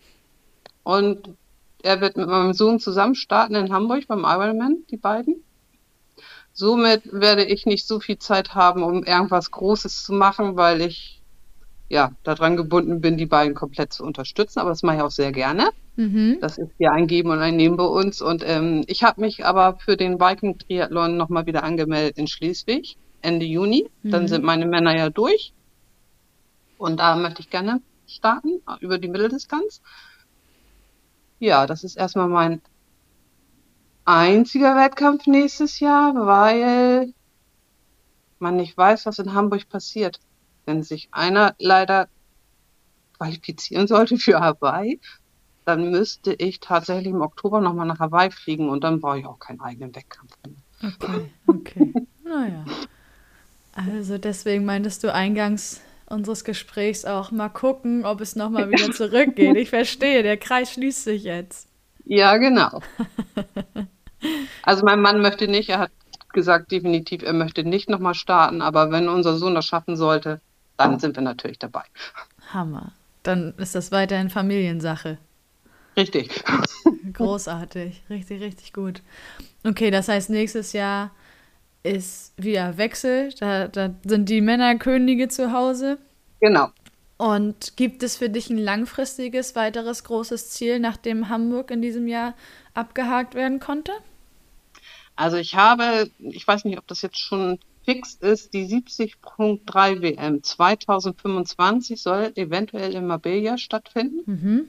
Und 0.83 1.37
er 1.83 2.01
wird 2.01 2.17
mit 2.17 2.29
meinem 2.29 2.55
Sohn 2.55 2.81
zusammen 2.81 3.15
starten 3.15 3.55
in 3.55 3.73
Hamburg 3.73 4.07
beim 4.07 4.25
Ironman, 4.25 4.85
die 4.91 4.97
beiden. 4.97 5.45
Somit 6.53 7.03
werde 7.13 7.45
ich 7.45 7.67
nicht 7.67 7.87
so 7.87 7.99
viel 7.99 8.19
Zeit 8.19 8.55
haben, 8.55 8.83
um 8.83 9.05
irgendwas 9.05 9.51
Großes 9.51 10.05
zu 10.05 10.13
machen, 10.13 10.57
weil 10.57 10.81
ich 10.83 11.23
ja 11.89 12.13
daran 12.23 12.57
gebunden 12.57 13.01
bin, 13.01 13.17
die 13.17 13.27
beiden 13.27 13.55
komplett 13.55 13.93
zu 13.93 14.05
unterstützen. 14.05 14.61
Aber 14.61 14.71
das 14.71 14.83
mache 14.83 14.97
ich 14.97 15.03
auch 15.03 15.11
sehr 15.11 15.33
gerne. 15.33 15.71
Mhm. 15.97 16.39
Das 16.41 16.59
ist 16.59 16.73
ja 16.79 16.93
ein 16.93 17.07
Geben 17.07 17.31
und 17.31 17.39
ein 17.39 17.57
Nehmen 17.57 17.77
bei 17.77 17.85
uns. 17.85 18.23
Und 18.23 18.43
ähm, 18.47 18.85
ich 18.87 19.03
habe 19.03 19.21
mich 19.21 19.45
aber 19.45 19.79
für 19.79 19.97
den 19.97 20.21
Viking-Triathlon 20.21 21.17
nochmal 21.17 21.47
wieder 21.47 21.65
angemeldet 21.65 22.19
in 22.19 22.27
Schleswig 22.27 22.97
Ende 23.21 23.47
Juni. 23.47 23.89
Mhm. 24.03 24.11
Dann 24.11 24.29
sind 24.29 24.45
meine 24.45 24.67
Männer 24.67 24.97
ja 24.97 25.11
durch. 25.11 25.53
Und 26.79 26.99
da 26.99 27.17
möchte 27.17 27.41
ich 27.41 27.51
gerne 27.51 27.81
starten, 28.07 28.61
über 28.81 28.99
die 28.99 29.09
Mitteldistanz. 29.09 29.81
Ja, 31.39 31.67
das 31.67 31.85
ist 31.85 31.97
erstmal 31.97 32.29
mein 32.29 32.61
einziger 34.05 34.77
Wettkampf 34.77 35.27
nächstes 35.27 35.81
Jahr, 35.81 36.15
weil 36.15 37.15
man 38.39 38.57
nicht 38.57 38.77
weiß, 38.77 39.07
was 39.07 39.19
in 39.19 39.33
Hamburg 39.33 39.69
passiert. 39.69 40.21
Wenn 40.67 40.83
sich 40.83 41.09
einer 41.13 41.55
leider 41.59 42.09
qualifizieren 43.17 43.87
sollte 43.87 44.17
für 44.17 44.41
Hawaii, 44.41 45.01
dann 45.65 45.91
müsste 45.91 46.33
ich 46.33 46.61
tatsächlich 46.61 47.13
im 47.13 47.23
Oktober 47.23 47.61
nochmal 47.61 47.87
nach 47.87 48.01
Hawaii 48.01 48.31
fliegen 48.31 48.69
und 48.69 48.85
dann 48.85 49.01
brauche 49.01 49.21
ich 49.21 49.27
auch 49.27 49.39
keinen 49.39 49.61
eigenen 49.61 49.95
Wettkampf 49.95 50.37
Okay, 50.83 51.31
okay. 51.47 51.95
naja. 52.25 52.65
Also 53.75 54.19
deswegen 54.19 54.65
meintest 54.65 55.05
du 55.05 55.13
eingangs, 55.13 55.81
unseres 56.07 56.45
Gesprächs 56.45 57.05
auch. 57.05 57.31
Mal 57.31 57.49
gucken, 57.49 58.05
ob 58.05 58.21
es 58.21 58.37
nochmal 58.37 58.71
wieder 58.71 58.91
zurückgeht. 58.93 59.57
Ich 59.57 59.71
verstehe, 59.71 60.23
der 60.23 60.37
Kreis 60.37 60.73
schließt 60.73 61.05
sich 61.05 61.25
jetzt. 61.25 61.69
Ja, 62.05 62.37
genau. 62.37 62.81
Also 64.63 64.85
mein 64.85 65.01
Mann 65.01 65.21
möchte 65.21 65.49
nicht, 65.49 65.69
er 65.69 65.79
hat 65.81 65.91
gesagt, 66.33 66.71
definitiv, 66.71 67.23
er 67.23 67.33
möchte 67.33 67.65
nicht 67.65 67.89
nochmal 67.89 68.15
starten, 68.15 68.63
aber 68.63 68.91
wenn 68.91 69.09
unser 69.09 69.37
Sohn 69.37 69.55
das 69.55 69.65
schaffen 69.65 69.97
sollte, 69.97 70.41
dann 70.77 70.99
sind 70.99 71.17
wir 71.17 71.23
natürlich 71.23 71.59
dabei. 71.59 71.83
Hammer. 72.53 72.93
Dann 73.23 73.55
ist 73.59 73.75
das 73.75 73.93
weiterhin 73.93 74.31
Familiensache. 74.31 75.19
Richtig. 75.97 76.31
Großartig. 77.13 78.03
Richtig, 78.09 78.41
richtig 78.41 78.73
gut. 78.73 79.03
Okay, 79.65 79.91
das 79.91 80.09
heißt, 80.09 80.31
nächstes 80.31 80.73
Jahr 80.73 81.11
ist 81.83 82.33
wieder 82.37 82.79
Wechsel. 82.79 83.33
Da, 83.39 83.69
da 83.69 83.95
sind 84.05 84.29
die 84.29 84.41
Männerkönige 84.41 85.29
zu 85.29 85.53
Hause. 85.53 85.99
Genau. 86.41 86.71
Und 87.19 87.77
gibt 87.77 88.03
es 88.03 88.17
für 88.17 88.29
dich 88.29 88.51
ein 88.51 88.59
langfristiges 88.59 89.55
weiteres 89.55 90.05
großes 90.05 90.51
Ziel, 90.51 90.81
nachdem 90.81 91.29
Hamburg 91.29 91.71
in 91.71 91.83
diesem 91.83 92.09
Jahr 92.09 92.35
abgehakt 92.75 93.35
werden 93.35 93.61
konnte? 93.61 93.93
Also 95.15 95.37
ich 95.37 95.55
habe, 95.55 96.11
ich 96.19 96.47
weiß 96.47 96.65
nicht, 96.65 96.79
ob 96.79 96.87
das 96.89 97.03
jetzt 97.03 97.19
schon 97.19 97.59
fix 97.85 98.15
ist, 98.15 98.55
die 98.55 98.67
70.3 98.67 100.03
WM 100.03 100.43
2025 100.43 102.01
soll 102.01 102.33
eventuell 102.35 102.95
in 102.95 103.07
Marbella 103.07 103.59
stattfinden. 103.59 104.23
Mhm. 104.27 104.69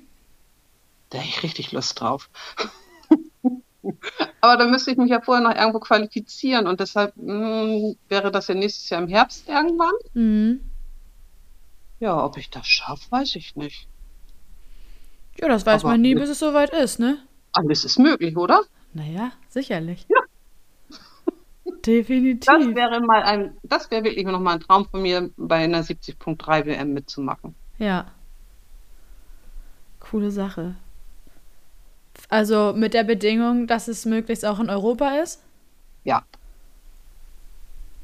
Da 1.13 1.19
hätte 1.19 1.29
ich 1.29 1.43
richtig 1.43 1.71
Lust 1.71 2.01
drauf. 2.01 2.27
Aber 4.41 4.57
da 4.57 4.67
müsste 4.67 4.89
ich 4.89 4.97
mich 4.97 5.11
ja 5.11 5.21
vorher 5.21 5.47
noch 5.47 5.55
irgendwo 5.55 5.79
qualifizieren 5.79 6.65
und 6.65 6.79
deshalb 6.79 7.15
mh, 7.15 7.61
hm, 7.61 7.95
wäre 8.09 8.31
das 8.31 8.47
ja 8.47 8.55
nächstes 8.55 8.89
Jahr 8.89 8.99
im 8.99 9.07
Herbst 9.07 9.47
irgendwann. 9.47 9.93
Mhm. 10.13 10.61
Ja, 11.99 12.25
ob 12.25 12.37
ich 12.37 12.49
das 12.49 12.65
schaffe, 12.65 13.11
weiß 13.11 13.35
ich 13.35 13.55
nicht. 13.55 13.87
Ja, 15.39 15.49
das 15.49 15.67
weiß 15.67 15.83
Aber 15.83 15.91
man 15.91 16.01
nie, 16.01 16.15
bis 16.15 16.29
es 16.29 16.39
soweit 16.39 16.71
ist, 16.71 16.99
ne? 16.99 17.19
Alles 17.51 17.85
ist 17.85 17.99
möglich, 17.99 18.35
oder? 18.35 18.61
Naja, 18.93 19.33
sicherlich. 19.49 20.07
Ja. 20.09 20.19
Definitiv. 21.85 22.45
Das 22.45 22.73
wäre 22.73 23.01
mal 23.01 23.21
ein, 23.21 23.55
das 23.61 23.91
wäre 23.91 24.03
wirklich 24.03 24.25
noch 24.25 24.39
mal 24.39 24.53
ein 24.53 24.61
Traum 24.61 24.87
von 24.89 25.03
mir, 25.03 25.29
bei 25.37 25.57
einer 25.57 25.83
70.3 25.83 26.65
WM 26.65 26.93
mitzumachen. 26.93 27.53
Ja. 27.77 28.07
Coole 29.99 30.31
Sache. 30.31 30.75
Also 32.33 32.73
mit 32.75 32.95
der 32.95 33.03
Bedingung, 33.03 33.67
dass 33.67 33.87
es 33.87 34.05
möglichst 34.05 34.43
auch 34.43 34.59
in 34.59 34.71
Europa 34.71 35.19
ist? 35.21 35.39
Ja. 36.03 36.23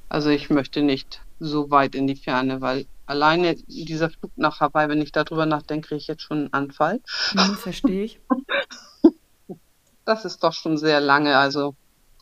Also 0.08 0.30
ich 0.30 0.52
möchte 0.52 0.84
nicht 0.84 1.22
so 1.40 1.72
weit 1.72 1.96
in 1.96 2.06
die 2.06 2.16
Ferne, 2.16 2.62
weil 2.62 2.86
alleine 3.08 3.56
dieser 3.56 4.12
Flug 4.12 4.32
nach 4.36 4.60
Hawaii, 4.60 4.88
wenn 4.88 5.02
ich 5.02 5.12
darüber 5.12 5.48
nachdenke, 5.48 5.88
kriege 5.88 5.98
ich 5.98 6.08
jetzt 6.08 6.22
schon 6.22 6.38
einen 6.42 6.54
Anfall. 6.54 7.02
Hm, 7.32 7.56
verstehe 7.56 8.04
ich. 8.04 8.20
Das 10.06 10.26
ist 10.26 10.44
doch 10.44 10.54
schon 10.54 10.78
sehr 10.78 11.02
lange. 11.02 11.38
Also 11.38 11.76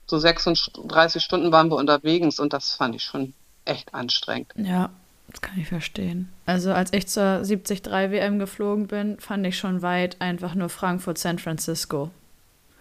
so 0.06 0.18
36 0.18 1.24
Stunden 1.24 1.54
waren 1.54 1.70
wir 1.70 1.76
unterwegs 1.76 2.40
und 2.40 2.52
das 2.54 2.74
fand 2.74 2.96
ich 2.96 3.04
schon 3.04 3.34
echt 3.64 3.94
anstrengend. 3.94 4.54
Ja, 4.58 4.92
das 5.30 5.42
kann 5.42 5.60
ich 5.60 5.68
verstehen. 5.68 6.30
Also 6.46 6.72
als 6.72 6.94
ich 6.94 7.08
zur 7.08 7.42
73 7.44 7.86
WM 7.86 8.40
geflogen 8.40 8.88
bin, 8.88 9.20
fand 9.20 9.46
ich 9.46 9.58
schon 9.58 9.82
weit 9.82 10.22
einfach 10.22 10.56
nur 10.56 10.70
Frankfurt, 10.70 11.18
San 11.18 11.40
Francisco. 11.40 12.12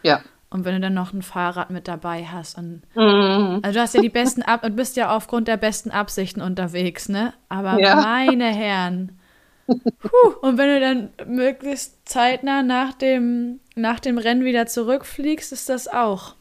Ja. 0.03 0.21
Und 0.49 0.65
wenn 0.65 0.75
du 0.75 0.81
dann 0.81 0.95
noch 0.95 1.13
ein 1.13 1.23
Fahrrad 1.23 1.71
mit 1.71 1.89
dabei 1.89 2.25
hast 2.25 2.57
und 2.57 2.83
mhm. 2.95 3.61
also 3.63 3.73
du 3.73 3.81
hast 3.81 3.95
ja 3.95 4.01
die 4.01 4.09
besten 4.09 4.43
Ab 4.43 4.65
und 4.65 4.77
bist 4.77 4.97
ja 4.97 5.15
aufgrund 5.15 5.49
der 5.49 5.57
besten 5.57 5.91
Absichten 5.91 6.41
unterwegs, 6.41 7.09
ne? 7.09 7.35
Aber 7.49 7.81
ja. 7.81 7.97
meine 7.97 8.55
Herren. 8.55 9.19
Puh, 9.67 10.29
und 10.43 10.57
wenn 10.57 10.69
du 10.69 10.81
dann 10.81 11.09
möglichst 11.27 12.09
zeitnah 12.09 12.63
nach 12.63 12.95
dem, 12.95 13.59
nach 13.75 13.99
dem 13.99 14.19
Rennen 14.19 14.45
wieder 14.45 14.67
zurückfliegst, 14.67 15.53
ist 15.53 15.69
das 15.69 15.89
auch. 15.89 16.37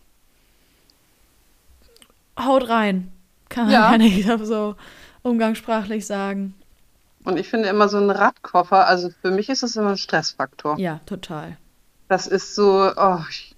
Haut 2.40 2.70
rein. 2.70 3.12
Kann 3.50 3.66
man 3.66 3.74
ja. 3.74 3.90
gar 3.90 3.98
nicht 3.98 4.28
so 4.44 4.76
umgangssprachlich 5.26 6.06
sagen. 6.06 6.54
Und 7.24 7.38
ich 7.38 7.50
finde 7.50 7.70
immer 7.70 7.90
so 7.90 7.98
ein 7.98 8.12
Radkoffer, 8.12 8.88
also 8.88 9.10
für 9.22 9.32
mich 9.32 9.50
ist 9.50 9.64
es 9.64 9.76
immer 9.76 9.90
ein 9.90 9.98
Stressfaktor. 9.98 10.78
Ja, 10.78 11.02
total. 11.08 11.58
Das 12.08 12.28
ist 12.28 12.54
so, 12.54 12.92
oh, 12.96 13.20
ich 13.32 13.56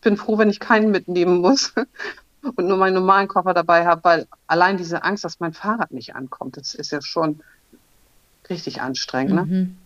bin 0.00 0.16
froh, 0.16 0.38
wenn 0.38 0.48
ich 0.48 0.58
keinen 0.58 0.90
mitnehmen 0.90 1.38
muss 1.38 1.74
und 2.56 2.66
nur 2.66 2.78
meinen 2.78 2.94
normalen 2.94 3.28
Koffer 3.28 3.52
dabei 3.52 3.86
habe, 3.86 4.02
weil 4.04 4.26
allein 4.46 4.78
diese 4.78 5.04
Angst, 5.04 5.24
dass 5.24 5.40
mein 5.40 5.52
Fahrrad 5.52 5.90
nicht 5.90 6.14
ankommt, 6.14 6.56
das 6.56 6.74
ist 6.74 6.92
ja 6.92 7.02
schon 7.02 7.40
richtig 8.48 8.80
anstrengend. 8.80 9.34
Ne? 9.34 9.44
Mhm. 9.44 9.76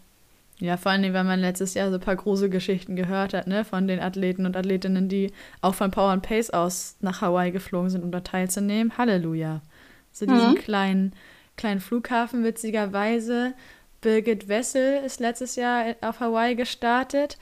Ja, 0.60 0.76
vor 0.76 0.92
allem, 0.92 1.12
weil 1.12 1.24
man 1.24 1.40
letztes 1.40 1.74
Jahr 1.74 1.90
so 1.90 1.96
ein 1.96 2.00
paar 2.00 2.14
große 2.14 2.48
Geschichten 2.48 2.94
gehört 2.94 3.34
hat, 3.34 3.48
ne, 3.48 3.64
von 3.64 3.88
den 3.88 3.98
Athleten 3.98 4.46
und 4.46 4.56
Athletinnen, 4.56 5.08
die 5.08 5.32
auch 5.60 5.74
von 5.74 5.90
Power 5.90 6.12
and 6.12 6.22
Pace 6.22 6.50
aus 6.50 6.94
nach 7.00 7.20
Hawaii 7.20 7.50
geflogen 7.50 7.90
sind, 7.90 8.04
um 8.04 8.12
da 8.12 8.20
teilzunehmen. 8.20 8.96
Halleluja. 8.96 9.62
So 10.14 10.24
diesen 10.24 10.52
mhm. 10.52 10.54
kleinen, 10.54 11.12
kleinen 11.56 11.80
Flughafen, 11.80 12.44
witzigerweise. 12.44 13.52
Birgit 14.00 14.48
Wessel 14.48 15.02
ist 15.04 15.20
letztes 15.20 15.56
Jahr 15.56 15.96
auf 16.02 16.20
Hawaii 16.20 16.54
gestartet 16.54 17.36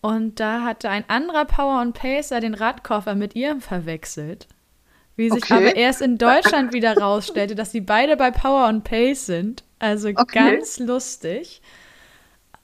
und 0.00 0.38
da 0.38 0.62
hatte 0.62 0.90
ein 0.90 1.04
anderer 1.08 1.44
Power 1.44 1.80
und 1.80 1.94
Pacer 1.94 2.40
den 2.40 2.54
Radkoffer 2.54 3.14
mit 3.14 3.34
ihrem 3.34 3.60
verwechselt. 3.60 4.46
Wie 5.16 5.30
sich 5.30 5.44
okay. 5.44 5.54
aber 5.54 5.76
erst 5.76 6.02
in 6.02 6.18
Deutschland 6.18 6.72
wieder 6.72 6.96
rausstellte, 6.96 7.56
dass 7.56 7.72
sie 7.72 7.80
beide 7.80 8.16
bei 8.16 8.30
Power 8.30 8.68
und 8.68 8.84
Pace 8.84 9.26
sind. 9.26 9.64
Also 9.80 10.08
okay. 10.10 10.24
ganz 10.32 10.78
lustig. 10.78 11.60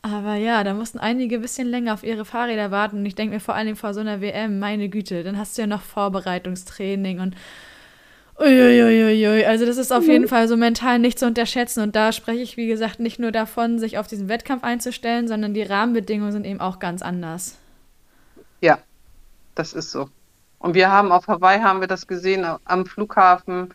Aber 0.03 0.35
ja, 0.35 0.63
da 0.63 0.75
mussten 0.75 0.99
einige 0.99 1.37
ein 1.37 1.43
bisschen 1.43 1.67
länger 1.67 1.95
auf 1.95 2.05
ihre 2.05 2.25
Fahrräder 2.25 2.71
warten. 2.71 2.99
Und 2.99 3.07
ich 3.07 3.15
denke 3.15 3.35
mir 3.35 3.41
vor 3.41 3.55
allem 3.55 3.75
vor 3.75 3.95
so 3.95 4.01
einer 4.01 4.21
WM, 4.21 4.61
meine 4.61 4.89
Güte, 4.89 5.25
dann 5.25 5.39
hast 5.39 5.57
du 5.57 5.63
ja 5.63 5.67
noch 5.67 5.81
Vorbereitungstraining 5.81 7.21
und 7.21 7.35
Uiuiuiui. 8.39 9.45
Also 9.45 9.65
das 9.65 9.77
ist 9.77 9.93
auf 9.93 10.07
jeden 10.07 10.27
Fall 10.27 10.49
so 10.49 10.57
mental 10.57 10.99
nicht 10.99 11.19
zu 11.19 11.27
unterschätzen. 11.27 11.83
Und 11.83 11.95
da 11.95 12.13
spreche 12.13 12.43
ich, 12.43 12.57
wie 12.57 12.67
gesagt, 12.67 12.99
nicht 12.99 13.19
nur 13.19 13.33
davon, 13.33 13.79
sich 13.79 13.99
auf 13.99 14.07
diesen 14.07 14.29
Wettkampf 14.29 14.65
einzustellen, 14.65 15.29
sondern 15.29 15.55
die 15.55 15.63
Rahmenbedingungen 15.63 16.33
sind 16.33 16.45
eben 16.45 16.61
auch 16.61 16.79
ganz 16.79 17.03
anders. 17.03 17.57
Ja, 18.61 18.79
das 19.55 19.73
ist 19.73 19.91
so. 19.91 20.09
Und 20.59 20.75
wir 20.75 20.91
haben 20.91 21.13
auf 21.13 21.29
Hawaii 21.29 21.61
haben 21.61 21.81
wir 21.81 21.87
das 21.87 22.07
gesehen 22.07 22.47
am 22.65 22.87
Flughafen, 22.87 23.73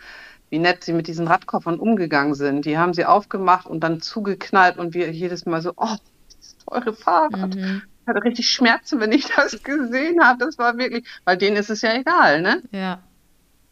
wie 0.49 0.59
nett 0.59 0.83
sie 0.83 0.93
mit 0.93 1.07
diesen 1.07 1.27
Radkoffern 1.27 1.79
umgegangen 1.79 2.33
sind. 2.33 2.65
Die 2.65 2.77
haben 2.77 2.93
sie 2.93 3.05
aufgemacht 3.05 3.67
und 3.67 3.81
dann 3.81 4.01
zugeknallt 4.01 4.77
und 4.77 4.93
wir 4.93 5.11
jedes 5.11 5.45
Mal 5.45 5.61
so, 5.61 5.73
oh, 5.77 5.95
das 6.39 6.57
teure 6.65 6.93
Fahrrad. 6.93 7.55
Mhm. 7.55 7.83
Ich 8.01 8.07
hatte 8.07 8.23
richtig 8.23 8.49
Schmerzen, 8.49 8.99
wenn 8.99 9.11
ich 9.11 9.27
das 9.35 9.61
gesehen 9.63 10.23
habe. 10.23 10.45
Das 10.45 10.57
war 10.57 10.77
wirklich, 10.77 11.07
weil 11.25 11.37
denen 11.37 11.55
ist 11.55 11.69
es 11.69 11.81
ja 11.81 11.93
egal, 11.93 12.41
ne? 12.41 12.61
Ja. 12.71 13.03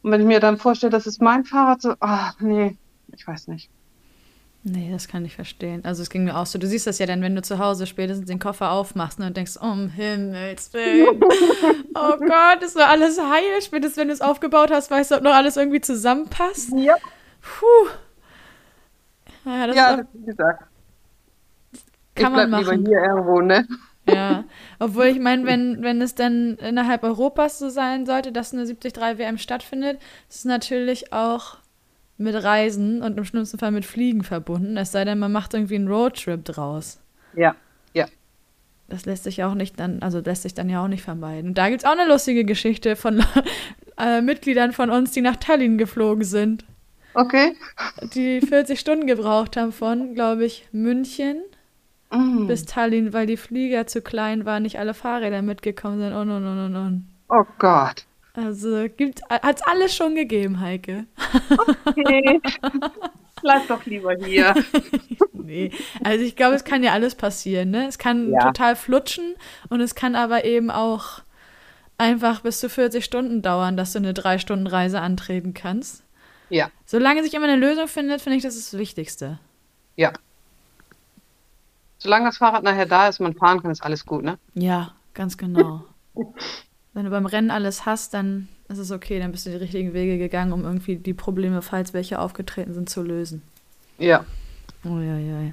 Und 0.08 0.12
wenn 0.12 0.22
ich 0.22 0.26
mir 0.26 0.40
dann 0.40 0.56
vorstelle, 0.56 0.90
das 0.90 1.06
ist 1.06 1.20
mein 1.20 1.44
Fahrrad, 1.44 1.82
so, 1.82 1.94
ach 2.00 2.40
nee, 2.40 2.78
ich 3.14 3.28
weiß 3.28 3.46
nicht. 3.48 3.68
Nee, 4.62 4.90
das 4.90 5.06
kann 5.06 5.22
ich 5.26 5.34
verstehen. 5.34 5.84
Also 5.84 6.00
es 6.00 6.08
ging 6.08 6.24
mir 6.24 6.34
auch 6.34 6.46
so. 6.46 6.58
Du 6.58 6.66
siehst 6.66 6.86
das 6.86 6.98
ja 6.98 7.04
dann, 7.04 7.20
wenn 7.20 7.36
du 7.36 7.42
zu 7.42 7.58
Hause 7.58 7.86
spätestens 7.86 8.26
den 8.26 8.38
Koffer 8.38 8.70
aufmachst 8.70 9.18
ne, 9.18 9.26
und 9.26 9.36
denkst, 9.36 9.58
um 9.58 9.90
Himmels 9.90 10.72
Willen. 10.72 11.20
oh 11.94 12.16
Gott, 12.16 12.62
ist 12.62 12.74
doch 12.74 12.88
alles 12.88 13.20
heil. 13.20 13.60
Spätestens 13.60 13.98
wenn 13.98 14.08
du 14.08 14.14
es 14.14 14.22
aufgebaut 14.22 14.70
hast, 14.70 14.90
weißt 14.90 15.10
du, 15.10 15.16
ob 15.16 15.24
noch 15.24 15.34
alles 15.34 15.58
irgendwie 15.58 15.82
zusammenpasst. 15.82 16.72
Ja. 16.74 16.94
Puh. 17.42 17.66
Ja, 19.44 19.66
das 19.66 19.76
ja, 19.76 19.90
ist 19.90 20.00
auch, 20.00 20.04
wie 20.14 20.24
gesagt. 20.24 20.64
Kann 22.14 22.32
ich 22.32 22.38
man 22.38 22.50
machen. 22.50 22.78
lieber 22.78 22.88
hier 22.88 23.02
irgendwo, 23.02 23.42
ne? 23.42 23.68
Ja, 24.14 24.44
obwohl 24.78 25.06
ich 25.06 25.18
meine, 25.18 25.44
wenn, 25.44 25.82
wenn 25.82 26.00
es 26.00 26.14
dann 26.14 26.56
innerhalb 26.56 27.02
Europas 27.02 27.58
so 27.58 27.68
sein 27.68 28.06
sollte, 28.06 28.32
dass 28.32 28.52
eine 28.52 28.64
73 28.64 29.18
WM 29.18 29.38
stattfindet, 29.38 29.98
ist 30.28 30.38
es 30.38 30.44
natürlich 30.44 31.12
auch 31.12 31.58
mit 32.16 32.34
Reisen 32.34 33.02
und 33.02 33.16
im 33.16 33.24
schlimmsten 33.24 33.58
Fall 33.58 33.70
mit 33.70 33.84
Fliegen 33.84 34.24
verbunden, 34.24 34.76
es 34.76 34.92
sei 34.92 35.04
denn, 35.04 35.18
man 35.18 35.30
macht 35.30 35.54
irgendwie 35.54 35.76
einen 35.76 35.88
Roadtrip 35.88 36.44
draus. 36.44 37.00
Ja, 37.34 37.54
ja. 37.92 38.06
Das 38.88 39.06
lässt 39.06 39.24
sich 39.24 39.44
auch 39.44 39.54
nicht 39.54 39.78
dann, 39.78 40.02
also 40.02 40.20
lässt 40.20 40.42
sich 40.42 40.54
dann 40.54 40.68
ja 40.68 40.82
auch 40.82 40.88
nicht 40.88 41.02
vermeiden. 41.02 41.50
Und 41.50 41.58
da 41.58 41.68
gibt 41.68 41.82
es 41.82 41.84
auch 41.84 41.96
eine 41.96 42.08
lustige 42.08 42.44
Geschichte 42.44 42.96
von 42.96 43.22
äh, 43.98 44.20
Mitgliedern 44.20 44.72
von 44.72 44.90
uns, 44.90 45.12
die 45.12 45.20
nach 45.20 45.36
Tallinn 45.36 45.78
geflogen 45.78 46.24
sind. 46.24 46.64
Okay. 47.14 47.54
Die 48.14 48.40
40 48.40 48.78
Stunden 48.78 49.06
gebraucht 49.06 49.56
haben 49.56 49.72
von, 49.72 50.14
glaube 50.14 50.44
ich, 50.44 50.68
München 50.72 51.42
mm. 52.10 52.46
bis 52.46 52.64
Tallinn, 52.64 53.12
weil 53.12 53.26
die 53.26 53.36
Flieger 53.36 53.86
zu 53.86 54.02
klein 54.02 54.44
waren, 54.44 54.62
nicht 54.62 54.78
alle 54.78 54.94
Fahrräder 54.94 55.42
mitgekommen 55.42 55.98
sind 55.98 56.12
und 56.12 56.30
und 56.30 56.46
und 56.46 56.58
und 56.58 56.76
und. 56.76 57.08
Oh 57.28 57.44
Gott. 57.58 58.06
Also 58.34 58.84
hat 59.30 59.56
es 59.56 59.62
alles 59.66 59.94
schon 59.94 60.14
gegeben, 60.14 60.60
Heike. 60.60 61.06
Okay. 61.86 62.40
Bleib 63.42 63.66
doch 63.68 63.84
lieber 63.86 64.14
hier. 64.14 64.54
nee, 65.32 65.70
also 66.04 66.24
ich 66.24 66.36
glaube, 66.36 66.54
es 66.54 66.64
kann 66.64 66.82
ja 66.82 66.92
alles 66.92 67.14
passieren, 67.14 67.70
ne? 67.70 67.86
Es 67.86 67.98
kann 67.98 68.32
ja. 68.32 68.38
total 68.38 68.76
flutschen 68.76 69.34
und 69.68 69.80
es 69.80 69.94
kann 69.94 70.14
aber 70.14 70.44
eben 70.44 70.70
auch 70.70 71.22
einfach 71.98 72.40
bis 72.40 72.60
zu 72.60 72.68
40 72.68 73.04
Stunden 73.04 73.42
dauern, 73.42 73.76
dass 73.76 73.92
du 73.92 73.98
eine 73.98 74.14
drei 74.14 74.38
Stunden 74.38 74.66
Reise 74.66 75.00
antreten 75.00 75.54
kannst. 75.54 76.04
Ja. 76.48 76.70
Solange 76.84 77.22
sich 77.22 77.34
immer 77.34 77.48
eine 77.48 77.56
Lösung 77.56 77.88
findet, 77.88 78.20
finde 78.20 78.36
ich, 78.36 78.42
das 78.42 78.56
ist 78.56 78.72
das 78.72 78.78
Wichtigste. 78.78 79.38
Ja. 79.96 80.12
Solange 81.98 82.26
das 82.26 82.38
Fahrrad 82.38 82.62
nachher 82.62 82.86
da 82.86 83.08
ist, 83.08 83.20
man 83.20 83.34
fahren 83.34 83.60
kann, 83.60 83.70
ist 83.70 83.82
alles 83.82 84.06
gut, 84.06 84.22
ne? 84.24 84.38
Ja, 84.54 84.92
ganz 85.14 85.36
genau. 85.36 85.84
Wenn 86.94 87.04
du 87.04 87.10
beim 87.10 87.26
Rennen 87.26 87.50
alles 87.50 87.86
hast, 87.86 88.14
dann 88.14 88.48
ist 88.68 88.78
es 88.78 88.90
okay, 88.90 89.18
dann 89.18 89.32
bist 89.32 89.46
du 89.46 89.50
die 89.50 89.56
richtigen 89.56 89.94
Wege 89.94 90.18
gegangen, 90.18 90.52
um 90.52 90.64
irgendwie 90.64 90.96
die 90.96 91.14
Probleme, 91.14 91.62
falls 91.62 91.94
welche 91.94 92.18
aufgetreten 92.18 92.74
sind, 92.74 92.88
zu 92.88 93.02
lösen. 93.02 93.42
Ja. 93.98 94.24
Oh 94.84 94.98
ja, 94.98 95.16
ja. 95.16 95.52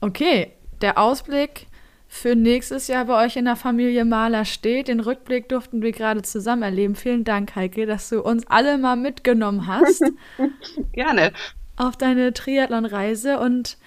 Okay, 0.00 0.52
der 0.80 0.98
Ausblick 0.98 1.66
für 2.08 2.36
nächstes 2.36 2.86
Jahr 2.86 3.06
bei 3.06 3.24
euch 3.24 3.36
in 3.36 3.44
der 3.44 3.56
Familie 3.56 4.04
Maler 4.04 4.44
steht. 4.44 4.88
Den 4.88 5.00
Rückblick 5.00 5.48
durften 5.48 5.82
wir 5.82 5.92
gerade 5.92 6.22
zusammen 6.22 6.62
erleben. 6.62 6.94
Vielen 6.94 7.24
Dank, 7.24 7.56
Heike, 7.56 7.86
dass 7.86 8.08
du 8.08 8.22
uns 8.22 8.46
alle 8.46 8.78
mal 8.78 8.96
mitgenommen 8.96 9.66
hast. 9.66 10.04
Gerne. 10.92 11.32
Auf 11.76 11.96
deine 11.96 12.32
Triathlon-Reise 12.32 13.40
und 13.40 13.78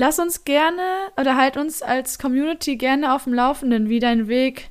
lass 0.00 0.18
uns 0.18 0.44
gerne 0.44 0.82
oder 1.20 1.36
halt 1.36 1.58
uns 1.58 1.82
als 1.82 2.18
Community 2.18 2.76
gerne 2.76 3.14
auf 3.14 3.24
dem 3.24 3.34
Laufenden, 3.34 3.90
wie 3.90 4.00
dein 4.00 4.28
Weg 4.28 4.70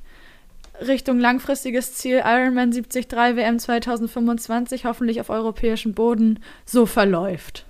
Richtung 0.80 1.20
langfristiges 1.20 1.94
Ziel 1.94 2.22
Ironman 2.24 2.72
73 2.72 3.12
WM 3.12 3.58
2025 3.60 4.86
hoffentlich 4.86 5.20
auf 5.20 5.30
europäischem 5.30 5.94
Boden 5.94 6.40
so 6.64 6.84
verläuft. 6.84 7.64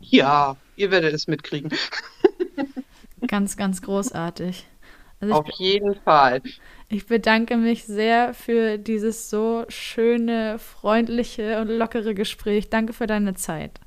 Ja, 0.00 0.56
ihr 0.76 0.90
werdet 0.90 1.14
es 1.14 1.26
mitkriegen. 1.26 1.70
Ganz, 3.26 3.56
ganz 3.56 3.80
großartig. 3.80 4.66
Also 5.20 5.34
Auf 5.34 5.48
jeden 5.58 5.94
Fall. 5.94 6.42
Ich 6.90 7.06
bedanke 7.06 7.56
mich 7.56 7.84
sehr 7.86 8.34
für 8.34 8.76
dieses 8.76 9.30
so 9.30 9.64
schöne, 9.68 10.58
freundliche 10.58 11.60
und 11.60 11.68
lockere 11.68 12.14
Gespräch. 12.14 12.68
Danke 12.68 12.92
für 12.92 13.06
deine 13.06 13.34
Zeit. 13.34 13.80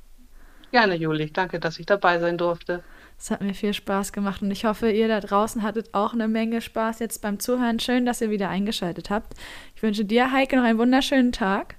Gerne, 0.72 0.96
Juli. 0.96 1.30
Danke, 1.32 1.60
dass 1.60 1.78
ich 1.78 1.86
dabei 1.86 2.18
sein 2.18 2.36
durfte. 2.36 2.82
Es 3.20 3.30
hat 3.30 3.42
mir 3.42 3.52
viel 3.52 3.74
Spaß 3.74 4.14
gemacht 4.14 4.40
und 4.40 4.50
ich 4.50 4.64
hoffe, 4.64 4.90
ihr 4.90 5.06
da 5.06 5.20
draußen 5.20 5.62
hattet 5.62 5.92
auch 5.92 6.14
eine 6.14 6.26
Menge 6.26 6.62
Spaß 6.62 7.00
jetzt 7.00 7.20
beim 7.20 7.38
Zuhören. 7.38 7.78
Schön, 7.78 8.06
dass 8.06 8.22
ihr 8.22 8.30
wieder 8.30 8.48
eingeschaltet 8.48 9.10
habt. 9.10 9.34
Ich 9.76 9.82
wünsche 9.82 10.06
dir, 10.06 10.32
Heike, 10.32 10.56
noch 10.56 10.64
einen 10.64 10.78
wunderschönen 10.78 11.30
Tag. 11.30 11.74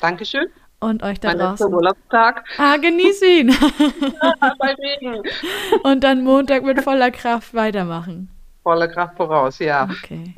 Dankeschön. 0.00 0.46
Und 0.80 1.02
euch 1.02 1.20
da 1.20 1.28
mein 1.28 1.38
draußen. 1.38 1.72
Urlaubstag. 1.72 2.44
Ah, 2.56 2.78
genieß 2.78 3.20
ihn. 3.20 3.50
ja, 4.22 4.54
bei 4.58 4.74
Regen. 4.74 5.22
Und 5.82 6.02
dann 6.02 6.24
Montag 6.24 6.62
mit 6.64 6.80
voller 6.80 7.10
Kraft 7.10 7.52
weitermachen. 7.52 8.30
Voller 8.62 8.88
Kraft 8.88 9.18
voraus, 9.18 9.58
ja. 9.58 9.86
Okay. 10.02 10.32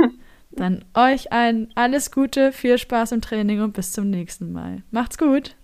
Dann 0.50 0.84
euch 0.94 1.32
allen 1.32 1.70
alles 1.76 2.10
Gute, 2.10 2.50
viel 2.50 2.78
Spaß 2.78 3.12
im 3.12 3.20
Training 3.20 3.62
und 3.62 3.74
bis 3.74 3.92
zum 3.92 4.10
nächsten 4.10 4.52
Mal. 4.52 4.82
Macht's 4.90 5.18
gut. 5.18 5.54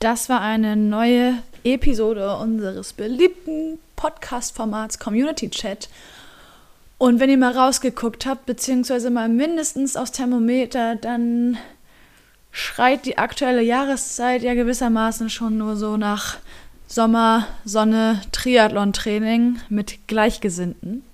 Das 0.00 0.28
war 0.28 0.40
eine 0.40 0.74
neue 0.74 1.34
Episode 1.64 2.36
unseres 2.36 2.92
beliebten 2.92 3.78
Podcast-Formats 3.96 4.98
Community 4.98 5.50
Chat. 5.50 5.88
Und 6.98 7.20
wenn 7.20 7.30
ihr 7.30 7.38
mal 7.38 7.56
rausgeguckt 7.56 8.26
habt, 8.26 8.46
beziehungsweise 8.46 9.10
mal 9.10 9.28
mindestens 9.28 9.96
aufs 9.96 10.12
Thermometer, 10.12 10.96
dann 10.96 11.58
schreit 12.52 13.06
die 13.06 13.18
aktuelle 13.18 13.62
Jahreszeit 13.62 14.42
ja 14.42 14.54
gewissermaßen 14.54 15.30
schon 15.30 15.56
nur 15.56 15.76
so 15.76 15.96
nach 15.96 16.38
Sommer, 16.86 17.46
Sonne, 17.64 18.20
Triathlon-Training 18.32 19.60
mit 19.68 20.08
Gleichgesinnten. 20.08 21.04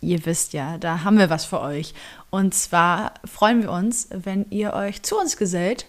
Ihr 0.00 0.24
wisst 0.24 0.52
ja, 0.52 0.78
da 0.78 1.04
haben 1.04 1.18
wir 1.18 1.28
was 1.28 1.44
für 1.44 1.60
euch. 1.60 1.92
Und 2.30 2.54
zwar 2.54 3.14
freuen 3.24 3.62
wir 3.62 3.70
uns, 3.70 4.08
wenn 4.10 4.46
ihr 4.50 4.72
euch 4.74 5.02
zu 5.02 5.18
uns 5.18 5.36
gesellt 5.36 5.86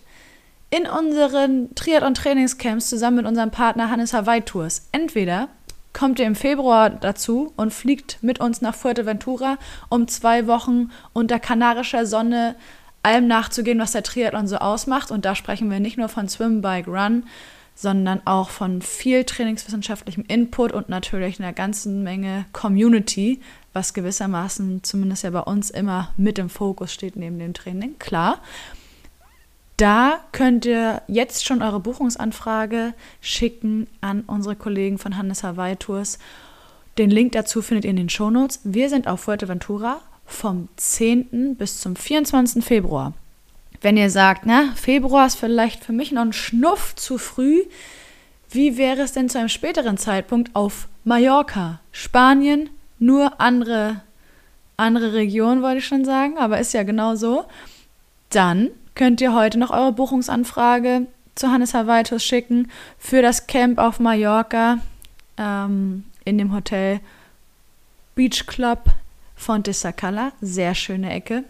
in 0.69 0.85
unseren 0.85 1.73
Triathlon-Trainingscamps 1.75 2.89
zusammen 2.89 3.17
mit 3.17 3.25
unserem 3.25 3.51
Partner 3.51 3.89
Hannes 3.89 4.13
Hawaii 4.13 4.41
Tours. 4.41 4.87
Entweder 4.91 5.49
kommt 5.93 6.19
ihr 6.19 6.27
im 6.27 6.35
Februar 6.35 6.89
dazu 6.89 7.53
und 7.55 7.73
fliegt 7.73 8.19
mit 8.21 8.39
uns 8.39 8.61
nach 8.61 8.75
Fuerteventura, 8.75 9.57
um 9.89 10.07
zwei 10.07 10.47
Wochen 10.47 10.91
unter 11.13 11.39
kanarischer 11.39 12.05
Sonne 12.05 12.55
allem 13.01 13.27
nachzugehen, 13.27 13.79
was 13.79 13.93
der 13.93 14.03
Triathlon 14.03 14.47
so 14.47 14.57
ausmacht. 14.57 15.09
Und 15.09 15.25
da 15.25 15.35
sprechen 15.35 15.71
wir 15.71 15.79
nicht 15.79 15.97
nur 15.97 16.09
von 16.09 16.29
Swim, 16.29 16.61
Bike, 16.61 16.87
Run, 16.87 17.23
sondern 17.73 18.21
auch 18.25 18.49
von 18.49 18.81
viel 18.81 19.23
trainingswissenschaftlichem 19.23 20.25
Input 20.27 20.73
und 20.73 20.89
natürlich 20.89 21.39
einer 21.39 21.53
ganzen 21.53 22.03
Menge 22.03 22.45
Community, 22.51 23.41
was 23.73 23.93
gewissermaßen 23.93 24.83
zumindest 24.83 25.23
ja 25.23 25.29
bei 25.29 25.39
uns 25.39 25.69
immer 25.69 26.13
mit 26.17 26.37
im 26.39 26.49
Fokus 26.49 26.93
steht 26.93 27.15
neben 27.15 27.39
dem 27.39 27.53
Training. 27.53 27.97
Klar. 27.97 28.41
Da 29.79 30.19
könnt 30.33 30.65
ihr 30.65 31.01
jetzt 31.07 31.45
schon 31.45 31.61
eure 31.61 31.79
Buchungsanfrage 31.79 32.93
schicken 33.21 33.87
an 34.01 34.25
unsere 34.27 34.57
Kollegen 34.57 34.97
von 34.97 35.15
Hannes 35.15 35.41
Hawaii 35.41 35.77
Tours. 35.77 36.19
Den 36.97 37.09
Link 37.09 37.31
dazu 37.31 37.61
findet 37.61 37.85
ihr 37.85 37.91
in 37.91 37.95
den 37.95 38.09
Shownotes. 38.09 38.59
Wir 38.65 38.89
sind 38.89 39.07
auf 39.07 39.21
Fuerteventura 39.21 40.01
vom 40.25 40.67
10. 40.75 41.55
bis 41.55 41.79
zum 41.79 41.95
24. 41.95 42.61
Februar. 42.61 43.13
Wenn 43.79 43.95
ihr 43.95 44.09
sagt, 44.09 44.41
na, 44.45 44.73
Februar 44.75 45.25
ist 45.25 45.37
vielleicht 45.37 45.85
für 45.85 45.93
mich 45.93 46.11
noch 46.11 46.23
ein 46.23 46.33
Schnuff 46.33 46.93
zu 46.97 47.17
früh, 47.17 47.63
wie 48.49 48.77
wäre 48.77 49.03
es 49.03 49.13
denn 49.13 49.29
zu 49.29 49.39
einem 49.39 49.47
späteren 49.47 49.97
Zeitpunkt 49.97 50.57
auf 50.57 50.89
Mallorca, 51.05 51.79
Spanien, 51.93 52.69
nur 52.99 53.39
andere, 53.39 54.01
andere 54.75 55.13
Region, 55.13 55.61
wollte 55.61 55.77
ich 55.77 55.87
schon 55.87 56.03
sagen, 56.03 56.37
aber 56.37 56.59
ist 56.59 56.73
ja 56.73 56.83
genau 56.83 57.15
so. 57.15 57.45
Dann 58.29 58.71
könnt 58.99 59.21
ihr 59.21 59.33
heute 59.33 59.57
noch 59.57 59.71
eure 59.71 59.93
Buchungsanfrage 59.93 61.07
zu 61.33 61.49
Hannes 61.49 61.73
Havaitus 61.73 62.21
schicken 62.21 62.69
für 62.97 63.21
das 63.21 63.47
Camp 63.47 63.79
auf 63.79 64.01
Mallorca 64.01 64.79
ähm, 65.37 66.03
in 66.25 66.37
dem 66.37 66.53
Hotel 66.53 66.99
Beach 68.15 68.45
Club 68.45 68.91
Fonte 69.37 69.71
Sacala, 69.71 70.33
sehr 70.41 70.75
schöne 70.75 71.13
Ecke. 71.13 71.45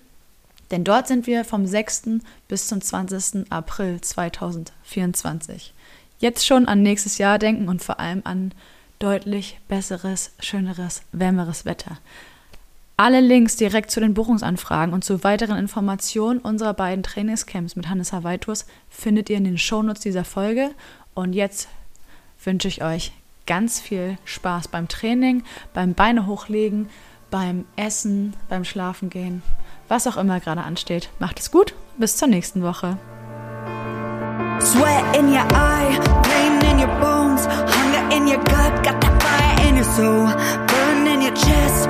Denn 0.69 0.83
dort 0.83 1.07
sind 1.07 1.25
wir 1.25 1.43
vom 1.43 1.65
6. 1.65 2.21
bis 2.47 2.67
zum 2.67 2.81
20. 2.81 3.51
April 3.51 3.99
2024. 3.99 5.73
Jetzt 6.19 6.45
schon 6.45 6.67
an 6.67 6.83
nächstes 6.83 7.17
Jahr 7.17 7.39
denken 7.39 7.67
und 7.67 7.81
vor 7.81 7.99
allem 7.99 8.21
an 8.25 8.51
deutlich 8.99 9.59
besseres, 9.67 10.33
schöneres, 10.39 11.01
wärmeres 11.13 11.65
Wetter. 11.65 11.97
Alle 13.01 13.21
Links 13.21 13.55
direkt 13.55 13.91
zu 13.91 14.01
den 14.01 14.13
Buchungsanfragen 14.13 14.93
und 14.93 15.05
zu 15.05 15.23
weiteren 15.23 15.55
Informationen 15.55 16.39
unserer 16.39 16.73
beiden 16.73 17.01
Trainingscamps 17.01 17.77
mit 17.77 17.87
Hannes 17.87 18.11
Hawaii 18.11 18.39
Tours 18.39 18.65
findet 18.89 19.29
ihr 19.29 19.37
in 19.37 19.45
den 19.45 19.57
Shownotes 19.57 20.01
dieser 20.01 20.25
Folge. 20.25 20.71
Und 21.13 21.31
jetzt 21.31 21.69
wünsche 22.43 22.67
ich 22.67 22.83
euch 22.83 23.13
ganz 23.47 23.79
viel 23.79 24.17
Spaß 24.25 24.67
beim 24.67 24.89
Training, 24.89 25.43
beim 25.73 25.93
Beine 25.93 26.27
hochlegen, 26.27 26.89
beim 27.31 27.63
Essen, 27.77 28.33
beim 28.49 28.65
Schlafengehen, 28.65 29.43
was 29.87 30.05
auch 30.05 30.17
immer 30.17 30.41
gerade 30.41 30.63
ansteht. 30.63 31.09
Macht 31.19 31.39
es 31.39 31.51
gut, 31.51 31.75
bis 31.97 32.17
zur 32.17 32.27
nächsten 32.27 32.63
Woche. 32.63 32.97
Sweat 34.59 35.15
in 35.15 35.29
your 35.29 35.47
eye, 35.53 35.97
pain 36.23 36.59
in 36.69 36.79
your 36.81 36.93
bones, 36.99 37.47
hunger 37.47 38.13
in 38.13 38.27
your 38.27 38.43
gut, 38.43 38.83
got 38.83 38.99
that 38.99 39.23
fire 39.23 39.69
in 39.69 39.77
your 39.77 39.85
soul, 39.85 40.25
burn 40.67 41.07
in 41.07 41.21
your 41.21 41.33
chest, 41.33 41.87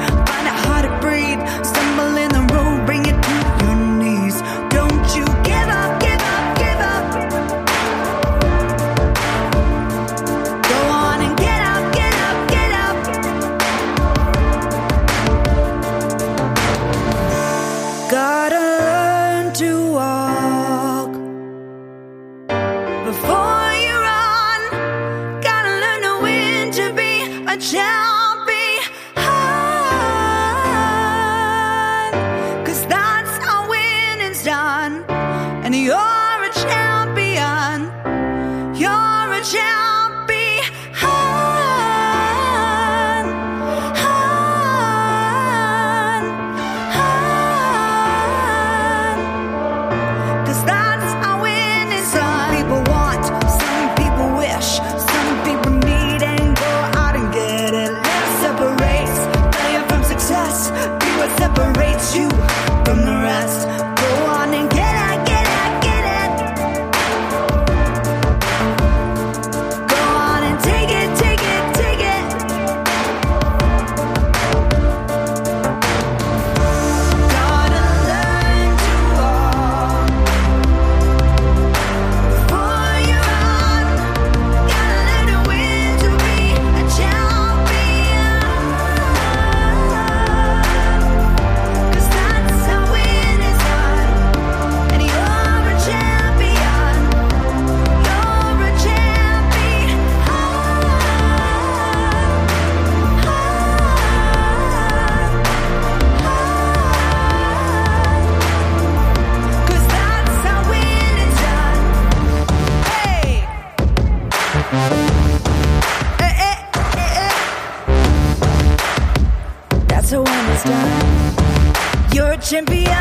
Champion. 122.49 122.98